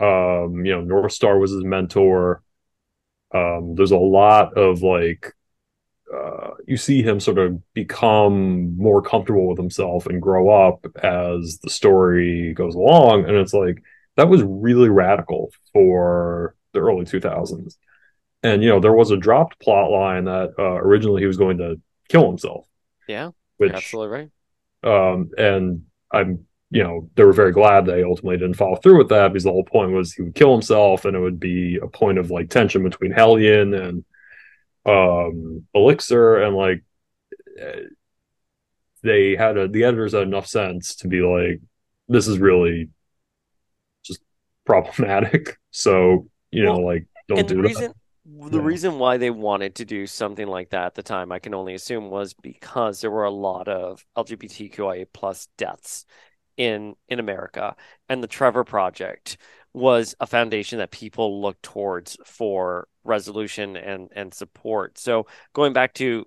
Um, 0.00 0.64
you 0.64 0.72
know, 0.72 0.82
Northstar 0.82 1.40
was 1.40 1.52
his 1.52 1.64
mentor. 1.64 2.42
Um, 3.34 3.74
there's 3.74 3.90
a 3.90 3.96
lot 3.98 4.56
of 4.56 4.82
like 4.82 5.34
uh, 6.12 6.52
you 6.66 6.76
see 6.76 7.02
him 7.02 7.20
sort 7.20 7.38
of 7.38 7.60
become 7.74 8.76
more 8.78 9.02
comfortable 9.02 9.46
with 9.46 9.58
himself 9.58 10.06
and 10.06 10.22
grow 10.22 10.48
up 10.48 10.86
as 11.02 11.58
the 11.62 11.70
story 11.70 12.54
goes 12.54 12.74
along. 12.74 13.26
And 13.26 13.36
it's 13.36 13.52
like 13.52 13.82
that 14.16 14.28
was 14.28 14.42
really 14.42 14.88
radical 14.88 15.52
for 15.72 16.54
the 16.72 16.80
early 16.80 17.04
2000s. 17.04 17.76
And 18.42 18.62
you 18.62 18.70
know, 18.70 18.80
there 18.80 18.92
was 18.92 19.10
a 19.10 19.16
dropped 19.16 19.60
plot 19.60 19.90
line 19.90 20.24
that 20.24 20.54
uh, 20.58 20.62
originally 20.62 21.22
he 21.22 21.26
was 21.26 21.36
going 21.36 21.58
to 21.58 21.80
kill 22.08 22.26
himself. 22.26 22.66
Yeah, 23.06 23.30
which 23.58 23.72
absolutely 23.74 24.16
right 24.18 24.30
um, 24.82 25.30
and 25.36 25.82
I'm, 26.12 26.46
you 26.70 26.82
know, 26.82 27.08
they 27.14 27.24
were 27.24 27.32
very 27.32 27.52
glad 27.52 27.86
they 27.86 28.02
ultimately 28.04 28.36
didn't 28.38 28.56
follow 28.56 28.76
through 28.76 28.98
with 28.98 29.08
that 29.08 29.28
because 29.28 29.44
the 29.44 29.52
whole 29.52 29.64
point 29.64 29.92
was 29.92 30.12
he 30.12 30.22
would 30.22 30.34
kill 30.34 30.52
himself 30.52 31.04
and 31.04 31.16
it 31.16 31.20
would 31.20 31.40
be 31.40 31.78
a 31.82 31.86
point 31.88 32.18
of 32.18 32.30
like 32.30 32.50
tension 32.50 32.82
between 32.82 33.10
Hellion 33.10 33.74
and 33.74 34.04
um, 34.86 35.66
Elixir 35.74 36.42
and 36.42 36.56
like 36.56 36.82
eh, 37.60 37.82
they 39.02 39.36
had 39.36 39.56
a 39.56 39.68
the 39.68 39.84
editors 39.84 40.12
had 40.12 40.22
enough 40.22 40.46
sense 40.46 40.96
to 40.96 41.08
be 41.08 41.20
like, 41.20 41.60
this 42.08 42.26
is 42.26 42.38
really 42.38 42.88
just 44.04 44.20
problematic. 44.66 45.58
So 45.70 46.26
you 46.50 46.64
know, 46.64 46.76
Well, 46.76 46.84
like 46.84 47.06
don't 47.28 47.46
do 47.46 47.54
the 47.56 47.62
that. 47.62 47.86
reason 47.86 47.94
the 48.24 48.60
Yeah. 48.60 48.60
reason 48.60 48.98
why 48.98 49.16
they 49.16 49.30
wanted 49.30 49.74
to 49.76 49.84
do 49.84 50.06
something 50.06 50.46
like 50.46 50.70
that 50.70 50.86
at 50.86 50.94
the 50.94 51.02
time 51.02 51.32
i 51.32 51.38
can 51.38 51.54
only 51.54 51.74
assume 51.74 52.10
was 52.10 52.34
because 52.34 53.00
there 53.00 53.10
were 53.10 53.24
a 53.24 53.30
lot 53.30 53.68
of 53.68 54.04
lgbtqia 54.16 55.06
plus 55.12 55.48
deaths 55.56 56.04
in 56.58 56.94
in 57.08 57.18
america 57.18 57.74
and 58.10 58.22
the 58.22 58.28
trevor 58.28 58.64
project 58.64 59.38
was 59.72 60.14
a 60.20 60.26
foundation 60.26 60.78
that 60.78 60.90
people 60.90 61.40
looked 61.40 61.62
towards 61.62 62.18
for 62.26 62.88
resolution 63.04 63.76
and 63.76 64.10
and 64.14 64.34
support 64.34 64.98
so 64.98 65.26
going 65.54 65.72
back 65.72 65.94
to 65.94 66.26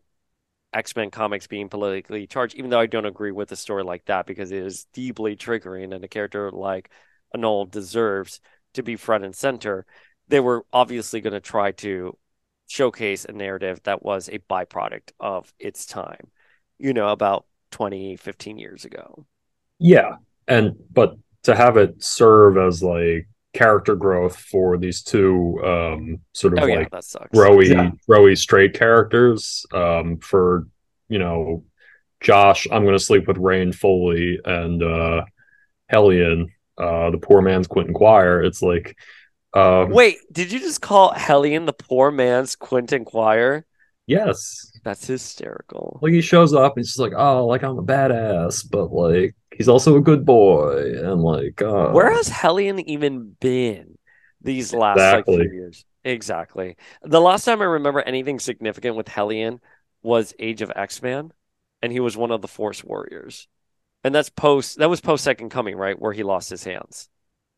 X-Men 0.74 1.12
comics 1.12 1.48
being 1.48 1.70
politically 1.70 2.28
charged, 2.28 2.56
even 2.56 2.70
though 2.70 2.80
I 2.80 2.86
don't 2.86 3.06
agree 3.06 3.32
with 3.32 3.52
a 3.52 3.56
story 3.56 3.84
like 3.84 4.06
that 4.06 4.26
because 4.26 4.52
it 4.52 4.64
is 4.64 4.86
deeply 4.94 5.36
triggering 5.36 5.94
and 5.94 6.04
a 6.04 6.08
character 6.08 6.50
like 6.52 6.90
Anole 7.36 7.66
deserves 7.70 8.40
to 8.74 8.84
be 8.84 8.96
front 8.96 9.26
and 9.26 9.36
center, 9.36 9.86
they 10.28 10.40
were 10.40 10.66
obviously 10.72 11.22
going 11.22 11.34
to 11.34 11.42
try 11.42 11.72
to 11.74 12.18
showcase 12.68 13.26
a 13.26 13.34
narrative 13.34 13.82
that 13.84 14.04
was 14.04 14.30
a 14.30 14.40
byproduct 14.40 15.12
of 15.20 15.54
its 15.60 15.86
time, 15.86 16.32
you 16.80 16.94
know, 16.94 17.10
about 17.10 17.46
20, 17.72 18.16
15 18.16 18.58
years 18.58 18.86
ago. 18.86 19.26
Yeah, 19.82 20.18
and 20.48 20.76
but 20.94 21.16
to 21.44 21.56
have 21.56 21.76
it 21.78 22.04
serve 22.04 22.58
as 22.58 22.84
like 22.84 23.28
character 23.54 23.96
growth 23.96 24.38
for 24.38 24.78
these 24.78 25.02
two 25.04 25.60
um 25.66 26.20
sort 26.34 26.54
of 26.54 26.60
Oh, 26.64 26.68
yeah, 26.68 26.76
like 26.78 26.92
that 26.92 27.04
sucks. 27.04 27.38
rowy 27.38 27.68
Yeah. 27.68 27.92
rowy 28.08 28.38
straight 28.38 28.74
characters 28.76 29.66
um 29.74 30.20
for 30.20 30.68
you 31.10 31.20
know 31.20 31.64
Josh 32.22 32.68
I'm 32.72 32.86
gonna 32.86 33.00
sleep 33.00 33.28
with 33.28 33.38
Rahne 33.38 33.74
Foley 33.76 34.40
and 34.46 34.82
uh 34.84 35.26
Hellion 35.90 36.48
uh 36.78 37.10
the 37.10 37.18
poor 37.18 37.42
man's 37.42 37.68
Quentin 37.68 37.94
Quire 37.96 38.42
it's 38.44 38.62
like 38.62 38.96
um 39.54 39.90
Wait, 39.90 40.20
did 40.32 40.52
you 40.52 40.60
just 40.60 40.80
call 40.82 41.12
Hellion 41.12 41.66
the 41.66 41.74
poor 41.74 42.10
man's 42.12 42.56
Quentin 42.56 43.04
Quire? 43.04 43.66
Yes 44.12 44.72
That's 44.84 45.08
hysterical. 45.08 46.02
like 46.02 46.14
he 46.14 46.22
shows 46.22 46.54
up 46.54 46.76
and 46.76 46.82
he's 46.82 46.90
just 46.90 47.00
like 47.00 47.14
oh 47.16 47.46
like 47.46 47.64
I'm 47.64 47.78
a 47.78 47.84
badass 47.84 48.70
but 48.70 48.92
like 48.92 49.36
he's 49.56 49.70
also 49.70 49.96
a 49.98 50.02
good 50.02 50.26
boy 50.26 50.94
and 51.04 51.22
like 51.22 51.62
uh 51.62 51.92
Where 51.92 52.12
has 52.12 52.28
Hellion 52.30 52.80
even 52.80 53.36
been 53.40 53.98
these 54.42 54.74
last 54.74 55.12
like 55.12 55.26
Exactly. 55.26 55.36
few 55.36 55.50
years? 55.52 55.86
Exactly. 56.04 56.78
The 57.04 57.22
last 57.22 57.46
time 57.46 57.62
I 57.62 57.66
remember 57.66 58.02
anything 58.02 58.40
significant 58.40 58.96
with 58.96 59.08
Hellion 59.08 59.62
was 60.02 60.34
Age 60.40 60.62
of 60.64 60.72
X-Man, 60.76 61.32
and 61.82 61.92
he 61.92 62.00
was 62.00 62.18
one 62.18 62.32
of 62.32 62.42
the 62.42 62.48
Force 62.48 62.84
Warriors. 62.84 63.48
And 64.04 64.16
that's 64.16 64.30
post 64.30 64.80
that 64.80 64.90
was 64.90 65.02
post 65.02 65.24
Second 65.24 65.50
Coming, 65.52 65.76
right? 65.78 66.00
Where 66.00 66.14
he 66.14 66.24
lost 66.24 66.50
his 66.50 66.64
hands. 66.64 67.10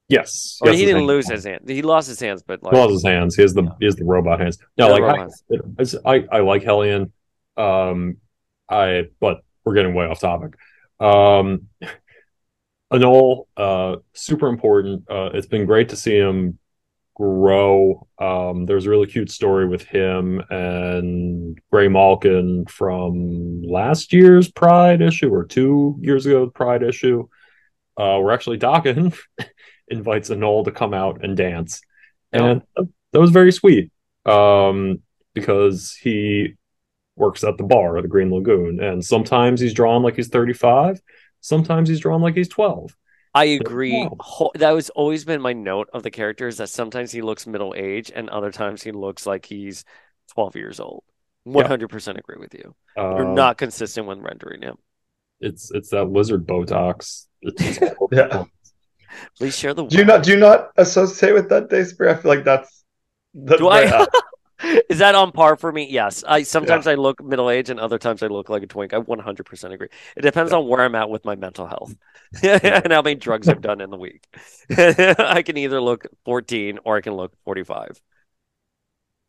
Yes 0.09 0.57
Or 0.61 0.69
yes, 0.69 0.79
he 0.79 0.85
didn't 0.85 1.05
lose 1.07 1.29
his 1.29 1.43
hand. 1.45 1.61
He 1.67 1.81
lost 1.81 2.07
his 2.07 2.19
hands, 2.19 2.43
but 2.45 2.61
like 2.61 2.73
He 2.73 2.79
lost 2.79 2.91
his 2.91 3.03
hands. 3.03 3.35
He 3.35 3.41
has 3.41 3.53
the 3.53 3.63
Yeah. 3.63 3.69
he 3.79 3.85
has 3.85 3.95
the 3.95 4.05
robot 4.05 4.39
hands. 4.39 4.57
No, 4.77 4.87
Yeah, 4.87 4.93
like 4.93 5.03
I, 5.15 5.17
hands. 5.19 5.43
it- 5.49 5.61
it's, 5.79 5.95
I 6.05 6.25
I 6.31 6.39
like 6.41 6.63
Hellion. 6.63 7.11
Um, 7.57 8.17
I 8.69 9.05
but 9.19 9.41
we're 9.63 9.73
getting 9.75 9.93
way 9.93 10.05
off 10.05 10.19
topic. 10.19 10.55
Um, 10.99 11.69
Anole, 12.91 13.47
uh, 13.57 13.97
super 14.13 14.47
important. 14.47 15.05
Uh, 15.09 15.29
it's 15.33 15.47
been 15.47 15.65
great 15.65 15.89
to 15.89 15.95
see 15.95 16.15
him 16.17 16.59
grow. 17.15 18.07
Um, 18.19 18.65
there's 18.65 18.85
a 18.85 18.89
really 18.89 19.07
cute 19.07 19.31
story 19.31 19.67
with 19.67 19.83
him 19.83 20.41
and 20.49 21.57
Graymalkin 21.73 22.69
from 22.69 23.61
last 23.63 24.13
year's 24.13 24.51
Pride 24.51 25.01
issue 25.01 25.33
or 25.33 25.45
two 25.45 25.97
years 26.01 26.25
ago 26.25 26.49
Pride 26.49 26.83
issue. 26.83 27.27
Uh, 27.97 28.19
we're 28.21 28.31
actually 28.31 28.57
Daken 28.59 29.15
invites 29.87 30.29
Anole 30.29 30.65
to 30.65 30.71
come 30.71 30.93
out 30.93 31.23
and 31.23 31.35
dance, 31.37 31.81
and 32.31 32.61
that 32.75 33.19
was 33.19 33.31
very 33.31 33.51
sweet 33.51 33.91
um, 34.25 34.99
because 35.33 35.93
he 35.93 36.55
works 37.15 37.43
at 37.43 37.57
the 37.57 37.63
bar 37.63 37.97
at 37.97 38.03
the 38.03 38.09
Green 38.09 38.31
Lagoon, 38.31 38.79
and 38.79 39.03
sometimes 39.03 39.59
he's 39.59 39.73
drawn 39.73 40.03
like 40.03 40.15
he's 40.15 40.29
35, 40.29 40.99
sometimes 41.41 41.89
he's 41.89 41.99
drawn 41.99 42.21
like 42.21 42.35
he's 42.35 42.49
12. 42.49 42.95
I 43.35 43.45
agree. 43.45 44.07
That 44.55 44.71
was 44.71 44.89
always 44.91 45.25
been 45.25 45.41
my 45.41 45.53
note 45.53 45.89
of 45.91 46.03
the 46.03 46.11
character 46.11 46.47
is 46.47 46.57
that 46.57 46.69
sometimes 46.69 47.11
he 47.11 47.21
looks 47.21 47.47
middle 47.47 47.73
age 47.75 48.11
and 48.13 48.29
other 48.29 48.51
times 48.51 48.83
he 48.83 48.91
looks 48.91 49.25
like 49.25 49.45
he's 49.45 49.85
12 50.33 50.55
years 50.55 50.79
old. 50.79 51.03
100% 51.47 52.07
yeah. 52.07 52.19
agree 52.19 52.39
with 52.39 52.53
you. 52.53 52.75
Uh, 52.97 53.15
You're 53.15 53.33
not 53.33 53.57
consistent 53.57 54.07
when 54.07 54.21
rendering 54.21 54.61
him. 54.61 54.77
It's 55.39 55.71
it's 55.73 55.89
that 55.89 56.05
lizard 56.05 56.47
Botox. 56.47 57.25
yeah. 58.11 58.45
Please 59.37 59.57
share 59.57 59.73
the. 59.73 59.85
Do 59.85 59.97
you 59.97 60.05
not 60.05 60.23
do 60.23 60.31
you 60.31 60.37
not 60.37 60.71
associate 60.77 61.33
with 61.33 61.49
that 61.49 61.69
Dayspring? 61.69 62.09
I 62.09 62.15
feel 62.15 62.29
like 62.29 62.43
that's. 62.43 62.83
that's 63.33 63.59
do 63.59 63.69
I? 63.69 64.05
Is 64.89 64.99
that 64.99 65.15
on 65.15 65.31
par 65.31 65.55
for 65.57 65.71
me? 65.71 65.87
Yes. 65.89 66.23
I 66.25 66.43
sometimes 66.43 66.85
yeah. 66.85 66.93
I 66.93 66.95
look 66.95 67.21
middle 67.21 67.49
aged 67.49 67.69
and 67.69 67.79
other 67.79 67.99
times 67.99 68.23
I 68.23 68.27
look 68.27 68.49
like 68.49 68.63
a 68.63 68.67
twink. 68.67 68.93
I 68.93 68.99
100% 68.99 69.73
agree. 69.73 69.89
It 70.15 70.21
depends 70.21 70.51
yeah. 70.51 70.57
on 70.57 70.67
where 70.67 70.81
I'm 70.81 70.95
at 70.95 71.09
with 71.09 71.25
my 71.25 71.35
mental 71.35 71.67
health 71.67 71.93
and 72.43 72.91
how 72.91 73.01
many 73.01 73.15
drugs 73.15 73.49
I've 73.49 73.61
done 73.61 73.81
in 73.81 73.89
the 73.89 73.97
week. 73.97 74.25
I 74.77 75.43
can 75.45 75.57
either 75.57 75.81
look 75.81 76.05
14 76.25 76.79
or 76.85 76.97
I 76.97 77.01
can 77.01 77.13
look 77.13 77.33
45. 77.43 78.01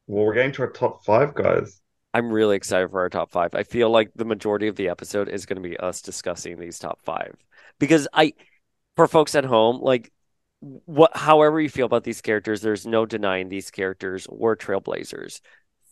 Well, 0.07 0.25
we're 0.25 0.35
getting 0.35 0.53
to 0.53 0.63
our 0.63 0.71
top 0.71 1.05
five, 1.05 1.35
guys. 1.35 1.81
I'm 2.13 2.31
really 2.31 2.57
excited 2.57 2.91
for 2.91 3.01
our 3.01 3.09
top 3.09 3.33
five. 3.33 3.55
I 3.55 3.65
feel 3.65 3.91
like 3.91 4.13
the 4.15 4.25
majority 4.25 4.69
of 4.69 4.77
the 4.77 4.89
episode 4.89 5.29
is 5.29 5.47
going 5.47 5.61
to 5.61 5.69
be 5.69 5.77
us 5.79 6.01
discussing 6.01 6.59
these 6.59 6.79
top 6.79 7.03
five 7.03 7.35
because 7.81 8.07
I, 8.13 8.35
for 8.97 9.07
folks 9.07 9.35
at 9.35 9.45
home, 9.45 9.81
like 9.81 10.13
what 10.61 11.17
however 11.17 11.61
you 11.61 11.69
feel 11.69 11.87
about 11.87 12.05
these 12.05 12.21
characters, 12.21 12.63
there's 12.63 12.87
no 12.87 13.07
denying 13.07 13.49
these 13.49 13.71
characters 13.71 14.27
were 14.31 14.57
trailblazers 14.57 15.41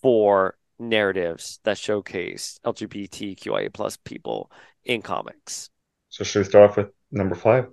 for 0.00 0.56
narratives 0.78 1.60
that 1.64 1.78
showcase 1.78 2.58
LGBTQIA 2.64 3.72
plus 3.72 3.96
people 3.98 4.50
in 4.84 5.02
comics. 5.02 5.70
So 6.08 6.24
should 6.24 6.40
we 6.40 6.44
start 6.44 6.70
off 6.70 6.76
with 6.76 6.88
number 7.10 7.34
five? 7.34 7.68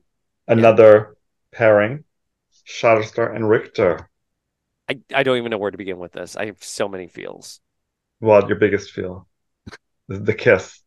Another 0.48 1.16
yeah. 1.54 1.58
pairing, 1.58 2.04
Shatterstar 2.68 3.36
and 3.36 3.50
Rictor. 3.50 4.10
I, 4.90 5.00
I 5.14 5.24
don't 5.24 5.38
even 5.38 5.52
know 5.52 5.58
where 5.58 5.72
to 5.72 5.78
begin 5.78 6.00
with 6.00 6.14
this. 6.14 6.36
I 6.36 6.48
have 6.48 6.64
so 6.64 6.88
many 6.88 7.08
feels. 7.08 7.60
What 8.20 8.48
your 8.48 8.58
biggest 8.58 8.92
feel? 8.92 9.28
The, 10.08 10.20
the 10.20 10.34
kiss. 10.34 10.82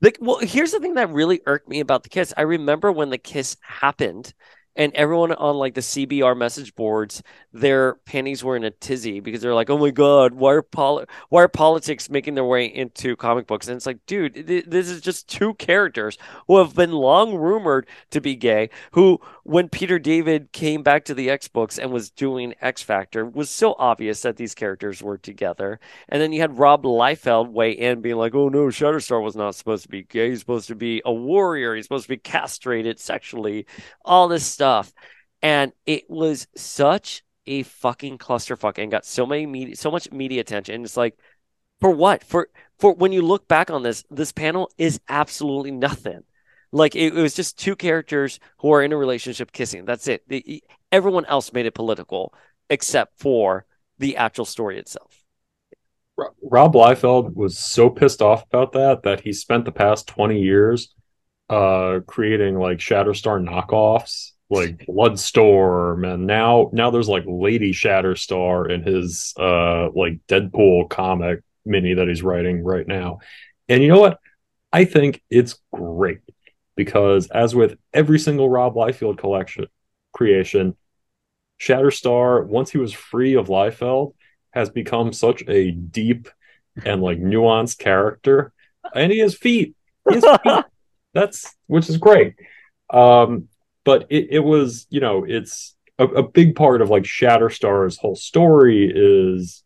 The, 0.00 0.14
well, 0.20 0.38
here's 0.40 0.72
the 0.72 0.80
thing 0.80 0.94
that 0.94 1.10
really 1.10 1.40
irked 1.46 1.68
me 1.68 1.80
about 1.80 2.02
the 2.02 2.08
kiss. 2.08 2.34
I 2.36 2.42
remember 2.42 2.92
when 2.92 3.10
the 3.10 3.18
kiss 3.18 3.56
happened, 3.62 4.34
and 4.76 4.92
everyone 4.94 5.32
on 5.32 5.56
like 5.56 5.74
the 5.74 5.80
CBR 5.80 6.36
message 6.36 6.74
boards, 6.74 7.22
their 7.52 7.94
panties 8.04 8.44
were 8.44 8.56
in 8.56 8.64
a 8.64 8.70
tizzy 8.70 9.20
because 9.20 9.40
they're 9.40 9.54
like, 9.54 9.70
"Oh 9.70 9.78
my 9.78 9.90
god, 9.90 10.34
why 10.34 10.52
are 10.52 10.62
poli- 10.62 11.06
why 11.30 11.42
are 11.42 11.48
politics 11.48 12.10
making 12.10 12.34
their 12.34 12.44
way 12.44 12.66
into 12.66 13.16
comic 13.16 13.46
books?" 13.46 13.68
And 13.68 13.76
it's 13.76 13.86
like, 13.86 14.04
dude, 14.06 14.46
th- 14.46 14.66
this 14.66 14.90
is 14.90 15.00
just 15.00 15.28
two 15.28 15.54
characters 15.54 16.18
who 16.46 16.58
have 16.58 16.74
been 16.74 16.92
long 16.92 17.34
rumored 17.34 17.86
to 18.10 18.20
be 18.20 18.36
gay. 18.36 18.68
Who, 18.92 19.18
when 19.44 19.68
Peter 19.70 19.98
David 19.98 20.52
came 20.52 20.82
back 20.82 21.04
to 21.06 21.14
the 21.14 21.30
X 21.30 21.48
books 21.48 21.78
and 21.78 21.90
was 21.90 22.10
doing 22.10 22.54
X 22.60 22.82
Factor, 22.82 23.24
was 23.24 23.48
so 23.48 23.74
obvious 23.78 24.20
that 24.22 24.36
these 24.36 24.54
characters 24.54 25.02
were 25.02 25.18
together. 25.18 25.80
And 26.08 26.20
then 26.20 26.32
you 26.32 26.40
had 26.42 26.58
Rob 26.58 26.84
Liefeld 26.84 27.50
weigh 27.50 27.72
in, 27.72 28.02
being 28.02 28.16
like, 28.16 28.34
"Oh 28.34 28.50
no, 28.50 28.66
Shatterstar 28.66 29.22
was 29.22 29.36
not 29.36 29.54
supposed 29.54 29.84
to 29.84 29.88
be 29.88 30.02
gay. 30.02 30.30
He's 30.30 30.40
supposed 30.40 30.68
to 30.68 30.74
be 30.74 31.00
a 31.06 31.12
warrior. 31.12 31.74
He's 31.74 31.86
supposed 31.86 32.04
to 32.04 32.10
be 32.10 32.18
castrated 32.18 33.00
sexually. 33.00 33.66
All 34.04 34.28
this 34.28 34.44
stuff." 34.44 34.65
Stuff. 34.66 34.92
And 35.42 35.72
it 35.84 36.04
was 36.08 36.48
such 36.56 37.22
a 37.46 37.62
fucking 37.62 38.18
clusterfuck 38.18 38.78
and 38.78 38.90
got 38.90 39.04
so 39.04 39.24
many 39.24 39.46
media, 39.46 39.76
so 39.76 39.90
much 39.90 40.10
media 40.10 40.40
attention. 40.40 40.82
It's 40.82 40.96
like, 40.96 41.16
for 41.80 41.90
what? 41.90 42.24
For 42.24 42.48
for 42.78 42.94
when 42.94 43.12
you 43.12 43.22
look 43.22 43.46
back 43.46 43.70
on 43.70 43.82
this, 43.82 44.04
this 44.10 44.32
panel 44.32 44.70
is 44.76 45.00
absolutely 45.08 45.70
nothing. 45.70 46.22
Like 46.72 46.96
it, 46.96 47.16
it 47.16 47.22
was 47.22 47.34
just 47.34 47.58
two 47.58 47.76
characters 47.76 48.40
who 48.58 48.72
are 48.72 48.82
in 48.82 48.92
a 48.92 48.96
relationship 48.96 49.52
kissing. 49.52 49.84
That's 49.84 50.08
it. 50.08 50.28
The, 50.28 50.64
everyone 50.90 51.26
else 51.26 51.52
made 51.52 51.66
it 51.66 51.74
political 51.74 52.34
except 52.68 53.20
for 53.20 53.66
the 53.98 54.16
actual 54.16 54.46
story 54.46 54.78
itself. 54.78 55.22
Rob 56.42 56.74
Liefeld 56.74 57.34
was 57.34 57.58
so 57.58 57.90
pissed 57.90 58.22
off 58.22 58.42
about 58.44 58.72
that 58.72 59.02
that 59.04 59.20
he 59.20 59.32
spent 59.32 59.64
the 59.64 59.72
past 59.72 60.08
20 60.08 60.40
years 60.40 60.92
uh 61.48 62.00
creating 62.08 62.58
like 62.58 62.78
Shatterstar 62.78 63.38
knockoffs 63.40 64.32
like 64.48 64.86
Bloodstorm, 64.86 66.04
and 66.04 66.26
now 66.26 66.70
now 66.72 66.90
there's 66.90 67.08
like 67.08 67.24
Lady 67.26 67.72
Shatterstar 67.72 68.70
in 68.70 68.82
his 68.82 69.34
uh 69.38 69.90
like 69.90 70.20
Deadpool 70.28 70.88
comic 70.88 71.42
mini 71.64 71.94
that 71.94 72.08
he's 72.08 72.22
writing 72.22 72.62
right 72.62 72.86
now. 72.86 73.18
And 73.68 73.82
you 73.82 73.88
know 73.88 74.00
what? 74.00 74.18
I 74.72 74.84
think 74.84 75.22
it's 75.30 75.58
great 75.72 76.20
because 76.76 77.28
as 77.28 77.54
with 77.54 77.76
every 77.92 78.18
single 78.18 78.48
Rob 78.48 78.74
Liefeld 78.74 79.18
collection 79.18 79.66
creation, 80.12 80.76
Shatterstar, 81.60 82.46
once 82.46 82.70
he 82.70 82.78
was 82.78 82.92
free 82.92 83.34
of 83.34 83.48
Liefeld, 83.48 84.14
has 84.50 84.70
become 84.70 85.12
such 85.12 85.42
a 85.48 85.70
deep 85.70 86.28
and 86.84 87.02
like 87.02 87.18
nuanced 87.18 87.78
character. 87.78 88.52
And 88.94 89.10
he 89.10 89.18
has 89.18 89.34
feet. 89.34 89.74
He 90.08 90.14
has 90.14 90.24
feet. 90.24 90.64
That's 91.14 91.54
which 91.66 91.88
is 91.88 91.96
great. 91.96 92.34
Um, 92.90 93.48
but 93.86 94.04
it, 94.10 94.26
it 94.30 94.40
was 94.40 94.86
you 94.90 95.00
know 95.00 95.24
it's 95.26 95.74
a, 95.98 96.04
a 96.04 96.28
big 96.28 96.54
part 96.54 96.82
of 96.82 96.90
like 96.90 97.04
shatterstar's 97.04 97.96
whole 97.96 98.16
story 98.16 98.92
is 98.94 99.62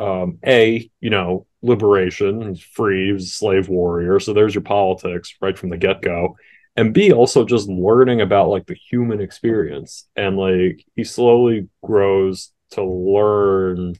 um 0.00 0.38
a 0.44 0.90
you 1.00 1.10
know 1.10 1.46
liberation 1.62 2.48
he's 2.48 2.60
free 2.60 3.06
he 3.06 3.12
was 3.12 3.24
a 3.24 3.28
slave 3.28 3.68
warrior 3.68 4.18
so 4.18 4.32
there's 4.32 4.54
your 4.54 4.62
politics 4.62 5.36
right 5.40 5.56
from 5.56 5.70
the 5.70 5.76
get-go 5.76 6.34
and 6.74 6.92
b 6.92 7.12
also 7.12 7.44
just 7.44 7.68
learning 7.68 8.20
about 8.20 8.48
like 8.48 8.66
the 8.66 8.74
human 8.90 9.20
experience 9.20 10.08
and 10.16 10.36
like 10.36 10.84
he 10.96 11.04
slowly 11.04 11.68
grows 11.84 12.50
to 12.70 12.82
learn 12.82 13.94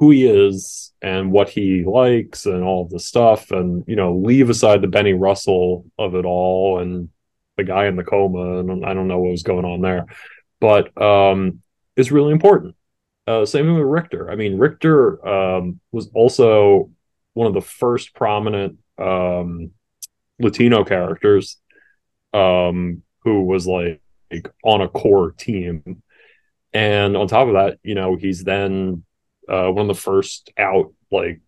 who 0.00 0.10
he 0.10 0.26
is 0.26 0.92
and 1.00 1.30
what 1.30 1.48
he 1.48 1.84
likes 1.84 2.44
and 2.44 2.64
all 2.64 2.86
the 2.86 2.98
stuff 2.98 3.52
and 3.52 3.84
you 3.86 3.94
know 3.96 4.16
leave 4.16 4.50
aside 4.50 4.82
the 4.82 4.88
benny 4.88 5.14
russell 5.14 5.86
of 5.96 6.16
it 6.16 6.24
all 6.24 6.80
and 6.80 7.08
the 7.56 7.64
guy 7.64 7.86
in 7.86 7.96
the 7.96 8.04
coma, 8.04 8.58
and 8.58 8.84
I 8.84 8.94
don't 8.94 9.08
know 9.08 9.18
what 9.18 9.30
was 9.30 9.42
going 9.42 9.64
on 9.64 9.80
there, 9.80 10.06
but 10.60 11.00
um, 11.00 11.62
it's 11.96 12.10
really 12.10 12.32
important. 12.32 12.74
Uh, 13.26 13.46
same 13.46 13.66
thing 13.66 13.74
with 13.74 13.86
Rictor. 13.86 14.30
I 14.30 14.36
mean, 14.36 14.58
Rictor 14.58 15.26
um, 15.26 15.80
was 15.92 16.08
also 16.14 16.90
one 17.32 17.46
of 17.46 17.54
the 17.54 17.60
first 17.60 18.14
prominent 18.14 18.78
um, 18.98 19.70
Latino 20.38 20.84
characters 20.84 21.56
um, 22.32 23.02
who 23.20 23.42
was 23.42 23.66
like, 23.66 24.00
like 24.30 24.52
on 24.62 24.82
a 24.82 24.88
core 24.88 25.32
team. 25.32 26.02
And 26.72 27.16
on 27.16 27.28
top 27.28 27.46
of 27.48 27.54
that, 27.54 27.78
you 27.82 27.94
know, 27.94 28.16
he's 28.16 28.44
then 28.44 29.04
uh, 29.48 29.68
one 29.68 29.88
of 29.88 29.96
the 29.96 30.02
first 30.02 30.50
out 30.58 30.92
like 31.10 31.40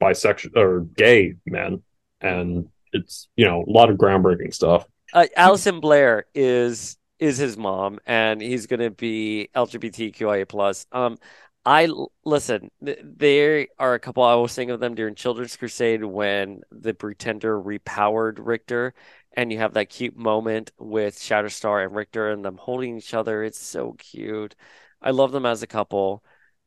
bisexual 0.00 0.56
or 0.56 0.80
gay 0.80 1.34
men, 1.46 1.82
and 2.20 2.68
it's 2.92 3.28
you 3.36 3.46
know 3.46 3.64
a 3.66 3.70
lot 3.70 3.90
of 3.90 3.96
groundbreaking 3.96 4.52
stuff 4.52 4.84
uh, 5.12 5.26
Alison 5.36 5.80
Blaire 5.80 6.24
is 6.34 6.96
is 7.18 7.38
his 7.38 7.56
mom, 7.56 7.98
and 8.06 8.40
he's 8.42 8.66
going 8.66 8.80
to 8.80 8.90
be 8.90 9.48
LGBTQIA 9.54 10.46
plus. 10.48 10.86
Um, 10.92 11.16
I 11.64 11.88
listen. 12.24 12.70
There 12.80 13.66
are 13.78 13.94
a 13.94 13.98
couple. 14.00 14.22
I 14.22 14.34
was 14.36 14.54
thinking 14.54 14.74
of 14.74 14.80
them 14.80 14.94
during 14.94 15.14
Children's 15.14 15.56
Crusade 15.56 16.04
when 16.04 16.60
the 16.70 16.94
Pretender 16.94 17.60
repowered 17.60 18.38
Rictor, 18.38 18.94
and 19.32 19.50
you 19.52 19.58
have 19.58 19.74
that 19.74 19.90
cute 19.90 20.16
moment 20.16 20.72
with 20.78 21.18
Shatterstar 21.18 21.84
and 21.84 21.94
Rictor 21.94 22.30
and 22.30 22.44
them 22.44 22.56
holding 22.58 22.96
each 22.98 23.14
other. 23.14 23.42
It's 23.42 23.58
so 23.58 23.94
cute. 23.98 24.54
I 25.02 25.10
love 25.10 25.32
them 25.32 25.46
as 25.46 25.62
a 25.62 25.66
couple. 25.66 26.22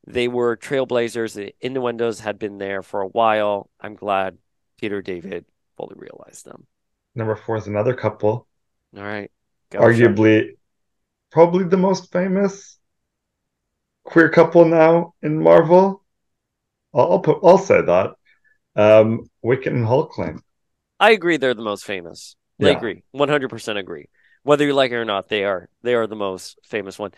They 0.05 0.27
were 0.27 0.57
trailblazers. 0.57 1.33
The 1.33 1.55
innuendos 1.61 2.19
had 2.19 2.39
been 2.39 2.57
there 2.57 2.83
for 2.83 3.01
a 3.01 3.07
while. 3.07 3.69
I'm 3.79 3.95
glad 3.95 4.37
Peter 4.77 5.01
David 5.01 5.45
fully 5.77 5.95
realized 5.97 6.45
them. 6.45 6.67
Number 7.15 7.35
four 7.35 7.57
is 7.57 7.67
another 7.67 7.93
couple. 7.93 8.47
All 8.95 9.03
right. 9.03 9.31
Go 9.71 9.79
Arguably, 9.79 10.51
probably 11.31 11.65
the 11.65 11.77
most 11.77 12.11
famous 12.11 12.77
queer 14.03 14.29
couple 14.29 14.65
now 14.65 15.13
in 15.21 15.41
Marvel. 15.41 16.03
I'll, 16.93 17.13
I'll 17.13 17.19
put. 17.19 17.39
I'll 17.43 17.57
say 17.57 17.81
that. 17.81 18.15
Um, 18.75 19.29
Wiccan 19.43 19.67
and 19.67 19.85
Hulkling. 19.85 20.39
I 20.99 21.11
agree. 21.11 21.37
They're 21.37 21.53
the 21.53 21.61
most 21.61 21.85
famous. 21.85 22.35
Yeah. 22.57 22.69
I 22.69 22.71
agree. 22.71 23.03
One 23.11 23.29
hundred 23.29 23.49
percent 23.49 23.77
agree. 23.77 24.09
Whether 24.43 24.65
you 24.65 24.73
like 24.73 24.91
it 24.91 24.95
or 24.95 25.05
not, 25.05 25.29
they 25.29 25.43
are 25.43 25.69
they 25.83 25.93
are 25.93 26.07
the 26.07 26.15
most 26.15 26.57
famous 26.65 26.97
one. 26.97 27.11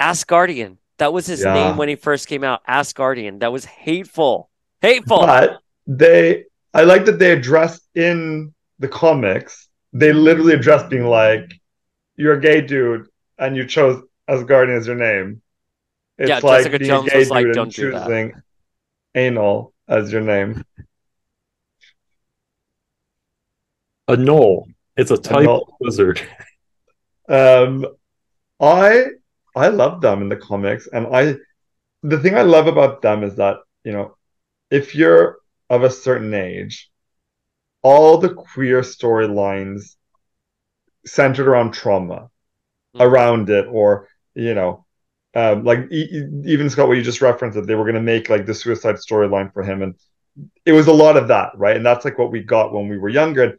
Asgardian. 0.00 0.78
That 0.98 1.12
was 1.12 1.26
his 1.26 1.42
Yeah. 1.42 1.52
name 1.52 1.76
when 1.76 1.88
he 1.88 1.96
first 1.96 2.26
came 2.26 2.42
out. 2.42 2.64
Asgardian. 2.66 3.40
That 3.40 3.52
was 3.52 3.64
hateful. 3.64 4.50
Hateful. 4.80 5.20
But 5.20 5.58
they, 5.86 6.44
I 6.72 6.84
like 6.84 7.04
that 7.04 7.18
they 7.18 7.32
addressed 7.32 7.86
in 7.94 8.54
the 8.78 8.88
comics. 8.88 9.68
They 9.92 10.12
literally 10.12 10.54
address 10.54 10.88
being 10.88 11.04
like, 11.06 11.52
"You're 12.16 12.34
a 12.34 12.40
gay 12.40 12.60
dude, 12.60 13.08
and 13.38 13.56
you 13.56 13.66
chose 13.66 14.02
Asgardian 14.28 14.76
as 14.78 14.86
your 14.86 14.96
name." 14.96 15.42
It's 16.18 16.28
Yeah, 16.28 16.40
like 16.42 16.64
Jessica 16.64 16.78
being 16.78 16.88
Jones 16.90 17.08
a 17.08 17.10
gay 17.10 17.18
was 17.18 17.30
like, 17.30 17.44
dude 17.44 17.46
and 17.46 17.54
"Don't 17.54 17.74
do 17.74 17.90
that." 17.92 18.06
choosing 18.06 18.42
anal 19.14 19.72
as 19.88 20.12
your 20.12 20.22
name. 20.22 20.64
A 24.08 24.16
knoll. 24.16 24.68
It's 24.96 25.10
a 25.10 25.16
type 25.18 25.44
knoll. 25.44 25.68
of 25.68 25.74
lizard. 25.80 26.20
Um, 27.28 27.84
I 28.60 29.06
I 29.56 29.68
love 29.68 30.00
them 30.00 30.22
in 30.22 30.28
the 30.28 30.36
comics, 30.36 30.86
and 30.92 31.08
I 31.08 31.36
the 32.02 32.20
thing 32.20 32.36
I 32.36 32.42
love 32.42 32.68
about 32.68 33.02
them 33.02 33.24
is 33.24 33.36
that 33.36 33.58
you 33.84 33.92
know 33.92 34.16
if 34.70 34.94
you're 34.94 35.38
of 35.70 35.82
a 35.82 35.90
certain 35.90 36.32
age, 36.34 36.88
all 37.88 38.18
the 38.18 38.32
queer 38.52 38.80
storylines 38.94 39.80
centered 41.18 41.48
around 41.48 41.70
trauma, 41.72 42.20
Mhm. 42.94 43.02
around 43.06 43.44
it, 43.58 43.66
or 43.78 44.08
you 44.34 44.54
know. 44.58 44.70
Um, 45.34 45.64
like 45.70 45.80
e- 45.98 46.10
e- 46.18 46.42
even 46.52 46.70
Scott, 46.70 46.88
what 46.88 46.96
you 46.96 47.02
just 47.10 47.20
referenced 47.30 47.56
that 47.56 47.66
they 47.66 47.74
were 47.78 47.88
going 47.88 48.02
to 48.02 48.12
make 48.12 48.30
like 48.30 48.46
the 48.46 48.54
suicide 48.62 48.96
storyline 48.96 49.52
for 49.52 49.62
him, 49.62 49.82
and 49.82 49.94
it 50.64 50.72
was 50.78 50.88
a 50.88 51.00
lot 51.04 51.16
of 51.16 51.28
that, 51.28 51.50
right? 51.64 51.76
And 51.76 51.86
that's 51.86 52.04
like 52.06 52.18
what 52.18 52.32
we 52.34 52.40
got 52.54 52.72
when 52.72 52.88
we 52.88 52.98
were 52.98 53.18
younger. 53.20 53.42
And 53.44 53.54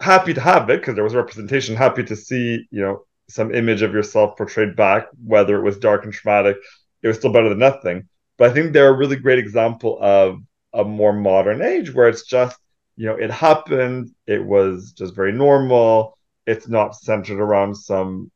happy 0.00 0.32
to 0.34 0.40
have 0.40 0.64
it 0.70 0.80
because 0.80 0.94
there 0.94 1.04
was 1.08 1.14
representation. 1.14 1.76
Happy 1.76 2.04
to 2.04 2.16
see 2.16 2.66
you 2.76 2.82
know 2.84 2.96
some 3.28 3.54
image 3.54 3.82
of 3.82 3.92
yourself 3.92 4.36
portrayed 4.36 4.74
back, 4.76 5.02
whether 5.34 5.54
it 5.58 5.66
was 5.68 5.78
dark 5.78 6.04
and 6.04 6.12
traumatic. 6.12 6.56
It 7.02 7.08
was 7.08 7.18
still 7.18 7.32
better 7.32 7.50
than 7.50 7.58
nothing. 7.70 8.08
But 8.38 8.50
I 8.50 8.52
think 8.54 8.72
they're 8.72 8.94
a 8.94 9.00
really 9.02 9.16
great 9.16 9.38
example 9.38 9.98
of 10.00 10.28
a 10.72 10.84
more 10.84 11.12
modern 11.12 11.60
age 11.62 11.88
where 11.94 12.08
it's 12.08 12.26
just 12.36 12.56
you 12.96 13.06
know 13.06 13.14
it 13.14 13.30
happened. 13.30 14.10
It 14.26 14.44
was 14.44 14.92
just 14.92 15.14
very 15.14 15.32
normal. 15.32 16.16
It's 16.46 16.68
not 16.68 16.94
centered 16.94 17.40
around 17.40 17.74
some 17.76 18.30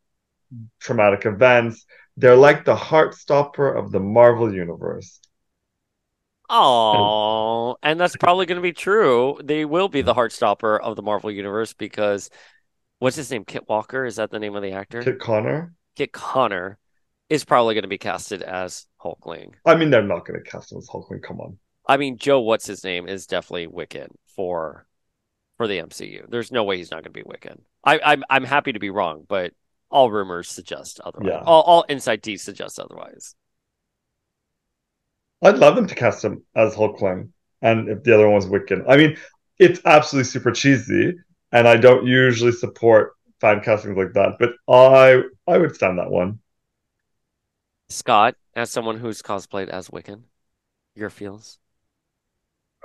traumatic 0.80 1.26
events. 1.26 1.84
They're 2.16 2.36
like 2.36 2.64
the 2.64 2.76
heart 2.76 3.14
stopper 3.14 3.72
of 3.72 3.92
the 3.92 4.00
Marvel 4.00 4.52
universe. 4.52 5.20
Oh, 6.52 7.76
and 7.80 8.00
that's 8.00 8.16
probably 8.16 8.44
going 8.44 8.56
to 8.56 8.62
be 8.62 8.72
true. 8.72 9.38
They 9.42 9.64
will 9.64 9.88
be 9.88 10.02
the 10.02 10.14
heartstopper 10.14 10.80
of 10.80 10.96
the 10.96 11.02
Marvel 11.02 11.30
universe 11.30 11.74
because 11.74 12.28
what's 12.98 13.14
his 13.14 13.30
name? 13.30 13.44
Kit 13.44 13.68
Walker? 13.68 14.04
Is 14.04 14.16
that 14.16 14.32
the 14.32 14.40
name 14.40 14.56
of 14.56 14.62
the 14.62 14.72
actor? 14.72 15.00
Kit 15.00 15.20
Connor. 15.20 15.72
Kit 15.94 16.10
Connor 16.10 16.76
is 17.28 17.44
probably 17.44 17.74
going 17.74 17.82
to 17.82 17.88
be 17.88 17.98
casted 17.98 18.42
as 18.42 18.86
Hulkling. 19.00 19.52
I 19.64 19.76
mean, 19.76 19.90
they're 19.90 20.02
not 20.02 20.26
going 20.26 20.42
to 20.42 20.50
cast 20.50 20.72
him 20.72 20.78
as 20.78 20.88
Hulkling. 20.88 21.22
Come 21.22 21.40
on. 21.40 21.56
I 21.90 21.96
mean, 21.96 22.18
Joe, 22.18 22.38
what's 22.38 22.68
his 22.68 22.84
name, 22.84 23.08
is 23.08 23.26
definitely 23.26 23.66
Wiccan 23.66 24.10
for 24.36 24.86
for 25.56 25.66
the 25.66 25.80
MCU. 25.80 26.24
There's 26.28 26.52
no 26.52 26.62
way 26.62 26.76
he's 26.76 26.92
not 26.92 27.02
going 27.02 27.12
to 27.12 27.24
be 27.24 27.24
Wiccan. 27.24 27.62
I, 27.84 27.98
I'm 28.04 28.22
I'm 28.30 28.44
happy 28.44 28.72
to 28.72 28.78
be 28.78 28.90
wrong, 28.90 29.24
but 29.28 29.54
all 29.90 30.08
rumors 30.08 30.48
suggest 30.48 31.00
otherwise. 31.00 31.32
Yeah. 31.32 31.42
All 31.44 31.62
all 31.62 31.82
inside 31.88 32.22
tea 32.22 32.36
suggests 32.36 32.78
otherwise. 32.78 33.34
I'd 35.42 35.58
love 35.58 35.74
them 35.74 35.88
to 35.88 35.94
cast 35.96 36.24
him 36.24 36.44
as 36.54 36.76
Hulkling, 36.76 37.30
and 37.60 37.88
if 37.88 38.04
the 38.04 38.14
other 38.14 38.26
one 38.28 38.36
was 38.36 38.46
Wiccan. 38.46 38.84
I 38.88 38.96
mean, 38.96 39.16
it's 39.58 39.80
absolutely 39.84 40.30
super 40.30 40.52
cheesy, 40.52 41.14
and 41.50 41.66
I 41.66 41.76
don't 41.76 42.06
usually 42.06 42.52
support 42.52 43.14
fan 43.40 43.62
castings 43.62 43.96
like 43.96 44.12
that, 44.12 44.36
but 44.38 44.52
I 44.72 45.22
I 45.48 45.58
would 45.58 45.74
stand 45.74 45.98
that 45.98 46.12
one. 46.12 46.38
Scott, 47.88 48.36
as 48.54 48.70
someone 48.70 48.98
who's 48.98 49.22
cosplayed 49.22 49.68
as 49.68 49.88
Wiccan, 49.88 50.22
your 50.94 51.10
feels. 51.10 51.58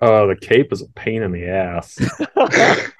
Uh, 0.02 0.26
the 0.28 0.36
cape 0.36 0.74
is 0.74 0.82
a 0.82 0.88
pain 0.89 1.24
in 1.24 1.32
the 1.32 1.48
ass. 1.48 1.98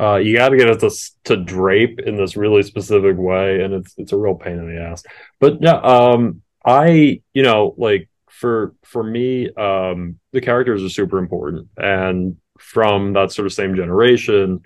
Uh, 0.00 0.16
you 0.16 0.36
got 0.36 0.50
to 0.50 0.56
get 0.56 0.68
it 0.68 0.78
to 0.78 0.90
to 1.24 1.36
drape 1.36 1.98
in 1.98 2.16
this 2.16 2.36
really 2.36 2.62
specific 2.62 3.16
way, 3.16 3.62
and 3.62 3.74
it's 3.74 3.94
it's 3.96 4.12
a 4.12 4.16
real 4.16 4.34
pain 4.34 4.58
in 4.58 4.72
the 4.72 4.80
ass. 4.80 5.02
But 5.40 5.60
yeah, 5.60 5.74
um, 5.74 6.42
I 6.64 7.20
you 7.34 7.42
know 7.42 7.74
like 7.76 8.08
for 8.30 8.74
for 8.84 9.02
me, 9.02 9.50
um, 9.54 10.20
the 10.32 10.40
characters 10.40 10.84
are 10.84 10.88
super 10.88 11.18
important, 11.18 11.68
and 11.76 12.36
from 12.60 13.14
that 13.14 13.32
sort 13.32 13.46
of 13.46 13.52
same 13.52 13.74
generation, 13.74 14.60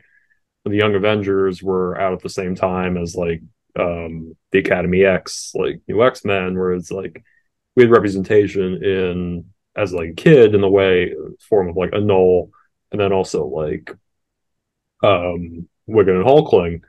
the 0.65 0.77
Young 0.77 0.95
Avengers 0.95 1.63
were 1.63 1.99
out 1.99 2.13
at 2.13 2.21
the 2.21 2.29
same 2.29 2.55
time 2.55 2.99
as 2.99 3.17
like 3.17 3.41
um 3.79 4.37
the 4.51 4.59
Academy 4.59 5.03
X, 5.03 5.53
like 5.55 5.81
New 5.89 6.05
X 6.05 6.27
Men, 6.27 6.59
where 6.59 6.75
it's 6.75 6.91
like 6.91 7.25
we 7.75 7.85
had 7.85 7.91
representation 7.91 8.85
in 8.85 9.47
as 9.77 9.93
like 9.93 10.11
a 10.11 10.15
kid 10.15 10.55
in 10.55 10.61
the 10.61 10.69
way 10.71 11.15
form 11.41 11.69
of 11.69 11.77
like 11.77 11.93
a 11.93 12.01
null, 12.01 12.51
and 12.93 13.01
then 13.01 13.13
also 13.13 13.47
like 13.47 13.91
um 15.03 15.69
Wiccan 15.89 16.17
and 16.17 16.25
Hulkling. 16.25 16.83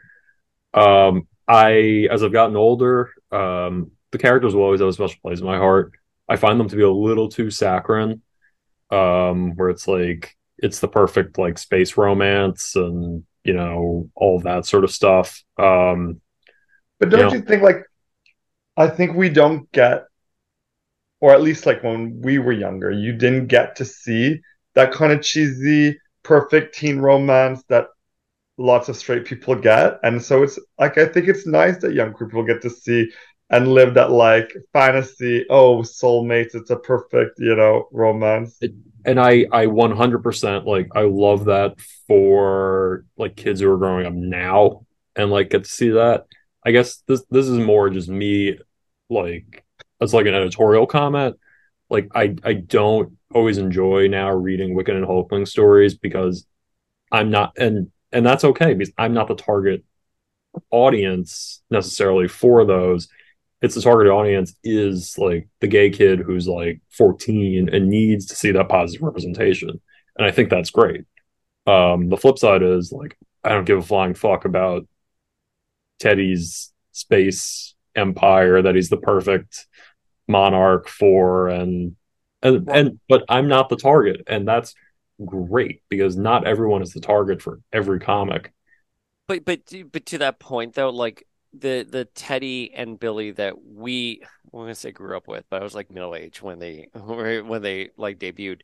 Um 0.73 1.27
I 1.47 2.07
as 2.11 2.23
I've 2.23 2.33
gotten 2.33 2.55
older, 2.55 3.11
um 3.31 3.91
the 4.11 4.17
characters 4.17 4.55
will 4.55 4.63
always 4.63 4.81
have 4.81 4.89
a 4.89 4.93
special 4.93 5.19
place 5.23 5.39
in 5.39 5.45
my 5.45 5.57
heart. 5.57 5.93
I 6.29 6.37
find 6.37 6.59
them 6.59 6.69
to 6.69 6.75
be 6.75 6.83
a 6.83 6.91
little 6.91 7.29
too 7.29 7.51
saccharine. 7.51 8.21
Um, 8.91 9.55
where 9.55 9.69
it's 9.69 9.87
like 9.87 10.37
it's 10.59 10.79
the 10.79 10.87
perfect 10.87 11.37
like 11.39 11.57
space 11.59 11.97
romance 11.97 12.75
and 12.75 13.25
you 13.45 13.53
know, 13.53 14.09
all 14.15 14.39
that 14.41 14.65
sort 14.65 14.83
of 14.85 14.91
stuff. 14.91 15.43
Um 15.59 16.21
But 16.99 17.09
don't 17.09 17.31
Yeah. 17.31 17.31
you 17.31 17.41
think 17.41 17.63
like 17.63 17.85
I 18.77 18.87
think 18.87 19.15
we 19.15 19.29
don't 19.29 19.71
get 19.71 20.05
or 21.23 21.31
at 21.31 21.41
least 21.41 21.65
like 21.65 21.81
when 21.83 22.19
we 22.21 22.37
were 22.37 22.51
younger, 22.51 22.91
you 22.91 23.13
didn't 23.13 23.47
get 23.47 23.77
to 23.77 23.85
see 23.85 24.41
that 24.75 24.91
kind 24.91 25.13
of 25.13 25.21
cheesy, 25.21 25.97
perfect 26.21 26.75
teen 26.75 26.99
romance 26.99 27.63
that 27.69 27.87
lots 28.57 28.89
of 28.89 28.97
straight 28.97 29.23
people 29.23 29.55
get. 29.55 29.99
And 30.03 30.21
so 30.21 30.43
it's 30.43 30.59
like 30.77 30.97
I 30.97 31.05
think 31.05 31.29
it's 31.29 31.47
nice 31.47 31.77
that 31.77 31.93
young 31.93 32.13
people 32.13 32.43
get 32.43 32.61
to 32.63 32.69
see 32.69 33.09
and 33.49 33.69
live 33.69 33.93
that 33.93 34.11
like 34.11 34.51
fantasy, 34.73 35.45
oh, 35.49 35.77
soulmates, 35.77 36.55
it's 36.55 36.71
a 36.71 36.75
perfect, 36.75 37.39
you 37.39 37.55
know, 37.55 37.87
romance. 37.93 38.59
and 39.05 39.17
I 39.17 39.45
I 39.49 39.67
100% 39.67 40.65
like 40.65 40.89
I 40.93 41.03
love 41.03 41.45
that 41.45 41.79
for 42.05 43.05
like 43.15 43.37
kids 43.37 43.61
who 43.61 43.71
are 43.71 43.77
growing 43.77 44.05
up 44.05 44.13
now 44.13 44.85
and 45.15 45.31
like 45.31 45.51
get 45.51 45.63
to 45.63 45.69
see 45.69 45.91
that. 45.91 46.25
I 46.65 46.71
guess 46.71 46.97
this 47.07 47.23
this 47.31 47.47
is 47.47 47.59
more 47.59 47.89
just 47.89 48.09
me 48.09 48.59
like 49.09 49.62
as 50.03 50.13
like 50.13 50.25
an 50.25 50.35
editorial 50.35 50.85
comment. 50.85 51.37
Like 51.89 52.09
I 52.13 52.35
I 52.43 52.53
don't 52.53 53.17
always 53.33 53.57
enjoy 53.57 54.07
now 54.07 54.31
reading 54.31 54.75
Wiccan 54.75 54.95
and 54.95 55.05
Hulkling 55.05 55.47
stories 55.47 55.95
because 55.95 56.45
I'm 57.11 57.29
not 57.29 57.57
and 57.57 57.91
and 58.11 58.25
that's 58.25 58.43
okay 58.43 58.73
because 58.73 58.93
I'm 58.97 59.13
not 59.13 59.27
the 59.27 59.35
target 59.35 59.83
audience 60.69 61.61
necessarily 61.69 62.27
for 62.27 62.65
those. 62.65 63.07
It's 63.61 63.75
the 63.75 63.81
target 63.81 64.11
audience 64.11 64.55
is 64.63 65.17
like 65.17 65.47
the 65.61 65.67
gay 65.67 65.89
kid 65.89 66.19
who's 66.19 66.47
like 66.47 66.81
14 66.91 67.69
and 67.69 67.89
needs 67.89 68.25
to 68.27 68.35
see 68.35 68.51
that 68.51 68.69
positive 68.69 69.01
representation. 69.01 69.81
And 70.17 70.27
I 70.27 70.31
think 70.31 70.49
that's 70.49 70.69
great. 70.69 71.05
Um, 71.65 72.09
the 72.09 72.17
flip 72.17 72.37
side 72.37 72.61
is 72.61 72.91
like 72.91 73.17
I 73.43 73.49
don't 73.49 73.65
give 73.65 73.79
a 73.79 73.83
flying 73.83 74.13
fuck 74.13 74.45
about 74.45 74.87
Teddy's 75.99 76.71
space 76.91 77.75
empire 77.95 78.61
that 78.61 78.75
he's 78.75 78.89
the 78.89 78.97
perfect 78.97 79.67
monarch 80.27 80.87
for 80.89 81.49
and 81.49 81.95
and, 82.41 82.69
and 82.69 82.99
but 83.09 83.23
I'm 83.29 83.47
not 83.47 83.69
the 83.69 83.75
target 83.77 84.23
and 84.27 84.47
that's 84.47 84.73
great 85.25 85.81
because 85.89 86.17
not 86.17 86.47
everyone 86.47 86.81
is 86.81 86.93
the 86.93 87.01
target 87.01 87.41
for 87.41 87.59
every 87.71 87.99
comic. 87.99 88.51
But 89.27 89.45
but 89.45 89.61
but 89.91 90.05
to 90.07 90.17
that 90.19 90.39
point 90.39 90.73
though, 90.75 90.89
like 90.89 91.25
the 91.53 91.85
the 91.89 92.05
Teddy 92.05 92.73
and 92.73 92.99
Billy 92.99 93.31
that 93.31 93.63
we 93.63 94.21
I'm 94.53 94.59
gonna 94.61 94.75
say 94.75 94.91
grew 94.91 95.15
up 95.15 95.27
with, 95.27 95.45
but 95.49 95.61
I 95.61 95.63
was 95.63 95.75
like 95.75 95.89
middle 95.91 96.15
age 96.15 96.41
when 96.41 96.59
they 96.59 96.89
when 96.93 97.61
they 97.61 97.89
like 97.97 98.19
debuted. 98.19 98.61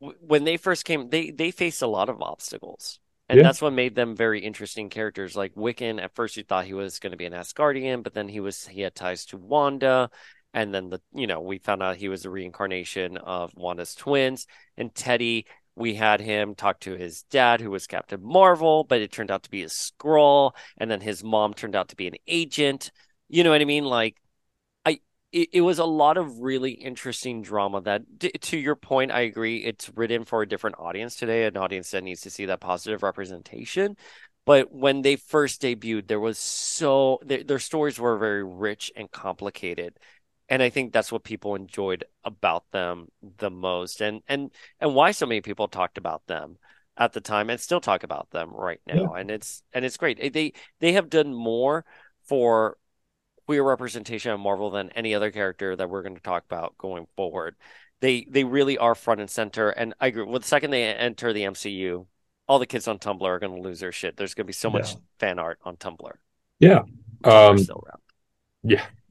When 0.00 0.44
they 0.44 0.56
first 0.58 0.84
came, 0.84 1.08
they 1.08 1.30
they 1.30 1.50
faced 1.50 1.80
a 1.82 1.86
lot 1.86 2.08
of 2.10 2.20
obstacles, 2.20 3.00
and 3.28 3.40
Yeah. 3.40 3.42
that's 3.42 3.62
what 3.62 3.72
made 3.72 3.94
them 3.94 4.14
very 4.16 4.40
interesting 4.40 4.90
characters. 4.90 5.34
Like 5.36 5.54
Wiccan, 5.54 6.02
at 6.02 6.14
first 6.14 6.36
you 6.36 6.42
thought 6.44 6.66
he 6.66 6.74
was 6.74 6.98
going 6.98 7.12
to 7.12 7.16
be 7.16 7.24
an 7.26 7.32
Asgardian, 7.32 8.02
but 8.02 8.12
then 8.12 8.28
he 8.28 8.40
was 8.40 8.66
he 8.66 8.82
had 8.82 8.94
ties 8.94 9.24
to 9.26 9.38
Wanda, 9.38 10.10
and 10.54 10.72
then 10.72 10.88
the 10.88 11.00
you 11.12 11.26
know 11.26 11.40
we 11.40 11.58
found 11.58 11.82
out 11.82 11.96
he 11.96 12.08
was 12.08 12.24
a 12.24 12.30
reincarnation 12.30 13.18
of 13.18 13.52
Wanda's 13.54 13.94
twins, 13.94 14.46
and 14.78 14.94
Teddy 14.94 15.46
we 15.76 15.94
had 15.94 16.20
him 16.20 16.54
talk 16.54 16.80
to 16.80 16.94
his 16.94 17.22
dad, 17.24 17.60
who 17.60 17.70
was 17.70 17.86
Captain 17.86 18.20
Marvel, 18.22 18.84
but 18.84 19.00
it 19.00 19.10
turned 19.10 19.30
out 19.30 19.42
to 19.42 19.50
be 19.50 19.64
a 19.64 19.68
scroll, 19.68 20.54
and 20.78 20.90
then 20.90 21.00
his 21.00 21.24
mom 21.24 21.52
turned 21.52 21.74
out 21.74 21.88
to 21.88 21.96
be 21.96 22.06
an 22.06 22.14
agent. 22.28 22.92
You 23.28 23.42
know 23.42 23.50
what 23.50 23.60
I 23.60 23.64
mean? 23.64 23.84
Like, 23.84 24.16
I 24.84 25.00
it, 25.32 25.48
it 25.52 25.60
was 25.62 25.80
a 25.80 25.84
lot 25.84 26.16
of 26.16 26.38
really 26.38 26.72
interesting 26.72 27.42
drama. 27.42 27.80
That 27.80 28.02
to 28.42 28.56
your 28.56 28.76
point, 28.76 29.10
I 29.10 29.22
agree. 29.22 29.64
It's 29.64 29.90
written 29.96 30.24
for 30.24 30.42
a 30.42 30.48
different 30.48 30.76
audience 30.78 31.16
today, 31.16 31.46
an 31.46 31.56
audience 31.56 31.90
that 31.90 32.04
needs 32.04 32.20
to 32.22 32.30
see 32.30 32.46
that 32.46 32.60
positive 32.60 33.02
representation. 33.02 33.96
But 34.46 34.72
when 34.72 35.02
they 35.02 35.16
first 35.16 35.62
debuted, 35.62 36.06
there 36.06 36.20
was 36.20 36.38
so 36.38 37.18
their, 37.24 37.42
their 37.42 37.58
stories 37.58 37.98
were 37.98 38.18
very 38.18 38.44
rich 38.44 38.92
and 38.94 39.10
complicated, 39.10 39.98
and 40.48 40.62
I 40.62 40.70
think 40.70 40.92
that's 40.92 41.10
what 41.10 41.24
people 41.24 41.54
enjoyed 41.54 42.04
about 42.22 42.70
them 42.70 43.08
the 43.38 43.50
most, 43.50 44.00
and 44.00 44.22
and 44.28 44.50
and 44.80 44.94
why 44.94 45.12
so 45.12 45.26
many 45.26 45.40
people 45.40 45.68
talked 45.68 45.98
about 45.98 46.26
them 46.26 46.58
at 46.96 47.12
the 47.12 47.20
time 47.20 47.50
and 47.50 47.60
still 47.60 47.80
talk 47.80 48.02
about 48.02 48.30
them 48.30 48.50
right 48.52 48.80
now, 48.86 49.14
yeah. 49.14 49.20
and 49.20 49.30
it's 49.30 49.62
and 49.72 49.84
it's 49.84 49.96
great. 49.96 50.32
They 50.32 50.52
they 50.80 50.92
have 50.92 51.10
done 51.10 51.32
more 51.32 51.84
for 52.26 52.76
queer 53.46 53.62
representation 53.62 54.32
of 54.32 54.40
Marvel 54.40 54.70
than 54.70 54.90
any 54.90 55.14
other 55.14 55.30
character 55.30 55.76
that 55.76 55.88
we're 55.90 56.02
going 56.02 56.16
to 56.16 56.22
talk 56.22 56.44
about 56.44 56.76
going 56.78 57.06
forward. 57.16 57.56
They 58.00 58.26
they 58.28 58.44
really 58.44 58.76
are 58.78 58.94
front 58.94 59.20
and 59.20 59.30
center, 59.30 59.70
and 59.70 59.94
I 60.00 60.08
agree. 60.08 60.24
Well, 60.24 60.40
the 60.40 60.46
second 60.46 60.70
they 60.70 60.84
enter 60.84 61.32
the 61.32 61.44
MCU, 61.44 62.06
all 62.46 62.58
the 62.58 62.66
kids 62.66 62.86
on 62.86 62.98
Tumblr 62.98 63.22
are 63.22 63.38
going 63.38 63.54
to 63.54 63.62
lose 63.62 63.80
their 63.80 63.92
shit. 63.92 64.16
There's 64.16 64.34
going 64.34 64.44
to 64.44 64.48
be 64.48 64.52
so 64.52 64.68
much 64.68 64.96
fan 65.18 65.38
art 65.38 65.58
on 65.64 65.76
Tumblr. 65.76 66.12
Yeah, 66.60 66.82
um, 67.24 67.58
still 67.58 67.84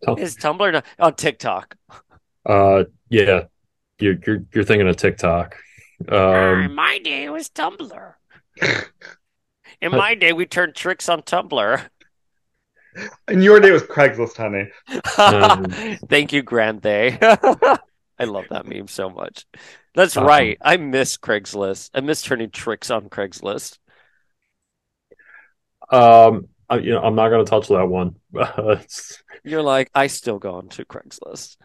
around. 0.07 0.17
Yeah, 0.17 0.23
is 0.23 0.35
Tumblr 0.35 0.71
not, 0.73 0.85
on 0.99 1.15
TikTok? 1.15 1.75
Uh, 2.45 2.83
yeah, 3.09 3.43
you're 3.99 4.15
you're 4.25 4.43
you're 4.53 4.63
thinking 4.63 4.87
of 4.87 4.97
TikTok. 4.97 5.55
Um, 6.09 6.63
In 6.63 6.75
my 6.75 6.99
day, 6.99 7.25
it 7.25 7.31
was 7.31 7.49
Tumblr. 7.49 8.13
In 9.81 9.91
my 9.91 10.15
day, 10.15 10.33
we 10.33 10.45
turned 10.45 10.75
tricks 10.75 11.09
on 11.09 11.21
Tumblr. 11.21 11.81
In 13.27 13.41
your 13.41 13.59
day, 13.59 13.71
was 13.71 13.83
Craigslist, 13.83 14.37
honey. 14.37 14.69
um, 15.17 15.97
Thank 16.09 16.31
you, 16.31 16.41
Grande. 16.43 16.85
I 18.19 18.25
love 18.25 18.45
that 18.51 18.67
meme 18.67 18.87
so 18.87 19.09
much. 19.09 19.45
That's 19.95 20.15
um, 20.15 20.25
right. 20.25 20.57
I 20.61 20.77
miss 20.77 21.17
Craigslist. 21.17 21.89
I 21.93 22.01
miss 22.01 22.21
turning 22.21 22.51
tricks 22.51 22.91
on 22.91 23.09
Craigslist. 23.09 23.79
Um, 25.89 26.47
I, 26.69 26.77
you 26.77 26.91
know, 26.91 27.01
I'm 27.01 27.15
not 27.15 27.29
going 27.29 27.45
to 27.45 27.49
touch 27.49 27.67
that 27.69 27.87
one. 27.87 28.15
You're 29.43 29.61
like, 29.61 29.89
I 29.93 30.07
still 30.07 30.39
go 30.39 30.55
on 30.55 30.69
to 30.69 30.85
Craigslist. 30.85 31.57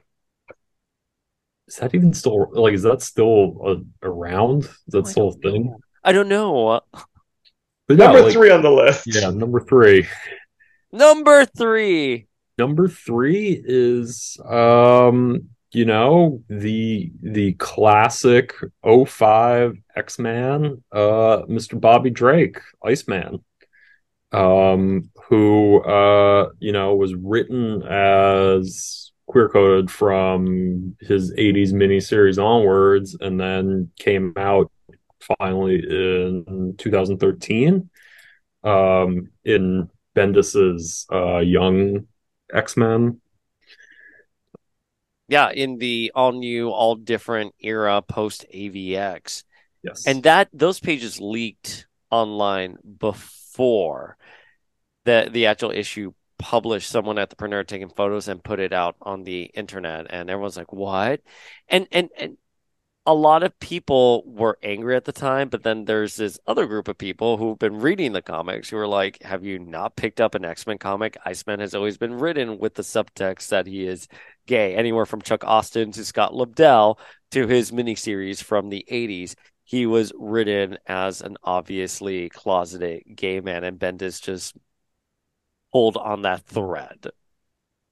Is 1.67 1.77
that 1.77 1.95
even 1.95 2.15
still 2.15 2.51
like? 2.53 2.73
Is 2.73 2.83
that 2.83 3.03
still 3.03 3.59
uh, 3.65 4.09
around? 4.09 4.65
Is 4.65 4.81
that 4.89 5.07
oh, 5.07 5.11
still 5.11 5.29
a 5.29 5.33
thing? 5.35 5.67
Know. 5.67 5.79
I 6.03 6.13
don't 6.13 6.29
know. 6.29 6.81
But 7.87 7.97
number 7.97 8.23
like, 8.23 8.33
three 8.33 8.51
on 8.51 8.63
the 8.63 8.71
list. 8.71 9.07
Yeah, 9.07 9.31
number 9.31 9.61
three. 9.61 10.09
Number 10.93 11.45
three. 11.45 12.27
Number 12.57 12.89
three 12.89 13.63
is 13.65 14.39
um 14.49 15.49
you 15.73 15.85
know 15.85 16.43
the 16.49 17.13
the 17.23 17.53
classic 17.55 18.55
05 18.83 19.77
x-man 19.95 20.83
uh 20.93 21.43
mr 21.47 21.79
bobby 21.79 22.11
drake 22.11 22.59
iceman 22.83 23.45
um 24.33 25.11
who 25.29 25.81
uh 25.83 26.51
you 26.59 26.73
know 26.73 26.95
was 26.95 27.15
written 27.15 27.83
as 27.83 29.13
queer 29.27 29.49
coded 29.49 29.91
from 29.91 30.97
his 31.01 31.33
80s 31.33 31.73
miniseries 31.73 32.43
onwards 32.43 33.17
and 33.21 33.41
then 33.41 33.91
came 33.99 34.35
out 34.37 34.71
finally 35.39 35.77
in 35.77 36.75
2013 36.77 37.89
um 38.65 39.31
in 39.45 39.89
bendis's 40.15 41.07
uh 41.13 41.39
young 41.39 42.07
x-men 42.53 43.21
yeah, 45.31 45.51
in 45.51 45.77
the 45.77 46.11
all 46.15 46.33
new, 46.33 46.71
all 46.71 46.97
different 46.97 47.55
era 47.61 48.01
post 48.01 48.47
AVX. 48.53 49.45
Yes. 49.83 50.07
And 50.07 50.23
that 50.23 50.49
those 50.55 50.81
pages 50.81 51.21
leaked 51.21 51.87
online 52.11 52.79
before 52.99 53.48
the 55.05 55.29
the 55.31 55.47
actual 55.47 55.71
issue 55.71 56.13
published 56.39 56.89
someone 56.89 57.19
at 57.19 57.31
the 57.31 57.37
printer 57.37 57.65
taking 57.65 57.89
photos 57.89 58.29
and 58.29 58.45
put 58.45 58.61
it 58.61 58.73
out 58.73 58.95
on 59.03 59.25
the 59.25 59.43
internet 59.55 60.07
and 60.11 60.31
everyone's 60.31 60.57
like 60.57 60.73
what 60.73 61.21
and 61.69 61.89
and 61.91 62.11
and 62.17 62.37
a 63.09 63.15
lot 63.15 63.43
of 63.43 63.59
people 63.59 64.23
were 64.27 64.59
angry 64.63 64.95
at 64.95 65.07
the 65.07 65.13
time, 65.13 65.49
but 65.49 65.63
then 65.63 65.87
there's 65.87 66.17
this 66.17 66.39
other 66.47 66.67
group 66.67 66.89
of 66.89 66.99
people 66.99 67.39
who've 67.39 67.59
been 67.59 67.81
reading 67.81 68.13
the 68.13 68.21
comics 68.21 68.69
who 68.69 68.77
are 68.77 68.87
like, 68.87 69.23
Have 69.23 69.43
you 69.43 69.59
not 69.59 69.97
picked 69.97 70.21
up 70.21 70.35
an 70.35 70.45
X 70.45 70.67
Men 70.67 70.77
comic? 70.77 71.17
Iceman 71.25 71.61
has 71.61 71.75
always 71.75 71.97
been 71.97 72.19
written 72.19 72.59
with 72.59 72.75
the 72.75 72.83
subtext 72.83 73.49
that 73.49 73.67
he 73.67 73.87
is 73.87 74.09
gay, 74.47 74.75
anywhere 74.77 75.07
from 75.07 75.23
Chuck 75.23 75.43
Austen 75.43 75.91
to 75.93 76.05
Scott 76.05 76.35
Lobdell 76.35 76.99
to 77.31 77.47
his 77.47 77.73
miniseries 77.73 78.43
from 78.43 78.69
the 78.69 78.85
80s. 78.93 79.37
He 79.69 79.85
was 79.85 80.15
written 80.19 80.79
as 80.87 81.21
an 81.21 81.37
obviously 81.45 82.31
closeted 82.31 83.03
gay 83.15 83.41
man, 83.41 83.65
and 83.65 83.79
Bendis 83.79 84.19
just 84.23 84.57
pulled 85.71 85.99
on 85.99 86.23
that 86.23 86.41
thread. 86.47 87.09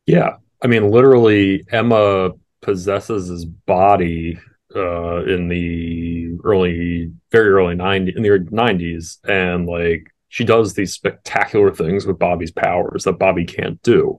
Yeah. 0.06 0.36
I 0.62 0.68
mean, 0.68 0.90
literally, 0.90 1.66
Emma 1.70 2.30
possesses 2.62 3.28
his 3.28 3.44
body 3.44 4.38
uh, 4.74 5.24
in 5.26 5.48
the 5.48 6.38
early, 6.44 7.12
very 7.30 7.50
early 7.50 7.74
90s, 7.74 8.16
in 8.16 8.22
the 8.22 8.30
90s, 8.30 9.18
and 9.28 9.66
like 9.66 10.10
she 10.28 10.44
does 10.44 10.72
these 10.72 10.94
spectacular 10.94 11.74
things 11.74 12.06
with 12.06 12.18
Bobby's 12.18 12.52
powers 12.52 13.04
that 13.04 13.18
Bobby 13.18 13.44
can't 13.44 13.82
do. 13.82 14.16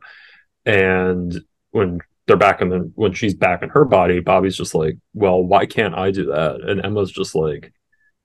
And 0.64 1.42
when 1.72 2.02
they're 2.28 2.38
back 2.38 2.62
in 2.62 2.70
the 2.70 2.92
when 2.96 3.14
she's 3.14 3.34
back 3.34 3.64
in 3.64 3.70
her 3.70 3.86
body, 3.86 4.20
Bobby's 4.20 4.58
just 4.58 4.76
like, 4.76 4.98
well, 5.14 5.42
why 5.42 5.66
can't 5.66 5.96
I 5.96 6.12
do 6.12 6.26
that? 6.28 6.62
And 6.62 6.86
Emma's 6.86 7.12
just 7.12 7.34
like, 7.34 7.74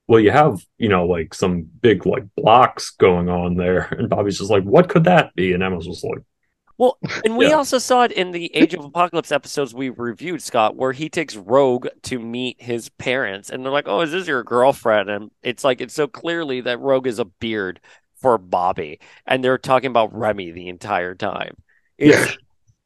well, 0.09 0.21
you 0.21 0.33
have, 0.33 0.61
you 0.77 0.89
know, 0.89 1.07
like 1.07 1.33
some 1.33 1.63
big 1.81 2.05
like 2.05 2.25
blocks 2.37 2.91
going 2.91 3.29
on 3.29 3.57
there. 3.57 3.89
And 3.99 4.11
Bobby's 4.11 4.39
just 4.39 4.51
like, 4.51 4.65
what 4.65 4.89
could 4.89 5.05
that 5.05 5.35
be? 5.37 5.53
And 5.53 5.63
Emma's 5.63 5.87
just 5.87 6.05
like, 6.05 6.19
well, 6.79 6.99
and 7.25 7.37
we 7.37 7.49
yeah. 7.49 7.55
also 7.55 7.79
saw 7.79 8.03
it 8.03 8.13
in 8.13 8.33
the 8.33 8.53
Age 8.57 8.75
of 8.75 8.85
Apocalypse 8.85 9.31
episodes 9.31 9.73
we 9.73 9.91
reviewed, 9.91 10.43
Scott, 10.43 10.75
where 10.75 10.91
he 10.93 11.09
takes 11.09 11.37
Rogue 11.37 11.87
to 12.05 12.19
meet 12.19 12.61
his 12.61 12.89
parents, 12.89 13.51
and 13.51 13.65
they're 13.65 13.71
like, 13.71 13.87
"Oh, 13.87 14.01
is 14.01 14.11
this 14.11 14.27
your 14.27 14.43
girlfriend?" 14.43 15.09
And 15.09 15.31
it's 15.43 15.63
like 15.63 15.81
it's 15.81 15.95
so 15.95 16.09
clearly 16.09 16.63
that 16.63 16.81
Rogue 16.81 17.07
is 17.07 17.21
a 17.21 17.25
beard 17.27 17.79
for 18.17 18.37
Bobby, 18.37 18.99
and 19.27 19.45
they're 19.45 19.59
talking 19.59 19.91
about 19.91 20.13
Remy 20.13 20.51
the 20.51 20.69
entire 20.69 21.15
time. 21.15 21.55
It's 21.99 22.17
yeah, 22.17 22.35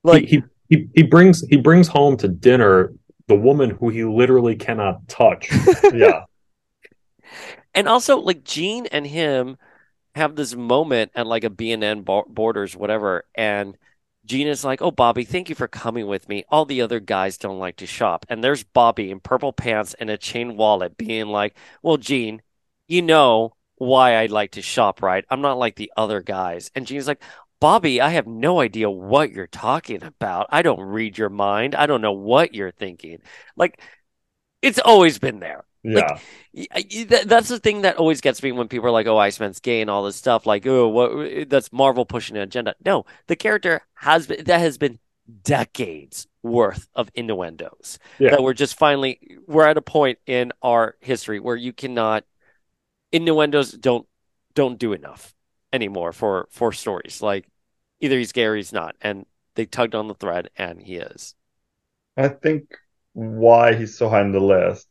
like 0.03 0.25
he, 0.25 0.37
he 0.37 0.43
he 0.69 0.89
he 0.95 1.03
brings 1.03 1.47
he 1.49 1.57
brings 1.57 1.89
home 1.89 2.17
to 2.19 2.29
dinner 2.29 2.93
the 3.29 3.35
woman 3.35 3.71
who 3.71 3.89
he 3.89 4.05
literally 4.05 4.57
cannot 4.57 5.07
touch. 5.09 5.51
yeah, 5.95 6.25
and 7.75 7.89
also 7.89 8.19
like 8.19 8.45
Jean 8.45 8.87
and 8.87 9.07
him 9.07 9.57
have 10.14 10.35
this 10.35 10.55
moment 10.55 11.12
at 11.14 11.27
like 11.27 11.45
a 11.45 11.51
B&N 11.51 12.03
Borders, 12.03 12.75
whatever, 12.75 13.25
and 13.35 13.77
Gina's 14.25 14.64
like, 14.64 14.83
"Oh, 14.83 14.91
Bobby, 14.91 15.25
thank 15.25 15.49
you 15.49 15.55
for 15.55 15.69
coming 15.69 16.07
with 16.07 16.29
me. 16.29 16.45
All 16.49 16.64
the 16.64 16.83
other 16.83 17.01
guys 17.01 17.39
don't 17.39 17.59
like 17.59 17.77
to 17.77 17.87
shop." 17.87 18.27
And 18.29 18.43
there's 18.43 18.64
Bobby 18.64 19.11
in 19.11 19.21
purple 19.21 19.53
pants 19.53 19.95
and 19.95 20.11
a 20.11 20.19
chain 20.19 20.57
wallet, 20.57 20.97
being 20.97 21.27
like, 21.27 21.57
"Well, 21.83 21.97
Jean, 21.97 22.43
you 22.89 23.03
know 23.03 23.55
why 23.77 24.17
I'd 24.17 24.31
like 24.31 24.53
to 24.53 24.62
shop, 24.62 25.03
right? 25.03 25.25
I'm 25.31 25.43
not 25.43 25.59
like 25.59 25.77
the 25.77 25.93
other 25.97 26.23
guys." 26.23 26.71
And 26.75 26.87
Jean's 26.87 27.07
like, 27.07 27.23
"Bobby, 27.61 28.01
I 28.01 28.11
have 28.11 28.27
no 28.27 28.61
idea 28.61 28.91
what 28.91 29.33
you're 29.33 29.47
talking 29.47 30.03
about. 30.03 30.47
I 30.51 30.63
don't 30.63 30.81
read 30.81 31.19
your 31.19 31.31
mind. 31.31 31.75
I 31.75 31.87
don't 31.87 32.01
know 32.01 32.13
what 32.13 32.55
you're 32.55 32.71
thinking." 32.71 33.19
Like, 33.57 33.81
it's 34.63 34.79
always 34.79 35.19
been 35.19 35.41
there. 35.41 35.65
Yeah. 35.83 36.19
Like, 36.53 36.91
that's 37.27 37.49
the 37.49 37.61
thing 37.61 37.83
that 37.83 37.97
always 37.97 38.21
gets 38.21 38.43
me 38.43 38.51
when 38.53 38.69
people 38.69 38.89
are 38.89 38.93
like, 38.93 39.07
"Oh, 39.07 39.19
Iceman's 39.19 39.61
gay" 39.61 39.81
and 39.81 39.91
all 39.91 40.05
this 40.05 40.17
stuff. 40.17 40.47
Like, 40.47 40.67
"Oh, 40.67 40.89
what? 40.89 41.11
Uh, 41.11 41.45
that's 41.49 41.73
Marvel 41.73 42.05
pushing 42.05 42.37
an 42.37 42.43
agenda." 42.43 42.75
No, 42.85 43.05
the 43.29 43.37
character 43.37 43.83
has 43.95 44.27
been 44.27 44.45
that 44.45 44.61
has 44.61 44.79
been 44.79 44.99
decades 45.43 46.27
worth 46.43 46.89
of 46.95 47.11
innuendos 47.15 47.99
yeah. 48.19 48.31
that 48.31 48.43
we're 48.43 48.55
just 48.55 48.79
finally 48.79 49.39
we're 49.47 49.67
at 49.67 49.77
a 49.77 49.83
point 49.83 50.19
in 50.27 50.53
our 50.63 50.97
history 51.01 51.41
where 51.41 51.57
you 51.57 51.73
cannot 51.73 52.25
innuendos 53.11 53.73
don't 53.73 54.07
don't 54.55 54.79
do 54.79 54.93
enough 54.93 55.35
anymore 55.77 56.12
for 56.12 56.49
for 56.51 56.72
stories. 56.72 57.22
Like, 57.22 57.47
either 58.01 58.18
he's 58.18 58.33
gay 58.33 58.47
or 58.47 58.57
he's 58.57 58.72
not, 58.72 58.97
and 59.01 59.27
they 59.55 59.66
tugged 59.66 59.95
on 59.95 60.09
the 60.09 60.14
thread, 60.14 60.51
and 60.59 60.83
he 60.83 60.97
is. 60.97 61.37
I 62.16 62.29
think 62.29 62.74
why 63.12 63.74
he's 63.74 63.97
so 63.97 64.09
high 64.09 64.20
on 64.20 64.33
the 64.33 64.41
list 64.41 64.89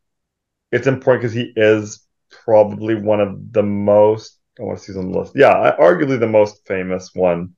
it's 0.71 0.87
important 0.87 1.21
because 1.21 1.33
he 1.33 1.53
is 1.55 2.05
probably 2.43 2.95
one 2.95 3.21
of 3.21 3.53
the 3.53 3.63
most 3.63 4.39
I 4.59 4.63
want 4.63 4.77
to 4.79 4.83
see 4.83 4.97
on 4.97 5.11
the 5.11 5.19
list. 5.19 5.33
Yeah, 5.35 5.75
arguably 5.79 6.19
the 6.19 6.27
most 6.27 6.65
famous 6.67 7.11
one 7.13 7.55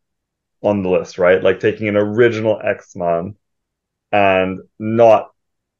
on 0.61 0.83
the 0.83 0.89
list, 0.89 1.17
right? 1.17 1.41
Like 1.41 1.59
taking 1.59 1.87
an 1.87 1.95
original 1.95 2.59
X-Man 2.63 3.35
and 4.11 4.59
not, 4.77 5.31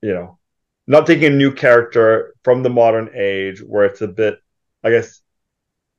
you 0.02 0.14
know, 0.14 0.40
not 0.88 1.06
taking 1.08 1.34
a 1.34 1.36
new 1.36 1.52
character 1.52 2.36
from 2.44 2.64
the 2.64 2.70
modern 2.70 3.10
age 3.16 3.62
where 3.62 3.86
it's 3.86 4.02
a 4.02 4.08
bit, 4.08 4.40
I 4.84 4.90
guess, 4.92 5.22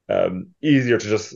um, 0.08 0.48
easier 0.62 0.98
to 0.98 1.08
just 1.08 1.34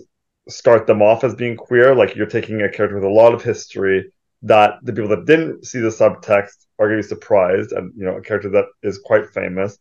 start 0.48 0.86
them 0.86 1.02
off 1.02 1.24
as 1.24 1.34
being 1.34 1.56
queer. 1.56 1.94
Like 1.94 2.14
you're 2.14 2.26
taking 2.26 2.62
a 2.62 2.70
character 2.70 2.96
with 2.96 3.04
a 3.04 3.08
lot 3.08 3.34
of 3.34 3.42
history 3.42 4.12
that 4.42 4.74
the 4.82 4.92
people 4.92 5.10
that 5.10 5.26
didn't 5.26 5.66
see 5.66 5.78
the 5.78 5.88
subtext 5.88 6.66
are 6.78 6.88
going 6.88 7.00
to 7.00 7.04
be 7.04 7.08
surprised, 7.08 7.72
and 7.72 7.92
you 7.96 8.04
know, 8.04 8.16
a 8.16 8.22
character 8.22 8.50
that 8.50 8.66
is 8.82 8.98
quite 8.98 9.30
famous 9.30 9.78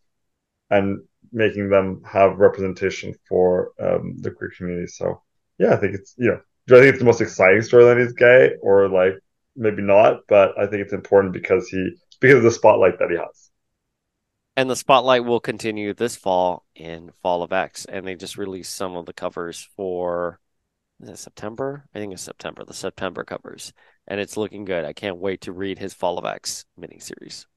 and 0.70 1.00
making 1.32 1.70
them 1.70 2.02
have 2.06 2.40
representation 2.40 3.14
for 3.28 3.72
um, 3.80 4.18
the 4.20 4.32
queer 4.32 4.52
community. 4.56 4.88
So 4.88 5.22
yeah, 5.58 5.74
I 5.74 5.78
think 5.78 5.96
it's 5.96 6.14
you 6.18 6.28
know, 6.28 6.42
do 6.68 6.76
I 6.76 6.80
think 6.80 6.90
it's 6.90 7.00
the 7.00 7.06
most 7.06 7.22
exciting 7.22 7.62
story 7.62 7.86
that 7.86 7.98
he's 7.98 8.14
gay 8.14 8.56
or 8.62 8.90
like 8.90 9.14
maybe 9.56 9.82
not? 9.82 10.22
But 10.28 10.58
I 10.58 10.68
think 10.68 10.82
it's 10.82 10.94
important 10.94 11.34
because 11.34 11.68
he 11.68 11.96
because 12.20 12.38
of 12.38 12.44
the 12.44 12.52
spotlight 12.52 13.00
that 13.00 13.12
he 13.12 13.18
has. 13.18 13.51
And 14.56 14.70
the 14.70 14.78
spotlight 14.78 15.26
will 15.26 15.42
continue 15.42 15.94
this 15.94 16.16
fall 16.16 16.66
in 16.74 17.12
Fall 17.22 17.44
of 17.44 17.52
X, 17.52 17.84
and 17.84 18.08
they 18.08 18.16
just 18.16 18.38
released 18.38 18.74
some 18.74 18.96
of 18.96 19.06
the 19.06 19.12
covers 19.12 19.60
for 19.76 20.40
is 21.02 21.10
it 21.10 21.18
September? 21.20 21.88
I 21.96 22.00
think 22.00 22.14
it's 22.14 22.24
September. 22.24 22.66
The 22.66 22.74
September 22.74 23.24
covers, 23.26 23.74
and 24.08 24.20
it's 24.22 24.38
looking 24.38 24.66
good. 24.66 24.86
I 24.86 24.94
can't 24.94 25.18
wait 25.18 25.42
to 25.42 25.54
read 25.54 25.80
his 25.80 25.94
Fall 25.94 26.18
of 26.20 26.26
X 26.26 26.66
miniseries. 26.80 27.48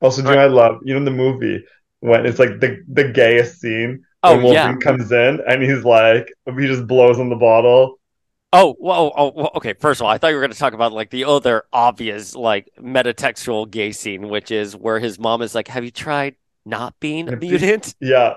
Also, 0.00 0.22
do 0.22 0.28
you 0.28 0.34
know 0.34 0.40
I 0.42 0.46
love 0.46 0.80
you 0.84 0.94
know 0.98 1.04
the 1.04 1.10
movie 1.10 1.64
when 2.00 2.26
it's 2.26 2.38
like 2.38 2.60
the 2.60 2.82
the 2.92 3.08
gayest 3.08 3.60
scene 3.60 4.04
Oh, 4.22 4.38
when 4.38 4.42
Wolverine 4.42 4.78
yeah. 4.78 4.80
comes 4.80 5.10
in 5.12 5.40
and 5.48 5.62
he's 5.62 5.84
like 5.84 6.28
he 6.46 6.66
just 6.66 6.86
blows 6.86 7.18
on 7.18 7.30
the 7.30 7.36
bottle. 7.36 7.98
Oh 8.52 8.76
well, 8.78 9.06
oh, 9.06 9.12
oh, 9.16 9.32
well. 9.34 9.50
Okay. 9.56 9.74
First 9.74 10.00
of 10.00 10.04
all, 10.06 10.10
I 10.10 10.18
thought 10.18 10.28
you 10.28 10.34
were 10.36 10.40
going 10.40 10.52
to 10.52 10.58
talk 10.58 10.72
about 10.72 10.92
like 10.92 11.10
the 11.10 11.24
other 11.24 11.64
obvious 11.72 12.34
like 12.34 12.70
metatextual 12.80 13.70
gay 13.70 13.92
scene, 13.92 14.28
which 14.28 14.50
is 14.50 14.76
where 14.76 14.98
his 14.98 15.18
mom 15.18 15.42
is 15.42 15.54
like, 15.54 15.68
"Have 15.68 15.84
you 15.84 15.90
tried 15.90 16.36
not 16.64 16.98
being 17.00 17.28
a 17.28 17.36
mutant?" 17.36 17.94
Yeah. 18.00 18.34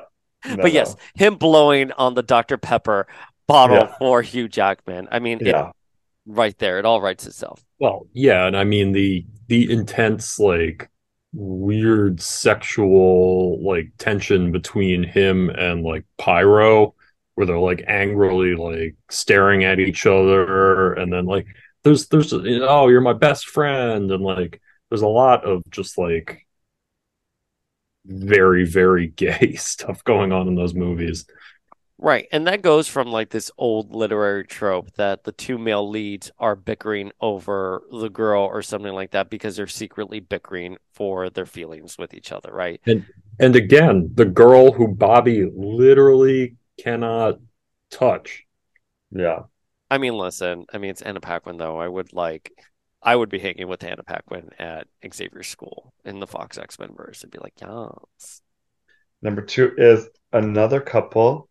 No, 0.47 0.55
but 0.57 0.71
yes, 0.71 0.95
no. 1.19 1.27
him 1.27 1.35
blowing 1.35 1.91
on 1.93 2.13
the 2.13 2.23
Dr 2.23 2.57
Pepper 2.57 3.07
bottle 3.47 3.75
Yeah. 3.77 3.95
for 3.99 4.21
Hugh 4.21 4.47
Jackman. 4.47 5.07
I 5.11 5.19
mean, 5.19 5.39
it, 5.41 5.47
Yeah. 5.47 5.71
right 6.25 6.57
there, 6.59 6.79
it 6.79 6.85
all 6.85 7.01
writes 7.01 7.27
itself. 7.27 7.63
Well, 7.77 8.07
yeah, 8.13 8.47
and 8.47 8.55
I 8.57 8.63
mean 8.63 8.93
the 8.93 9.25
the 9.47 9.69
intense 9.71 10.39
like 10.39 10.89
weird 11.33 12.21
sexual 12.21 13.61
like 13.63 13.91
tension 13.97 14.51
between 14.51 15.03
him 15.03 15.49
and 15.51 15.83
like 15.83 16.05
Pyro 16.17 16.95
where 17.39 17.45
they're 17.45 17.57
like 17.57 17.85
angrily 17.87 18.53
like 18.53 18.97
staring 19.09 19.63
at 19.63 19.79
each 19.79 20.05
other 20.05 20.91
and 20.95 21.11
then 21.11 21.25
like 21.25 21.47
there's 21.83 22.07
there's 22.07 22.33
you 22.33 22.59
know, 22.59 22.67
oh 22.67 22.87
you're 22.89 22.99
my 22.99 23.13
best 23.13 23.45
friend 23.45 24.11
and 24.11 24.21
like 24.21 24.61
there's 24.89 25.03
a 25.03 25.07
lot 25.07 25.45
of 25.45 25.63
just 25.71 25.97
like 25.97 26.45
very 28.05 28.65
very 28.65 29.07
gay 29.15 29.55
stuff 29.55 30.03
going 30.03 30.33
on 30.33 30.49
in 30.49 30.55
those 30.55 30.73
movies. 30.73 31.25
Right. 31.97 32.27
And 32.31 32.45
that 32.47 32.61
goes 32.61 32.89
from 32.89 33.07
like 33.07 33.29
this 33.29 33.51
old 33.57 33.95
literary 33.95 34.45
trope 34.45 34.93
that 34.95 35.23
the 35.23 35.31
two 35.31 35.57
male 35.57 35.89
leads 35.89 36.31
are 36.39 36.57
bickering 36.57 37.13
over 37.21 37.83
the 37.89 38.09
girl 38.09 38.43
or 38.43 38.61
something 38.61 38.93
like 38.93 39.11
that 39.11 39.29
because 39.29 39.55
they're 39.55 39.67
secretly 39.67 40.19
bickering 40.19 40.77
for 40.93 41.29
their 41.29 41.45
feelings 41.45 41.97
with 41.97 42.13
each 42.13 42.33
other, 42.33 42.51
right? 42.51 42.81
And 42.85 43.05
and 43.39 43.55
again, 43.55 44.11
the 44.13 44.25
girl 44.25 44.73
who 44.73 44.89
Bobby 44.89 45.49
literally 45.55 46.57
cannot 46.83 47.39
touch. 47.91 48.45
Yeah. 49.11 49.43
I 49.91 49.97
mean, 49.97 50.13
listen, 50.13 50.65
I 50.71 50.77
mean, 50.77 50.91
it's 50.91 51.01
Anna 51.01 51.19
Paquin, 51.19 51.57
though. 51.57 51.77
I 51.79 51.87
would 51.87 52.13
like, 52.13 52.51
I 53.01 53.15
would 53.15 53.29
be 53.29 53.39
hanging 53.39 53.67
with 53.67 53.83
Anna 53.83 54.03
Paquin 54.03 54.49
at 54.59 54.87
Xavier 55.13 55.43
School 55.43 55.93
in 56.05 56.19
the 56.19 56.27
Fox 56.27 56.57
X 56.57 56.77
Men 56.79 56.91
verse 56.95 57.23
and 57.23 57.31
be 57.31 57.39
like, 57.39 57.53
yes. 57.59 58.41
Number 59.21 59.41
two 59.41 59.73
is 59.77 60.07
another 60.31 60.79
couple, 60.79 61.49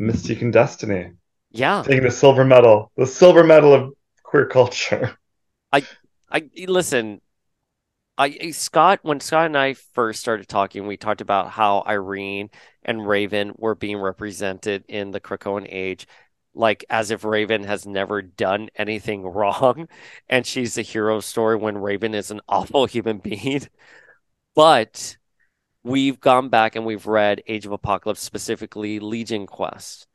Mystique 0.00 0.42
and 0.42 0.52
Destiny, 0.52 1.12
Yeah. 1.50 1.82
taking 1.82 2.04
the 2.04 2.10
silver 2.10 2.44
medal, 2.44 2.90
the 2.96 3.06
silver 3.06 3.44
medal 3.44 3.72
of 3.74 3.92
queer 4.22 4.46
culture. 4.46 5.16
I, 5.72 5.84
I 6.30 6.48
listen. 6.66 7.20
I 8.16 8.28
eh, 8.40 8.52
Scott 8.52 9.00
when 9.02 9.20
Scott 9.20 9.46
and 9.46 9.58
I 9.58 9.74
first 9.74 10.20
started 10.20 10.48
talking, 10.48 10.86
we 10.86 10.96
talked 10.96 11.20
about 11.20 11.50
how 11.50 11.82
Irene 11.86 12.50
and 12.84 13.06
Raven 13.06 13.52
were 13.56 13.74
being 13.74 13.98
represented 13.98 14.84
in 14.88 15.10
the 15.10 15.20
Krakoan 15.20 15.66
age, 15.68 16.06
like 16.54 16.84
as 16.90 17.10
if 17.10 17.24
Raven 17.24 17.64
has 17.64 17.86
never 17.86 18.22
done 18.22 18.68
anything 18.76 19.22
wrong, 19.26 19.88
and 20.28 20.46
she's 20.46 20.74
the 20.74 20.82
hero 20.82 21.20
story 21.20 21.56
when 21.56 21.78
Raven 21.78 22.14
is 22.14 22.30
an 22.30 22.40
awful 22.48 22.86
human 22.86 23.18
being. 23.18 23.62
But 24.54 25.16
we've 25.82 26.20
gone 26.20 26.48
back 26.48 26.76
and 26.76 26.86
we've 26.86 27.06
read 27.06 27.42
Age 27.46 27.66
of 27.66 27.72
Apocalypse, 27.72 28.20
specifically 28.20 29.00
Legion 29.00 29.46
Quest, 29.46 30.06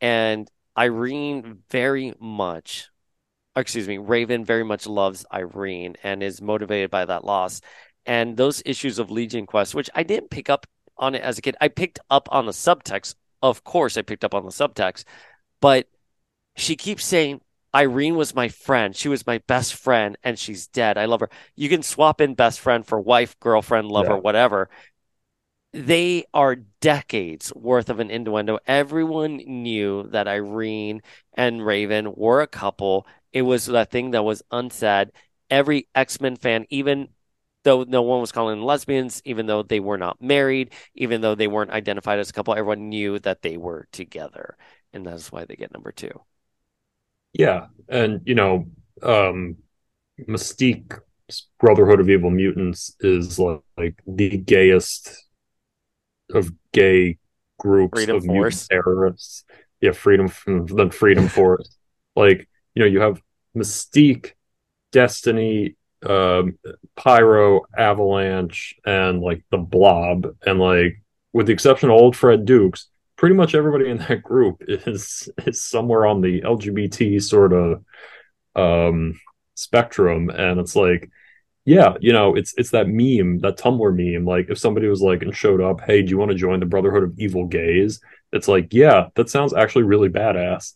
and 0.00 0.50
Irene 0.76 1.62
very 1.70 2.14
much 2.20 2.88
Oh, 3.56 3.60
excuse 3.60 3.86
me, 3.86 3.98
Raven 3.98 4.44
very 4.44 4.64
much 4.64 4.86
loves 4.86 5.24
Irene 5.32 5.96
and 6.02 6.22
is 6.22 6.42
motivated 6.42 6.90
by 6.90 7.04
that 7.04 7.24
loss. 7.24 7.60
And 8.04 8.36
those 8.36 8.62
issues 8.66 8.98
of 8.98 9.10
Legion 9.10 9.46
Quest, 9.46 9.74
which 9.74 9.88
I 9.94 10.02
didn't 10.02 10.30
pick 10.30 10.50
up 10.50 10.66
on 10.96 11.14
it 11.14 11.22
as 11.22 11.38
a 11.38 11.42
kid, 11.42 11.56
I 11.60 11.68
picked 11.68 12.00
up 12.10 12.28
on 12.32 12.46
the 12.46 12.52
subtext. 12.52 13.14
Of 13.42 13.62
course, 13.64 13.96
I 13.96 14.02
picked 14.02 14.24
up 14.24 14.34
on 14.34 14.44
the 14.44 14.50
subtext, 14.50 15.04
but 15.60 15.88
she 16.56 16.76
keeps 16.76 17.04
saying, 17.04 17.40
Irene 17.74 18.14
was 18.14 18.34
my 18.34 18.48
friend. 18.48 18.94
She 18.94 19.08
was 19.08 19.26
my 19.26 19.38
best 19.46 19.74
friend, 19.74 20.16
and 20.22 20.38
she's 20.38 20.68
dead. 20.68 20.96
I 20.96 21.06
love 21.06 21.20
her. 21.20 21.30
You 21.56 21.68
can 21.68 21.82
swap 21.82 22.20
in 22.20 22.34
best 22.34 22.60
friend 22.60 22.86
for 22.86 23.00
wife, 23.00 23.38
girlfriend, 23.40 23.88
lover, 23.88 24.12
Yeah. 24.12 24.20
whatever. 24.20 24.70
They 25.72 26.24
are 26.32 26.54
decades 26.80 27.52
worth 27.52 27.90
of 27.90 27.98
an 27.98 28.10
innuendo. 28.10 28.58
Everyone 28.64 29.38
knew 29.38 30.04
that 30.10 30.28
Irene 30.28 31.02
and 31.32 31.66
Raven 31.66 32.14
were 32.14 32.42
a 32.42 32.46
couple. 32.46 33.08
It 33.34 33.42
was 33.42 33.66
that 33.66 33.90
thing 33.90 34.12
that 34.12 34.24
was 34.24 34.42
unsaid. 34.50 35.12
Every 35.50 35.88
X-Men 35.94 36.36
fan, 36.36 36.64
even 36.70 37.08
though 37.64 37.82
no 37.82 38.00
one 38.02 38.20
was 38.20 38.32
calling 38.32 38.58
them 38.58 38.64
lesbians, 38.64 39.20
even 39.26 39.46
though 39.46 39.62
they 39.62 39.80
were 39.80 39.98
not 39.98 40.22
married, 40.22 40.72
even 40.94 41.20
though 41.20 41.34
they 41.34 41.48
weren't 41.48 41.70
identified 41.70 42.18
as 42.18 42.30
a 42.30 42.32
couple, 42.32 42.54
everyone 42.54 42.88
knew 42.88 43.18
that 43.18 43.42
they 43.42 43.58
were 43.58 43.88
together. 43.92 44.56
And 44.94 45.04
that's 45.04 45.30
why 45.32 45.44
they 45.44 45.56
get 45.56 45.74
number 45.74 45.92
two. 45.92 46.22
Yeah, 47.32 47.66
and 47.88 48.22
you 48.24 48.36
know, 48.36 48.66
um, 49.02 49.56
Mystique 50.28 51.00
Brotherhood 51.58 52.00
of 52.00 52.08
Evil 52.08 52.30
Mutants 52.30 52.94
is 53.00 53.38
like, 53.38 53.60
like 53.76 54.00
the 54.06 54.36
gayest 54.36 55.24
of 56.32 56.52
gay 56.72 57.18
groups 57.58 57.96
Freedom 57.96 58.16
of 58.16 58.24
mutant 58.24 58.52
Force. 58.52 58.68
terrorists. 58.68 59.44
Yeah, 59.80 59.92
freedom 59.92 60.28
from 60.28 60.66
the 60.66 60.90
Freedom 60.90 61.28
Force. 61.28 61.76
Like 62.14 62.48
you 62.74 62.80
know, 62.80 62.86
you 62.86 63.00
have 63.00 63.22
Mystique, 63.56 64.32
Destiny, 64.92 65.76
um, 66.04 66.58
Pyro, 66.96 67.62
Avalanche, 67.76 68.76
and 68.84 69.20
like 69.20 69.44
the 69.50 69.58
Blob, 69.58 70.26
and 70.44 70.58
like 70.58 71.02
with 71.32 71.46
the 71.46 71.52
exception 71.52 71.90
of 71.90 71.96
old 71.96 72.16
Fred 72.16 72.44
Dukes, 72.44 72.88
pretty 73.16 73.34
much 73.34 73.54
everybody 73.54 73.88
in 73.88 73.98
that 73.98 74.22
group 74.22 74.62
is 74.68 75.28
is 75.46 75.62
somewhere 75.62 76.06
on 76.06 76.20
the 76.20 76.42
LGBT 76.42 77.22
sort 77.22 77.52
of 77.52 77.84
um 78.56 79.18
spectrum. 79.54 80.30
And 80.30 80.60
it's 80.60 80.76
like 80.76 81.10
yeah 81.66 81.94
you 81.98 82.12
know 82.12 82.34
it's 82.34 82.52
it's 82.58 82.70
that 82.70 82.88
meme 82.88 83.38
that 83.40 83.58
tumblr 83.58 83.94
meme. 83.94 84.24
Like 84.26 84.50
if 84.50 84.58
somebody 84.58 84.88
was 84.88 85.00
like 85.00 85.22
and 85.22 85.34
showed 85.34 85.60
up 85.60 85.80
hey 85.80 86.02
do 86.02 86.10
you 86.10 86.18
want 86.18 86.30
to 86.30 86.36
join 86.36 86.60
the 86.60 86.66
brotherhood 86.66 87.04
of 87.04 87.18
evil 87.18 87.46
gays? 87.46 88.00
It's 88.32 88.48
like 88.48 88.72
yeah 88.72 89.08
that 89.14 89.30
sounds 89.30 89.54
actually 89.54 89.84
really 89.84 90.08
badass 90.08 90.72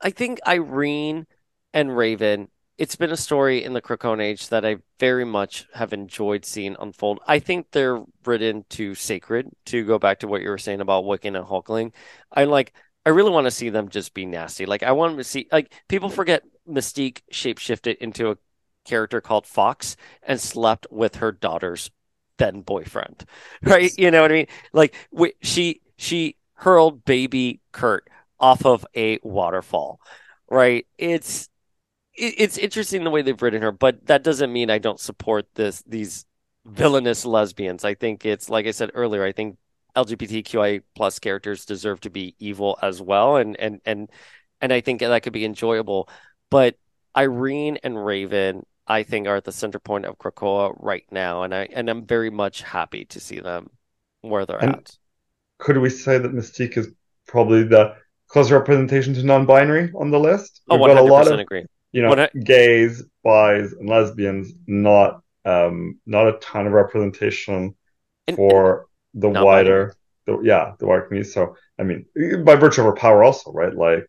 I 0.00 0.10
think 0.10 0.40
Irene 0.46 1.26
and 1.72 1.96
Raven, 1.96 2.48
it's 2.76 2.96
been 2.96 3.10
a 3.10 3.16
story 3.16 3.64
in 3.64 3.72
the 3.72 3.82
Krakoan 3.82 4.20
Age 4.20 4.48
that 4.48 4.64
I 4.64 4.76
very 5.00 5.24
much 5.24 5.66
have 5.74 5.92
enjoyed 5.92 6.44
seeing 6.44 6.76
unfold. 6.78 7.20
I 7.26 7.38
think 7.40 7.70
they're 7.70 8.02
written 8.24 8.64
too 8.68 8.94
sacred 8.94 9.50
to 9.66 9.84
go 9.84 9.98
back 9.98 10.20
to 10.20 10.28
what 10.28 10.42
you 10.42 10.48
were 10.48 10.58
saying 10.58 10.80
about 10.80 11.04
Wiccan 11.04 11.36
and 11.36 11.46
Hulkling. 11.46 11.92
I 12.32 12.44
like 12.44 12.72
I 13.04 13.10
really 13.10 13.30
want 13.30 13.46
to 13.46 13.50
see 13.50 13.70
them 13.70 13.88
just 13.88 14.14
be 14.14 14.26
nasty. 14.26 14.66
Like 14.66 14.82
I 14.82 14.92
want 14.92 15.16
to 15.18 15.24
see 15.24 15.48
like 15.50 15.72
people 15.88 16.08
forget 16.10 16.42
Mystique 16.68 17.22
shapeshifted 17.32 17.96
into 17.98 18.30
a 18.30 18.36
character 18.84 19.20
called 19.20 19.46
Foxx 19.46 19.96
and 20.22 20.40
slept 20.40 20.86
with 20.90 21.16
her 21.16 21.32
daughter's 21.32 21.90
then 22.38 22.62
boyfriend. 22.62 23.24
Right? 23.62 23.92
You 23.98 24.10
know 24.10 24.22
what 24.22 24.30
I 24.30 24.34
mean? 24.34 24.46
Like 24.72 24.94
we, 25.10 25.32
she 25.42 25.80
she 25.96 26.36
hurled 26.54 27.04
baby 27.04 27.60
Kurt 27.72 28.08
off 28.40 28.64
of 28.66 28.86
a 28.94 29.18
waterfall. 29.22 30.00
Right? 30.50 30.86
It's 30.96 31.48
it, 32.14 32.34
it's 32.38 32.58
interesting 32.58 33.04
the 33.04 33.10
way 33.10 33.22
they've 33.22 33.40
written 33.40 33.62
her, 33.62 33.72
but 33.72 34.06
that 34.06 34.22
doesn't 34.24 34.52
mean 34.52 34.70
I 34.70 34.78
don't 34.78 35.00
support 35.00 35.46
this 35.54 35.82
these 35.86 36.24
villainous 36.64 37.24
lesbians. 37.24 37.84
I 37.84 37.94
think 37.94 38.24
it's 38.26 38.48
like 38.48 38.66
I 38.66 38.72
said 38.72 38.90
earlier, 38.94 39.24
I 39.24 39.32
think 39.32 39.56
LGBTQI 39.96 40.82
plus 40.94 41.18
characters 41.18 41.64
deserve 41.64 42.00
to 42.02 42.10
be 42.10 42.34
evil 42.38 42.78
as 42.82 43.00
well, 43.02 43.36
and 43.36 43.58
and 43.58 43.80
and 43.84 44.10
and 44.60 44.72
I 44.72 44.80
think 44.80 45.00
that 45.00 45.22
could 45.22 45.32
be 45.32 45.44
enjoyable. 45.44 46.08
But 46.50 46.76
Irene 47.16 47.78
and 47.82 48.04
Raven, 48.04 48.64
I 48.86 49.02
think, 49.02 49.26
are 49.26 49.36
at 49.36 49.44
the 49.44 49.52
center 49.52 49.78
point 49.78 50.04
of 50.04 50.18
Krakoa 50.18 50.74
right 50.78 51.04
now, 51.10 51.42
and 51.42 51.54
I 51.54 51.68
and 51.72 51.88
I'm 51.88 52.06
very 52.06 52.30
much 52.30 52.62
happy 52.62 53.04
to 53.06 53.20
see 53.20 53.40
them 53.40 53.70
where 54.22 54.46
they're 54.46 54.62
And- 54.62 54.74
at. 54.76 54.96
Could 55.58 55.78
we 55.78 55.90
say 55.90 56.18
that 56.18 56.32
Mystique 56.32 56.76
is 56.76 56.88
probably 57.26 57.64
the 57.64 57.96
close 58.28 58.50
representation 58.50 59.14
to 59.14 59.22
non-binary 59.22 59.92
on 59.94 60.10
the 60.10 60.20
list? 60.20 60.60
Oh, 60.68 60.76
We've 60.76 60.86
got 60.86 60.98
a 60.98 61.02
lot 61.02 61.26
100% 61.26 61.32
of 61.34 61.40
agree. 61.40 61.66
you 61.92 62.02
know 62.02 62.12
I- 62.12 62.30
gays, 62.44 63.02
bis, 63.24 63.72
and 63.72 63.88
lesbians, 63.88 64.52
not 64.66 65.22
um 65.44 65.98
not 66.06 66.28
a 66.28 66.38
ton 66.40 66.66
of 66.66 66.72
representation 66.72 67.74
And- 68.26 68.36
for 68.36 68.86
the 69.14 69.30
wider 69.30 69.94
the 70.26 70.40
yeah 70.42 70.74
the 70.78 70.86
wider 70.86 71.02
community. 71.02 71.30
So 71.30 71.56
I 71.78 71.84
mean, 71.84 72.06
by 72.44 72.56
virtue 72.56 72.80
of 72.82 72.86
her 72.86 72.92
power, 72.94 73.22
also 73.24 73.52
right, 73.52 73.74
like 73.74 74.06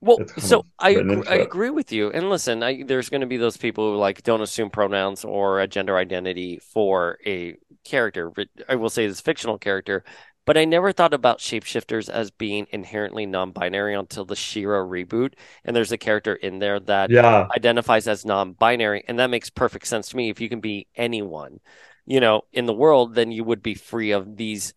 Well, 0.00 0.18
so 0.38 0.64
I 0.78 0.90
agree, 0.90 1.22
I 1.28 1.36
agree 1.36 1.70
with 1.70 1.92
you. 1.92 2.10
And 2.10 2.30
listen, 2.30 2.62
I, 2.62 2.82
there's 2.84 3.08
going 3.10 3.20
to 3.20 3.26
be 3.26 3.36
those 3.36 3.56
people 3.56 3.92
who 3.92 3.98
like 3.98 4.22
don't 4.22 4.40
assume 4.40 4.70
pronouns 4.70 5.24
or 5.24 5.60
a 5.60 5.66
gender 5.66 5.96
identity 5.96 6.60
for 6.72 7.18
a 7.26 7.56
character. 7.84 8.30
But 8.30 8.48
I 8.68 8.76
will 8.76 8.90
say 8.90 9.06
this 9.06 9.20
fictional 9.20 9.58
character, 9.58 10.04
but 10.48 10.56
I 10.56 10.64
never 10.64 10.92
thought 10.92 11.12
about 11.12 11.40
shapeshifters 11.40 12.08
as 12.08 12.30
being 12.30 12.66
inherently 12.70 13.26
non-binary 13.26 13.94
until 13.94 14.24
the 14.24 14.34
She-Ra 14.34 14.78
reboot. 14.78 15.34
And 15.62 15.76
there's 15.76 15.92
a 15.92 15.98
character 15.98 16.34
in 16.34 16.58
there 16.58 16.80
that 16.80 17.10
yeah, 17.10 17.46
identifies 17.54 18.08
as 18.08 18.24
non-binary, 18.24 19.04
and 19.06 19.18
that 19.18 19.28
makes 19.28 19.50
perfect 19.50 19.86
sense 19.86 20.08
to 20.08 20.16
me. 20.16 20.30
If 20.30 20.40
you 20.40 20.48
can 20.48 20.60
be 20.60 20.86
anyone, 20.96 21.60
you 22.06 22.20
know, 22.20 22.46
in 22.50 22.64
the 22.64 22.72
world, 22.72 23.14
then 23.14 23.30
you 23.30 23.44
would 23.44 23.62
be 23.62 23.74
free 23.74 24.12
of 24.12 24.38
these 24.38 24.72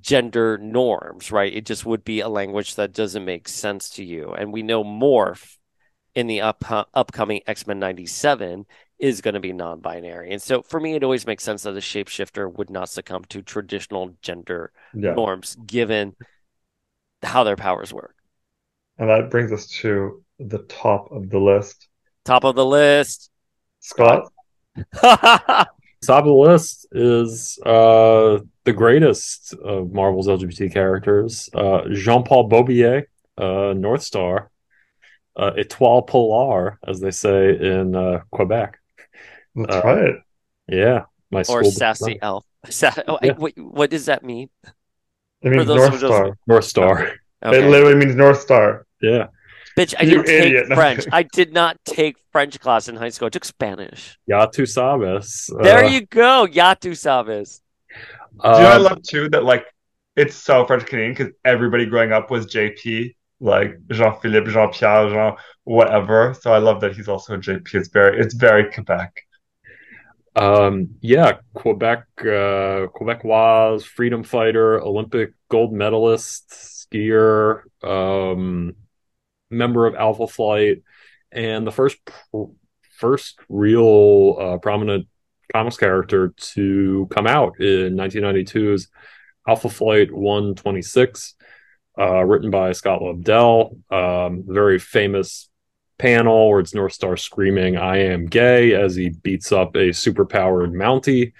gender 0.00 0.56
norms, 0.56 1.32
right? 1.32 1.52
It 1.52 1.66
just 1.66 1.84
would 1.84 2.04
be 2.04 2.20
a 2.20 2.28
language 2.28 2.76
that 2.76 2.92
doesn't 2.92 3.24
make 3.24 3.48
sense 3.48 3.90
to 3.90 4.04
you. 4.04 4.32
And 4.32 4.52
we 4.52 4.62
know 4.62 4.84
Morph 4.84 5.56
in 6.14 6.28
the 6.28 6.42
up, 6.42 6.62
upcoming 6.94 7.40
X-Men 7.44 7.80
97 7.80 8.66
is 9.02 9.20
going 9.20 9.34
to 9.34 9.40
be 9.40 9.52
non-binary. 9.52 10.32
And 10.32 10.40
so 10.40 10.62
for 10.62 10.80
me 10.80 10.94
it 10.94 11.04
always 11.04 11.26
makes 11.26 11.44
sense 11.44 11.64
that 11.64 11.74
a 11.76 11.80
shapeshifter 11.80 12.50
would 12.50 12.70
not 12.70 12.88
succumb 12.88 13.24
to 13.26 13.42
traditional 13.42 14.16
gender 14.22 14.72
yeah, 14.94 15.12
norms 15.14 15.56
given 15.66 16.16
how 17.22 17.44
their 17.44 17.56
powers 17.56 17.92
work. 17.92 18.16
and 18.98 19.10
that 19.10 19.30
brings 19.30 19.52
us 19.52 19.66
to 19.68 20.22
the 20.38 20.58
top 20.68 21.10
of 21.12 21.30
the 21.30 21.38
list. 21.40 21.88
Top 22.24 22.44
of 22.44 22.54
the 22.56 22.64
list. 22.64 23.30
Scott, 23.80 24.32
Top 25.02 25.68
of 26.24 26.24
the 26.26 26.32
list 26.32 26.86
is 26.92 27.58
uh, 27.64 28.38
the 28.64 28.72
greatest 28.72 29.54
of 29.54 29.92
Marvel's 29.92 30.28
LGBT 30.28 30.72
characters, 30.72 31.48
uh, 31.54 31.82
Jean 31.92 32.24
Paul 32.24 32.48
Beaubier, 32.48 33.04
uh, 33.38 33.74
Northstar, 33.74 34.48
uh, 35.36 35.52
Etoile 35.56 36.02
Polaire, 36.02 36.78
as 36.86 37.00
they 37.00 37.10
say 37.12 37.56
in 37.56 37.94
uh, 37.94 38.20
Quebec. 38.32 38.78
That's 39.54 39.76
Uh, 39.76 39.82
right. 39.84 40.14
Yeah, 40.68 41.02
my 41.30 41.40
or 41.40 41.64
school. 41.64 41.70
sassy 41.70 42.18
elf. 42.22 42.44
Sa- 42.70 42.92
oh, 43.08 43.18
I- 43.22 43.32
wait, 43.32 43.54
what 43.58 43.90
does 43.90 44.06
that 44.06 44.22
mean? 44.24 44.48
It 45.42 45.50
means 45.50 45.66
North 45.66 45.92
who 45.94 45.98
don't 45.98 46.10
Star. 46.12 46.38
North 46.46 46.64
Star. 46.64 47.12
Okay. 47.44 47.58
It 47.58 47.68
literally 47.68 47.96
means 47.96 48.14
North 48.14 48.40
Star. 48.40 48.86
Yeah. 49.00 49.26
Bitch, 49.76 49.94
I 49.98 50.04
You 50.04 50.22
didn't 50.22 50.28
idiot. 50.46 50.68
No. 50.68 50.76
French. 50.76 51.04
I 51.10 51.24
did 51.24 51.52
not 51.52 51.76
take 51.84 52.16
French 52.30 52.60
class 52.60 52.88
in 52.88 52.94
high 52.94 53.08
school. 53.08 53.26
I 53.26 53.30
took 53.30 53.44
Spanish. 53.44 54.16
Ya 54.26 54.46
tu 54.46 54.62
sabes. 54.64 55.50
There 55.62 55.84
Uh, 55.84 55.88
you 55.88 56.06
go. 56.06 56.46
Yatu 56.46 56.92
sabes. 56.92 57.60
Do 57.90 58.48
you 58.48 58.52
know 58.52 58.58
I 58.68 58.74
uh, 58.76 58.80
love 58.80 59.02
too 59.02 59.28
that 59.30 59.42
like 59.44 59.66
it's 60.14 60.36
so 60.36 60.64
French 60.66 60.86
Canadian 60.86 61.14
because 61.14 61.32
everybody 61.44 61.86
growing 61.86 62.12
up 62.12 62.30
was 62.30 62.46
JP, 62.46 63.14
like 63.40 63.76
Jean 63.90 64.14
Philippe, 64.20 64.50
Jean 64.52 64.70
Pierre, 64.70 65.08
Jean 65.08 65.34
whatever. 65.64 66.34
So 66.40 66.52
I 66.52 66.58
love 66.58 66.80
that 66.82 66.94
he's 66.94 67.08
also 67.08 67.34
a 67.34 67.38
JP. 67.38 67.74
It's 67.74 67.88
very 67.88 68.20
it's 68.20 68.34
very 68.34 68.70
Quebec. 68.72 69.10
Um, 70.34 70.96
yeah, 71.00 71.38
Quebec, 71.54 72.04
uh, 72.20 72.88
Quebecois, 72.94 73.84
freedom 73.84 74.24
fighter, 74.24 74.80
Olympic 74.80 75.32
gold 75.50 75.72
medalist, 75.72 76.48
skier, 76.50 77.62
um, 77.82 78.74
member 79.50 79.86
of 79.86 79.94
Alpha 79.94 80.26
Flight, 80.26 80.82
and 81.30 81.66
the 81.66 81.72
first 81.72 81.98
first 82.98 83.40
real 83.48 84.36
uh, 84.40 84.58
prominent 84.58 85.06
comics 85.52 85.76
character 85.76 86.32
to 86.36 87.06
come 87.10 87.26
out 87.26 87.60
in 87.60 87.94
1992's 87.96 88.88
Alpha 89.46 89.68
Flight 89.68 90.10
126, 90.12 91.34
uh, 91.98 92.24
written 92.24 92.50
by 92.50 92.72
Scott 92.72 93.02
Lobdell. 93.02 93.76
Um, 93.92 94.44
very 94.46 94.78
famous 94.78 95.50
panel 96.02 96.50
where 96.50 96.58
it's 96.58 96.72
Northstar 96.72 97.16
screaming, 97.16 97.76
I 97.76 97.98
am 97.98 98.26
gay, 98.26 98.74
as 98.74 98.96
he 98.96 99.10
beats 99.10 99.52
up 99.52 99.76
a 99.76 99.90
superpowered 99.90 100.72
Mountie. 100.72 101.32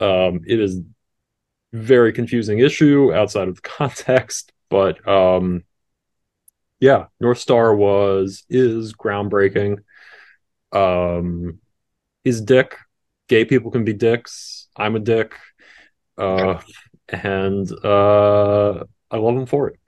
Um, 0.00 0.40
it 0.44 0.58
is 0.58 0.80
very 1.72 2.12
confusing 2.12 2.58
issue 2.58 3.14
outside 3.14 3.46
of 3.46 3.54
the 3.54 3.60
context, 3.62 4.52
but 4.68 5.06
um, 5.06 5.62
yeah, 6.80 7.06
Northstar 7.22 7.76
was 7.76 8.44
is 8.50 8.94
groundbreaking. 8.94 9.78
Um, 10.72 11.60
is 12.24 12.40
dick. 12.40 12.76
Gay 13.28 13.44
people 13.44 13.70
can 13.70 13.84
be 13.84 13.92
dicks. 13.92 14.66
I'm 14.76 14.96
a 14.96 14.98
dick. 14.98 15.36
Uh, 16.18 16.60
and 17.08 17.70
uh, 17.84 18.82
I 19.08 19.16
love 19.18 19.36
him 19.36 19.46
for 19.46 19.68
it. 19.68 19.78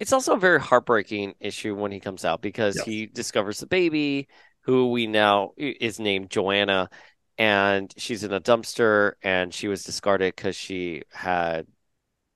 It's 0.00 0.12
also 0.12 0.34
a 0.34 0.38
very 0.38 0.60
heartbreaking 0.60 1.34
issue 1.40 1.74
when 1.76 1.92
he 1.92 2.00
comes 2.00 2.24
out 2.24 2.40
because 2.42 2.76
Yes. 2.76 2.86
he 2.86 3.06
discovers 3.06 3.60
the 3.60 3.66
baby, 3.66 4.28
who 4.62 4.90
we 4.90 5.06
now 5.06 5.52
is 5.58 6.00
named 6.00 6.30
Joanna, 6.30 6.90
and 7.38 7.92
she's 7.98 8.24
in 8.24 8.32
a 8.32 8.40
dumpster 8.40 9.14
and 9.22 9.54
she 9.54 9.68
was 9.68 9.84
discarded 9.84 10.34
because 10.36 10.56
she 10.56 11.02
had 11.12 11.66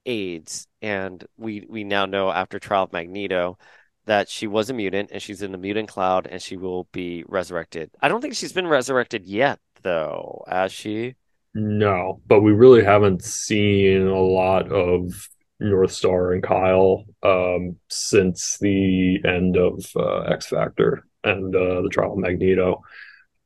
AIDS. 0.05 0.67
And 0.81 1.25
we 1.37 1.65
we 1.69 1.83
now 1.83 2.05
know 2.05 2.31
after 2.31 2.59
trial 2.59 2.83
of 2.85 2.93
Magneto 2.93 3.57
that 4.05 4.29
she 4.29 4.47
was 4.47 4.69
a 4.69 4.73
mutant 4.73 5.11
and 5.11 5.21
she's 5.21 5.41
in 5.41 5.51
the 5.51 5.57
mutant 5.57 5.89
cloud 5.89 6.27
and 6.27 6.41
she 6.41 6.57
will 6.57 6.85
be 6.93 7.23
resurrected. 7.27 7.91
I 8.01 8.07
don't 8.09 8.21
think 8.21 8.35
she's 8.35 8.53
been 8.53 8.67
resurrected 8.67 9.25
yet, 9.25 9.59
though, 9.83 10.43
has 10.47 10.71
she? 10.71 11.15
No, 11.53 12.21
but 12.27 12.41
we 12.41 12.51
really 12.51 12.83
haven't 12.83 13.23
seen 13.23 14.07
a 14.07 14.19
lot 14.19 14.69
of 14.71 15.29
Northstar 15.61 16.33
and 16.33 16.43
Kyle 16.43 17.05
um, 17.23 17.77
since 17.89 18.57
the 18.59 19.19
end 19.25 19.57
of 19.57 19.85
uh, 19.95 20.21
X 20.21 20.47
Factor 20.47 21.05
and 21.23 21.55
uh, 21.55 21.81
the 21.81 21.89
trial 21.89 22.13
of 22.13 22.19
Magneto. 22.19 22.83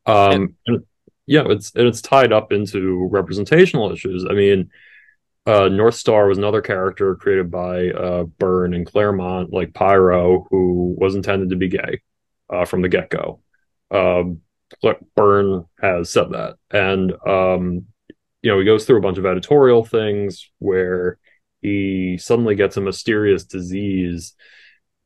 Um, 0.05 0.55
and, 0.66 0.86
yeah, 1.28 1.43
it's 1.47 1.72
and 1.76 1.88
it's 1.88 2.01
tied 2.01 2.34
up 2.34 2.51
into 2.51 3.07
representational 3.12 3.91
issues. 3.91 4.26
I 4.28 4.34
mean, 4.34 4.72
uh, 5.45 5.70
Northstar 5.70 6.28
was 6.28 6.39
another 6.39 6.62
character 6.62 7.16
created 7.16 7.51
by 7.51 7.89
uh, 7.89 8.24
Byrne 8.24 8.74
and 8.74 8.86
Claremont, 8.86 9.53
like 9.53 9.74
Pyro, 9.74 10.47
who 10.49 10.95
was 10.97 11.16
intended 11.16 11.51
to 11.51 11.55
be 11.55 11.68
gay 11.68 12.01
uh, 12.49 12.66
from 12.66 12.82
the 12.82 12.89
get 12.89 13.10
go. 13.10 13.41
Um, 13.91 14.41
look, 14.82 14.97
Byrne 15.16 15.66
has 15.80 16.10
said 16.10 16.32
that, 16.32 16.55
and 16.72 17.14
um, 17.28 17.86
you 18.41 18.51
know, 18.51 18.57
he 18.57 18.66
goes 18.66 18.86
through 18.86 18.97
a 18.97 19.01
bunch 19.01 19.20
of 19.20 19.26
editorial 19.26 19.86
things 19.86 20.49
where 20.57 21.20
he 21.62 22.18
suddenly 22.18 22.55
gets 22.55 22.78
a 22.78 22.82
mysterious 22.82 23.43
disease 23.43 24.34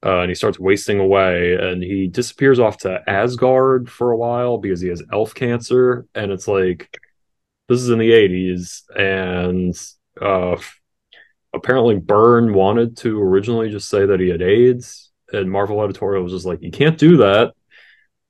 uh, 0.06 0.20
and 0.20 0.30
he 0.30 0.36
starts 0.36 0.60
wasting 0.60 1.00
away 1.00 1.56
and 1.56 1.82
he 1.82 2.08
disappears 2.08 2.60
off 2.60 2.78
to 2.78 3.02
Asgard 3.08 3.90
for 3.90 4.12
a 4.12 4.18
while 4.18 4.58
because 4.58 4.82
he 4.82 4.90
has 4.90 5.02
elf 5.14 5.34
cancer. 5.34 6.06
And 6.14 6.32
it's 6.32 6.48
like, 6.48 7.00
this 7.70 7.80
is 7.80 7.90
in 7.90 8.00
the 8.00 8.12
80s. 8.12 8.84
And 8.96 9.76
uh, 10.22 10.62
apparently, 11.54 12.00
Byrne 12.00 12.54
wanted 12.54 12.98
to 12.98 13.22
originally 13.22 13.70
just 13.70 13.88
say 13.88 14.06
that 14.06 14.20
he 14.20 14.28
had 14.28 14.42
AIDS. 14.42 15.10
And 15.32 15.50
Marvel 15.50 15.82
editorial 15.82 16.24
was 16.24 16.34
just 16.34 16.46
like, 16.46 16.62
you 16.62 16.72
can't 16.72 16.98
do 16.98 17.18
that. 17.18 17.54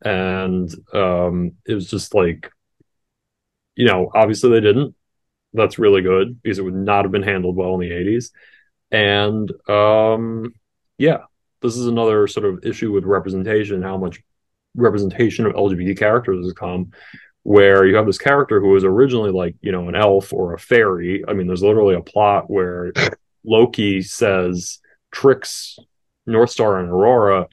And 0.05 0.73
um, 0.93 1.53
it 1.65 1.73
was 1.73 1.89
just 1.89 2.13
like, 2.13 2.51
you 3.75 3.87
know, 3.87 4.11
obviously 4.13 4.51
they 4.51 4.61
didn't. 4.61 4.95
That's 5.53 5.79
really 5.79 6.01
good 6.01 6.41
because 6.41 6.59
it 6.59 6.63
would 6.63 6.73
not 6.73 7.05
have 7.05 7.11
been 7.11 7.23
handled 7.23 7.55
well 7.55 7.75
in 7.75 7.81
the 7.81 7.91
80s. 7.91 8.31
And 8.91 9.51
um, 9.69 10.53
yeah, 10.97 11.23
this 11.61 11.77
is 11.77 11.87
another 11.87 12.27
sort 12.27 12.45
of 12.45 12.65
issue 12.65 12.91
with 12.91 13.05
representation, 13.05 13.81
how 13.81 13.97
much 13.97 14.21
representation 14.75 15.45
of 15.45 15.53
LGBT 15.53 15.97
characters 15.97 16.45
has 16.45 16.53
come, 16.53 16.91
where 17.43 17.85
you 17.85 17.95
have 17.95 18.05
this 18.05 18.17
character 18.17 18.59
who 18.59 18.69
was 18.69 18.83
originally 18.83 19.31
like, 19.31 19.55
you 19.61 19.71
know, 19.71 19.87
an 19.89 19.95
elf 19.95 20.33
or 20.33 20.53
a 20.53 20.59
fairy. 20.59 21.23
I 21.27 21.33
mean, 21.33 21.47
there's 21.47 21.63
literally 21.63 21.95
a 21.95 22.01
plot 22.01 22.49
where 22.49 22.93
Loki 23.45 24.01
says, 24.01 24.79
tricks 25.11 25.77
Northstar 26.27 26.79
and 26.79 26.89
Aurora 26.89 27.47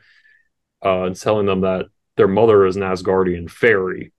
uh, 0.84 1.02
and 1.04 1.16
telling 1.16 1.46
them 1.46 1.62
that 1.62 1.86
their 2.16 2.28
mother 2.28 2.66
is 2.66 2.76
an 2.76 2.82
Asgardian 2.82 3.50
fairy. 3.50 4.12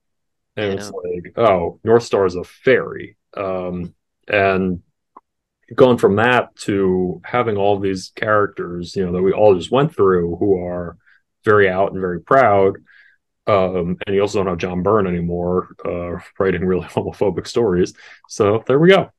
And 0.58 0.74
it's 0.74 0.92
like, 0.92 1.34
oh, 1.38 1.80
Northstar 1.86 2.28
is 2.28 2.36
a 2.36 2.44
fairy. 2.44 3.18
Um, 3.36 3.94
and 4.28 4.82
going 5.74 5.98
from 5.98 6.18
that 6.18 6.56
to 6.56 7.22
having 7.24 7.58
all 7.58 7.80
these 7.80 8.12
characters, 8.16 8.96
you 8.96 9.06
know, 9.06 9.14
that 9.14 9.22
we 9.22 9.32
all 9.32 9.56
just 9.56 9.72
went 9.72 9.96
through 9.96 10.36
who 10.36 10.58
are 10.66 10.98
very 11.46 11.70
out 11.70 11.92
and 11.94 12.02
very 12.02 12.22
proud. 12.22 12.76
Um, 13.48 13.98
and 14.06 14.16
you 14.16 14.22
also 14.22 14.40
don't 14.40 14.48
have 14.48 14.58
John 14.58 14.84
Byrne 14.84 15.08
anymore, 15.08 15.70
uh, 15.86 16.22
writing 16.38 16.66
really 16.66 16.88
homophobic 16.88 17.48
stories. 17.48 17.94
So 18.28 18.64
there 18.68 18.80
we 18.80 18.90
go. 18.90 19.12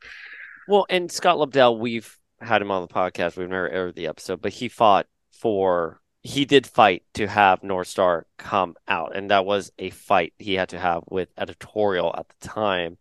Well, 0.68 0.86
and 0.90 1.10
Scott 1.10 1.38
Lobdell, 1.38 1.78
we've 1.78 2.16
had 2.40 2.62
him 2.62 2.70
on 2.70 2.82
the 2.82 2.92
podcast. 2.92 3.36
We've 3.36 3.48
never 3.48 3.68
aired 3.68 3.94
the 3.94 4.08
episode, 4.08 4.42
but 4.42 4.52
he 4.52 4.68
fought 4.68 5.06
for 5.32 6.01
he 6.22 6.44
did 6.44 6.66
fight 6.66 7.02
to 7.14 7.26
have 7.26 7.62
Northstar 7.62 8.24
come 8.38 8.76
out, 8.88 9.16
and 9.16 9.30
that 9.30 9.44
was 9.44 9.72
a 9.78 9.90
fight 9.90 10.34
he 10.38 10.54
had 10.54 10.68
to 10.70 10.78
have 10.78 11.02
with 11.10 11.28
editorial 11.36 12.14
at 12.16 12.28
the 12.28 12.48
time. 12.48 12.98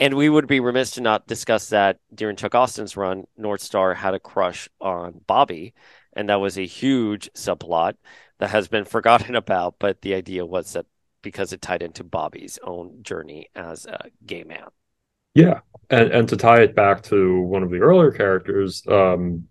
and 0.00 0.14
we 0.14 0.28
would 0.28 0.46
be 0.48 0.60
remiss 0.60 0.92
to 0.92 1.00
not 1.02 1.26
discuss 1.28 1.68
that 1.70 2.00
during 2.14 2.36
Chuck 2.36 2.54
Austen's 2.54 2.96
run, 2.96 3.26
Northstar 3.38 3.96
had 3.96 4.14
a 4.14 4.20
crush 4.20 4.68
on 4.80 5.20
Bobby, 5.26 5.74
and 6.14 6.28
that 6.28 6.40
was 6.40 6.58
a 6.58 6.66
huge 6.66 7.32
subplot 7.34 7.96
that 8.38 8.50
has 8.50 8.68
been 8.68 8.84
forgotten 8.96 9.36
about. 9.36 9.76
But 9.78 10.02
the 10.02 10.14
idea 10.14 10.46
was 10.46 10.72
that 10.74 10.86
because 11.22 11.52
it 11.52 11.62
tied 11.62 11.82
into 11.82 12.04
Bobby's 12.04 12.58
own 12.64 13.02
journey 13.02 13.48
as 13.54 13.86
a 13.86 14.10
gay 14.26 14.44
man. 14.44 14.68
Yeah, 15.34 15.60
and 15.90 16.10
and 16.10 16.28
to 16.28 16.36
tie 16.36 16.60
it 16.62 16.74
back 16.74 17.02
to 17.04 17.40
one 17.40 17.62
of 17.62 17.70
the 17.70 17.78
earlier 17.78 18.10
characters, 18.12 18.82
um, 18.86 19.48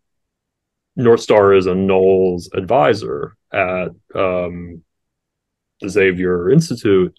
Northstar 0.98 1.58
is 1.58 1.68
Anole's 1.68 2.50
advisor 2.54 3.36
at 3.52 3.90
um, 4.16 4.84
the 5.80 5.90
Xavier 5.90 6.52
Institute 6.52 7.16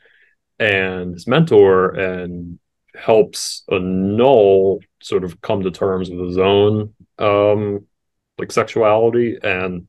and 0.59 1.15
his 1.15 1.27
mentor, 1.27 1.91
and 1.91 2.59
helps 2.95 3.65
Anole 3.71 4.81
sort 5.03 5.25
of 5.25 5.41
come 5.41 5.63
to 5.63 5.71
terms 5.71 6.11
with 6.11 6.27
his 6.29 6.39
own 6.39 6.95
um, 7.19 7.87
like 8.39 8.53
sexuality, 8.53 9.39
and 9.43 9.89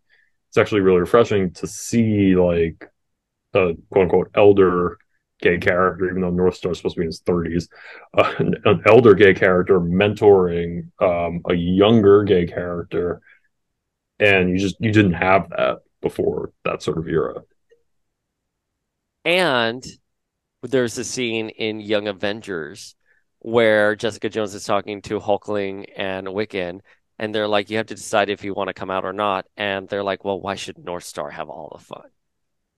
it's 0.49 0.57
actually 0.57 0.81
really 0.81 0.99
refreshing 0.99 1.51
to 1.53 1.67
see 1.67 2.35
like 2.35 2.89
a 3.53 3.73
quote 3.89 4.03
unquote 4.03 4.31
elder 4.35 4.97
gay 5.41 5.57
character, 5.57 6.09
even 6.09 6.21
though 6.21 6.31
Northstar 6.31 6.71
is 6.71 6.77
supposed 6.77 6.95
to 6.95 7.01
be 7.01 7.03
in 7.03 7.07
his 7.07 7.21
30s, 7.21 7.67
uh, 8.17 8.33
an, 8.39 8.55
an, 8.65 8.81
elder 8.85 9.13
gay 9.13 9.33
character 9.33 9.79
mentoring 9.79 10.89
um, 10.99 11.41
a 11.49 11.53
younger 11.53 12.23
gay 12.23 12.47
character. 12.47 13.21
And 14.19 14.49
you 14.49 14.57
just, 14.57 14.75
you 14.79 14.91
didn't 14.91 15.13
have 15.13 15.49
that 15.49 15.79
before 16.01 16.51
that 16.65 16.81
sort 16.81 16.97
of 16.97 17.07
era. 17.07 17.41
And 19.25 19.85
there's 20.61 20.97
a 20.97 21.03
scene 21.03 21.49
in 21.49 21.79
Young 21.79 22.07
Avengers 22.07 22.95
where 23.39 23.95
Jessica 23.95 24.29
Jones 24.29 24.53
is 24.55 24.65
talking 24.65 25.01
to 25.03 25.19
Hulkling 25.19 25.87
and 25.97 26.27
Wiccan, 26.27 26.79
and 27.19 27.35
they're 27.35 27.47
like, 27.47 27.69
you 27.69 27.77
have 27.77 27.87
to 27.87 27.95
decide 27.95 28.29
if 28.29 28.43
you 28.43 28.53
want 28.53 28.69
to 28.69 28.73
come 28.73 28.89
out 28.89 29.05
or 29.05 29.13
not. 29.13 29.45
And 29.57 29.87
they're 29.89 30.03
like, 30.03 30.23
well, 30.23 30.39
why 30.39 30.55
should 30.55 30.77
Northstar 30.77 31.31
have 31.31 31.49
all 31.49 31.75
the 31.77 31.83
fun? 31.83 32.09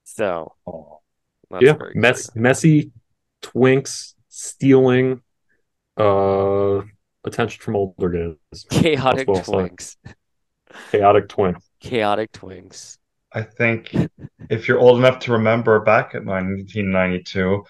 So, 0.03 0.53
yeah, 1.61 1.77
mess, 1.93 2.35
messy 2.35 2.91
twinks 3.41 4.13
stealing 4.29 5.21
uh 5.97 6.81
attention 7.23 7.61
from 7.61 7.75
older 7.75 8.35
guys. 8.51 8.65
Chaotic 8.69 9.27
twinks. 9.27 9.95
Chaotic 10.91 11.27
twinks. 11.29 11.63
Chaotic 11.79 12.31
twins. 12.31 12.97
I 13.31 13.41
think 13.41 13.95
if 14.49 14.67
you're 14.67 14.79
old 14.79 14.97
enough 14.97 15.19
to 15.19 15.33
remember 15.33 15.79
back 15.81 16.15
at 16.15 16.25
1992, 16.25 17.63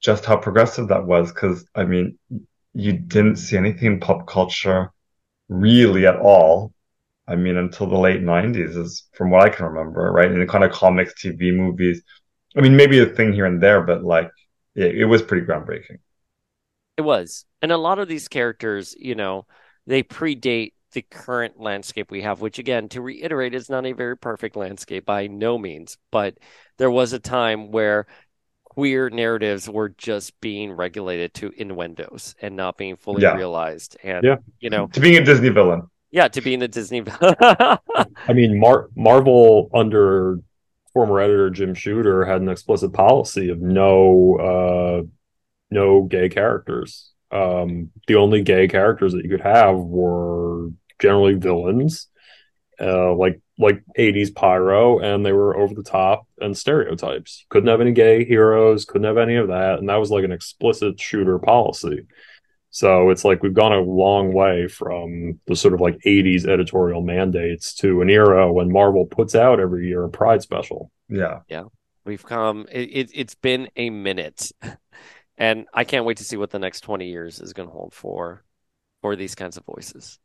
just 0.00 0.24
how 0.24 0.36
progressive 0.36 0.88
that 0.88 1.04
was, 1.04 1.32
because 1.32 1.66
I 1.74 1.84
mean, 1.84 2.18
you 2.72 2.92
didn't 2.92 3.36
see 3.36 3.56
anything 3.56 3.86
in 3.86 4.00
pop 4.00 4.26
culture 4.26 4.90
really 5.48 6.06
at 6.06 6.16
all 6.16 6.72
I 7.30 7.36
mean, 7.36 7.56
until 7.56 7.86
the 7.86 7.96
late 7.96 8.22
90s, 8.22 8.76
is 8.76 9.04
from 9.12 9.30
what 9.30 9.42
I 9.44 9.50
can 9.50 9.66
remember, 9.66 10.10
right? 10.10 10.30
In 10.30 10.40
the 10.40 10.46
kind 10.46 10.64
of 10.64 10.72
comics, 10.72 11.14
TV, 11.14 11.54
movies. 11.54 12.02
I 12.56 12.60
mean, 12.60 12.74
maybe 12.76 12.98
a 12.98 13.06
thing 13.06 13.32
here 13.32 13.46
and 13.46 13.62
there, 13.62 13.82
but 13.82 14.02
like 14.02 14.32
it, 14.74 14.96
it 14.96 15.04
was 15.04 15.22
pretty 15.22 15.46
groundbreaking. 15.46 15.98
It 16.96 17.02
was. 17.02 17.44
And 17.62 17.70
a 17.70 17.76
lot 17.76 18.00
of 18.00 18.08
these 18.08 18.26
characters, 18.26 18.96
you 18.98 19.14
know, 19.14 19.46
they 19.86 20.02
predate 20.02 20.72
the 20.92 21.02
current 21.02 21.60
landscape 21.60 22.10
we 22.10 22.22
have, 22.22 22.40
which 22.40 22.58
again, 22.58 22.88
to 22.90 23.00
reiterate, 23.00 23.54
is 23.54 23.70
not 23.70 23.86
a 23.86 23.92
very 23.92 24.16
perfect 24.16 24.56
landscape 24.56 25.06
by 25.06 25.26
no 25.26 25.58
means. 25.58 25.98
But 26.10 26.38
there 26.78 26.90
was 26.90 27.12
a 27.12 27.18
time 27.18 27.70
where 27.70 28.06
queer 28.64 29.10
narratives 29.10 29.68
were 29.68 29.88
just 29.88 30.40
being 30.40 30.72
regulated 30.72 31.34
to 31.34 31.52
innuendos 31.56 32.34
and 32.40 32.56
not 32.56 32.76
being 32.76 32.96
fully 32.96 33.22
yeah. 33.22 33.34
realized. 33.34 33.96
And 34.02 34.24
yeah. 34.24 34.36
you 34.60 34.70
know, 34.70 34.86
to 34.88 35.00
being 35.00 35.16
a 35.16 35.24
Disney 35.24 35.48
villain. 35.48 35.82
Yeah, 36.10 36.28
to 36.28 36.40
being 36.40 36.62
a 36.62 36.68
Disney. 36.68 37.00
Villain. 37.00 37.36
I 37.40 38.32
mean, 38.32 38.58
Mar- 38.58 38.88
Marvel 38.96 39.70
under 39.72 40.40
former 40.92 41.20
editor 41.20 41.50
Jim 41.50 41.74
Shooter 41.74 42.24
had 42.24 42.40
an 42.40 42.48
explicit 42.48 42.92
policy 42.92 43.50
of 43.50 43.60
no 43.60 44.36
uh, 44.36 45.06
no 45.70 46.02
gay 46.02 46.28
characters. 46.28 47.12
Um, 47.30 47.90
the 48.08 48.16
only 48.16 48.42
gay 48.42 48.66
characters 48.66 49.12
that 49.12 49.22
you 49.22 49.30
could 49.30 49.40
have 49.40 49.76
were 49.76 50.70
generally 51.00 51.34
villains, 51.34 52.08
uh, 52.80 53.14
like 53.14 53.40
like 53.58 53.82
80s 53.98 54.34
pyro, 54.34 55.00
and 55.00 55.24
they 55.24 55.32
were 55.32 55.56
over 55.56 55.74
the 55.74 55.82
top 55.82 56.26
and 56.40 56.56
stereotypes. 56.56 57.44
Couldn't 57.50 57.68
have 57.68 57.82
any 57.82 57.92
gay 57.92 58.24
heroes, 58.24 58.86
couldn't 58.86 59.06
have 59.06 59.18
any 59.18 59.36
of 59.36 59.48
that, 59.48 59.78
and 59.78 59.88
that 59.88 60.00
was 60.00 60.10
like 60.10 60.24
an 60.24 60.32
explicit 60.32 60.98
shooter 60.98 61.38
policy. 61.38 62.06
So 62.70 63.10
it's 63.10 63.24
like 63.24 63.42
we've 63.42 63.52
gone 63.52 63.72
a 63.72 63.80
long 63.80 64.32
way 64.32 64.68
from 64.68 65.40
the 65.46 65.56
sort 65.56 65.74
of 65.74 65.80
like 65.80 65.98
80s 66.06 66.46
editorial 66.46 67.02
mandates 67.02 67.74
to 67.76 68.00
an 68.00 68.08
era 68.08 68.50
when 68.50 68.72
Marvel 68.72 69.06
puts 69.06 69.34
out 69.34 69.58
every 69.58 69.88
year 69.88 70.04
a 70.04 70.08
Pride 70.08 70.40
special. 70.40 70.90
Yeah. 71.08 71.40
Yeah. 71.48 71.64
We've 72.04 72.24
come, 72.24 72.66
it, 72.70 73.10
it, 73.12 73.16
has 73.16 73.34
been 73.34 73.68
a 73.76 73.90
minute. 73.90 74.52
And 75.40 75.64
I 75.72 75.84
can't 75.84 76.04
wait 76.04 76.18
to 76.18 76.24
see 76.24 76.36
what 76.36 76.50
the 76.50 76.58
next 76.58 76.82
20 76.82 77.08
years 77.08 77.40
is 77.40 77.54
going 77.54 77.66
to 77.66 77.72
hold 77.72 77.94
for 77.94 78.44
for 79.00 79.16
these 79.16 79.34
kinds 79.34 79.56
of 79.56 79.64
voices. 79.64 80.18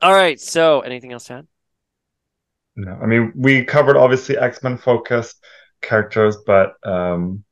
All 0.00 0.12
right. 0.12 0.40
So 0.40 0.80
anything 0.80 1.12
else 1.12 1.24
to 1.26 1.34
add? 1.34 1.46
No. 2.76 2.98
I 3.02 3.06
mean, 3.06 3.32
we 3.34 3.64
covered 3.64 3.96
obviously 3.96 4.38
X 4.38 4.62
Men 4.62 4.78
focused 4.78 5.42
characters, 5.82 6.36
but, 6.46 6.74
um, 6.84 7.44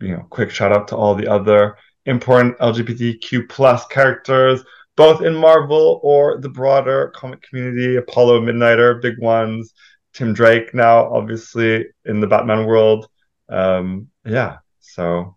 you 0.00 0.16
know, 0.16 0.26
quick 0.30 0.50
shout 0.50 0.72
out 0.72 0.88
to 0.88 0.96
all 0.96 1.14
the 1.14 1.28
other 1.28 1.76
important 2.06 2.58
LGBTQ 2.58 3.48
plus 3.48 3.86
characters, 3.86 4.62
both 4.96 5.22
in 5.22 5.34
Marvel 5.34 6.00
or 6.02 6.38
the 6.38 6.48
broader 6.48 7.12
comic 7.14 7.42
community. 7.42 7.96
Apollo 7.96 8.42
Midnighter, 8.42 9.00
big 9.00 9.18
ones. 9.18 9.72
Tim 10.12 10.32
Drake 10.32 10.74
now, 10.74 11.12
obviously 11.12 11.86
in 12.04 12.20
the 12.20 12.26
Batman 12.26 12.66
world. 12.66 13.08
Um, 13.48 14.08
yeah, 14.24 14.58
so 14.80 15.36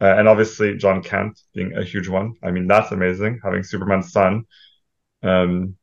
uh, 0.00 0.14
and 0.18 0.28
obviously 0.28 0.76
Jon 0.76 1.02
Kent 1.02 1.40
being 1.54 1.74
a 1.76 1.84
huge 1.84 2.08
one. 2.08 2.34
I 2.42 2.50
mean, 2.50 2.66
that's 2.66 2.92
amazing 2.92 3.40
having 3.42 3.62
Superman's 3.62 4.12
son. 4.12 4.44
Um, 5.26 5.76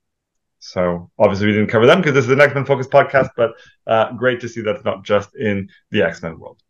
so 0.60 1.12
obviously 1.20 1.48
we 1.48 1.54
didn't 1.54 1.70
cover 1.70 1.86
them 1.86 2.00
because 2.00 2.14
this 2.14 2.26
is 2.26 2.32
an 2.32 2.42
X 2.42 2.54
Men 2.56 2.66
focused 2.66 2.90
podcast, 2.90 3.30
but 3.36 3.52
uh, 3.86 4.14
great 4.14 4.40
to 4.42 4.50
see 4.50 4.62
that's 4.62 4.86
not 4.86 5.04
just 5.04 5.36
in 5.36 5.70
the 5.92 6.04
X 6.04 6.22
Men 6.22 6.40
world. 6.40 6.62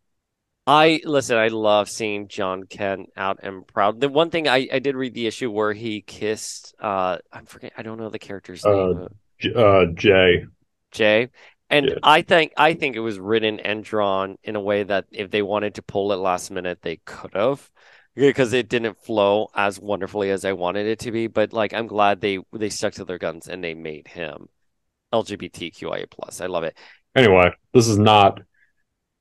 I 0.66 1.00
listen. 1.04 1.36
I 1.36 1.48
love 1.48 1.90
seeing 1.90 2.26
Jon 2.28 2.64
Kent 2.64 3.10
out 3.16 3.40
and 3.42 3.66
proud. 3.66 4.00
The 4.00 4.08
one 4.08 4.30
thing 4.30 4.48
I, 4.48 4.66
I 4.72 4.78
did 4.78 4.96
read 4.96 5.12
the 5.12 5.26
issue 5.26 5.50
where 5.50 5.74
he 5.74 6.00
kissed. 6.00 6.74
Uh, 6.80 7.18
I'm 7.30 7.44
forget. 7.44 7.72
I 7.76 7.82
don't 7.82 7.98
know 7.98 8.08
the 8.08 8.18
character's 8.18 8.64
uh, 8.64 8.70
name. 8.70 9.54
Uh, 9.54 9.86
Jay. 9.94 10.46
Jay. 10.90 11.28
And 11.68 11.86
yeah. 11.86 11.94
I 12.02 12.22
think 12.22 12.52
I 12.56 12.74
think 12.74 12.96
it 12.96 13.00
was 13.00 13.18
written 13.18 13.60
and 13.60 13.84
drawn 13.84 14.38
in 14.42 14.56
a 14.56 14.60
way 14.60 14.84
that 14.84 15.06
if 15.10 15.30
they 15.30 15.42
wanted 15.42 15.74
to 15.74 15.82
pull 15.82 16.12
it 16.12 16.16
last 16.16 16.50
minute, 16.50 16.80
they 16.82 16.96
could 17.04 17.34
have, 17.34 17.70
because 18.14 18.52
it 18.52 18.68
didn't 18.68 18.98
flow 18.98 19.48
as 19.54 19.80
wonderfully 19.80 20.30
as 20.30 20.44
I 20.44 20.52
wanted 20.52 20.86
it 20.86 21.00
to 21.00 21.12
be. 21.12 21.26
But 21.26 21.52
like, 21.52 21.72
I'm 21.72 21.86
glad 21.86 22.20
they 22.20 22.38
they 22.52 22.70
stuck 22.70 22.94
to 22.94 23.04
their 23.04 23.18
guns 23.18 23.48
and 23.48 23.62
they 23.62 23.74
made 23.74 24.08
him 24.08 24.48
LGBTQIA 25.12 26.10
plus. 26.10 26.40
I 26.40 26.46
love 26.46 26.64
it. 26.64 26.76
Anyway, 27.16 27.52
this 27.72 27.88
is 27.88 27.98
not 27.98 28.40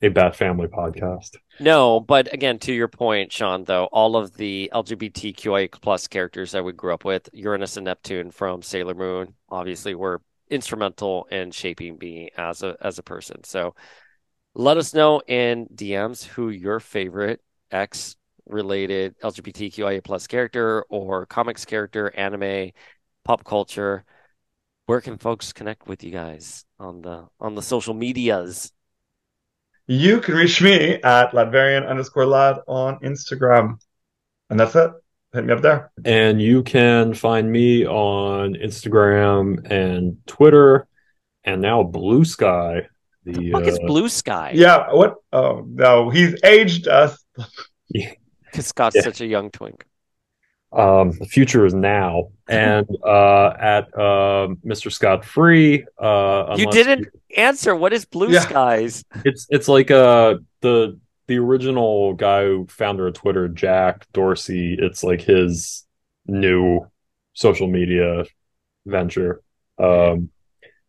a 0.01 0.09
bad 0.09 0.35
Family 0.35 0.67
podcast. 0.67 1.37
No, 1.59 1.99
but 1.99 2.33
again, 2.33 2.59
to 2.59 2.73
your 2.73 2.87
point, 2.87 3.31
Sean, 3.31 3.63
though, 3.63 3.85
all 3.85 4.17
of 4.17 4.35
the 4.35 4.69
LGBTQIA 4.73 5.71
plus 5.81 6.07
characters 6.07 6.51
that 6.51 6.65
we 6.65 6.73
grew 6.73 6.93
up 6.93 7.05
with, 7.05 7.29
Uranus 7.31 7.77
and 7.77 7.85
Neptune 7.85 8.31
from 8.31 8.61
Sailor 8.61 8.95
Moon, 8.95 9.35
obviously 9.49 9.95
were 9.95 10.21
instrumental 10.49 11.25
in 11.31 11.51
shaping 11.51 11.97
me 11.99 12.29
as 12.37 12.63
a 12.63 12.75
as 12.81 12.99
a 12.99 13.03
person. 13.03 13.43
So 13.43 13.75
let 14.55 14.77
us 14.77 14.93
know 14.93 15.21
in 15.27 15.67
DMs 15.73 16.23
who 16.23 16.49
your 16.49 16.79
favorite 16.79 17.41
X 17.71 18.15
related 18.47 19.17
LGBTQIA 19.19 20.03
plus 20.03 20.27
character 20.27 20.83
or 20.89 21.25
comics 21.25 21.65
character, 21.65 22.13
anime, 22.15 22.71
pop 23.23 23.43
culture. 23.43 24.03
Where 24.85 25.01
can 25.01 25.17
folks 25.17 25.53
connect 25.53 25.87
with 25.87 26.03
you 26.03 26.11
guys 26.11 26.65
on 26.79 27.01
the 27.01 27.27
on 27.39 27.55
the 27.55 27.61
social 27.61 27.93
medias? 27.93 28.71
You 29.87 30.21
can 30.21 30.35
reach 30.35 30.61
me 30.61 31.01
at 31.01 31.31
Latverian 31.31 31.87
underscore 31.87 32.25
lad 32.25 32.59
on 32.67 32.99
Instagram. 32.99 33.79
And 34.49 34.59
that's 34.59 34.75
it. 34.75 34.91
Hit 35.33 35.45
me 35.45 35.53
up 35.53 35.61
there. 35.61 35.91
And 36.05 36.41
you 36.41 36.63
can 36.63 37.13
find 37.13 37.51
me 37.51 37.85
on 37.85 38.53
Instagram 38.53 39.69
and 39.69 40.17
Twitter 40.25 40.87
and 41.43 41.61
now 41.61 41.83
Blue 41.83 42.23
Sky. 42.23 42.87
The, 43.25 43.33
the 43.33 43.51
fuck 43.51 43.63
uh, 43.63 43.67
is 43.67 43.79
Blue 43.79 44.09
Sky? 44.09 44.51
Yeah, 44.53 44.91
what? 44.93 45.15
Oh, 45.31 45.65
no, 45.67 46.09
he's 46.09 46.35
aged 46.43 46.87
us. 46.87 47.17
Because 48.53 48.67
Scott's 48.67 48.95
yeah. 48.95 49.01
such 49.01 49.19
a 49.19 49.25
young 49.25 49.49
twink. 49.49 49.85
Um, 50.71 51.11
the 51.11 51.25
future 51.25 51.65
is 51.65 51.73
now, 51.73 52.29
and 52.47 52.87
uh, 53.03 53.53
at 53.59 53.87
uh, 53.95 54.53
Mr. 54.65 54.91
Scott 54.91 55.25
Free. 55.25 55.85
Uh, 55.97 56.55
you 56.57 56.69
didn't 56.71 56.99
you... 57.01 57.11
answer. 57.43 57.75
What 57.75 57.93
is 57.93 58.05
Blue 58.05 58.29
yeah. 58.29 58.41
Skies? 58.41 59.03
It's 59.25 59.47
it's 59.49 59.67
like 59.67 59.91
uh 59.91 60.35
the 60.61 60.99
the 61.27 61.37
original 61.37 62.13
guy 62.13 62.43
who 62.43 62.67
founder 62.69 63.07
of 63.07 63.13
Twitter, 63.13 63.47
Jack 63.47 64.05
Dorsey, 64.13 64.75
it's 64.79 65.03
like 65.03 65.21
his 65.21 65.85
new 66.27 66.85
social 67.33 67.67
media 67.67 68.25
venture. 68.85 69.41
Um, 69.77 70.29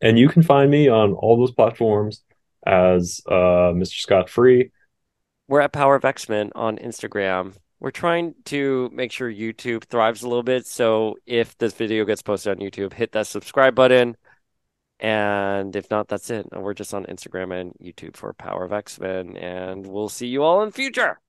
and 0.01 0.19
you 0.19 0.29
can 0.29 0.43
find 0.43 0.71
me 0.71 0.89
on 0.89 1.13
all 1.13 1.37
those 1.37 1.53
platforms 1.53 2.23
as 2.67 3.21
uh, 3.27 3.73
Mr. 3.73 3.95
Scott 4.01 4.29
Free. 4.29 4.71
We're 5.47 5.61
at 5.61 5.73
Power 5.73 5.95
of 5.95 6.05
X 6.05 6.29
Men 6.29 6.51
on 6.55 6.79
Instagram. 6.79 7.55
We're 7.79 7.91
trying 7.91 8.35
to 8.47 8.89
make 8.93 9.13
sure 9.13 9.31
YouTube 9.31 9.85
thrives 9.85 10.23
a 10.23 10.29
little 10.29 10.43
bit. 10.43 10.67
So 10.67 11.17
if 11.27 11.57
this 11.59 11.75
video 11.75 12.07
gets 12.07 12.23
posted 12.23 12.53
on 12.53 12.67
YouTube, 12.67 12.95
hit 12.95 13.13
that 13.13 13.27
subscribe 13.27 13.75
button. 13.75 14.17
And 15.01 15.77
if 15.77 15.91
not, 15.91 16.09
that's 16.09 16.31
it. 16.31 16.47
We're 16.51 16.73
just 16.73 16.95
on 16.95 17.05
Instagram 17.07 17.61
and 17.61 17.73
YouTube 17.83 18.17
for 18.17 18.33
Power 18.33 18.65
of 18.65 18.73
X 18.73 18.99
Men. 18.99 19.37
And 19.37 19.87
we'll 19.87 20.09
see 20.09 20.29
you 20.29 20.43
all 20.43 20.63
in 20.63 20.71
future. 20.71 21.21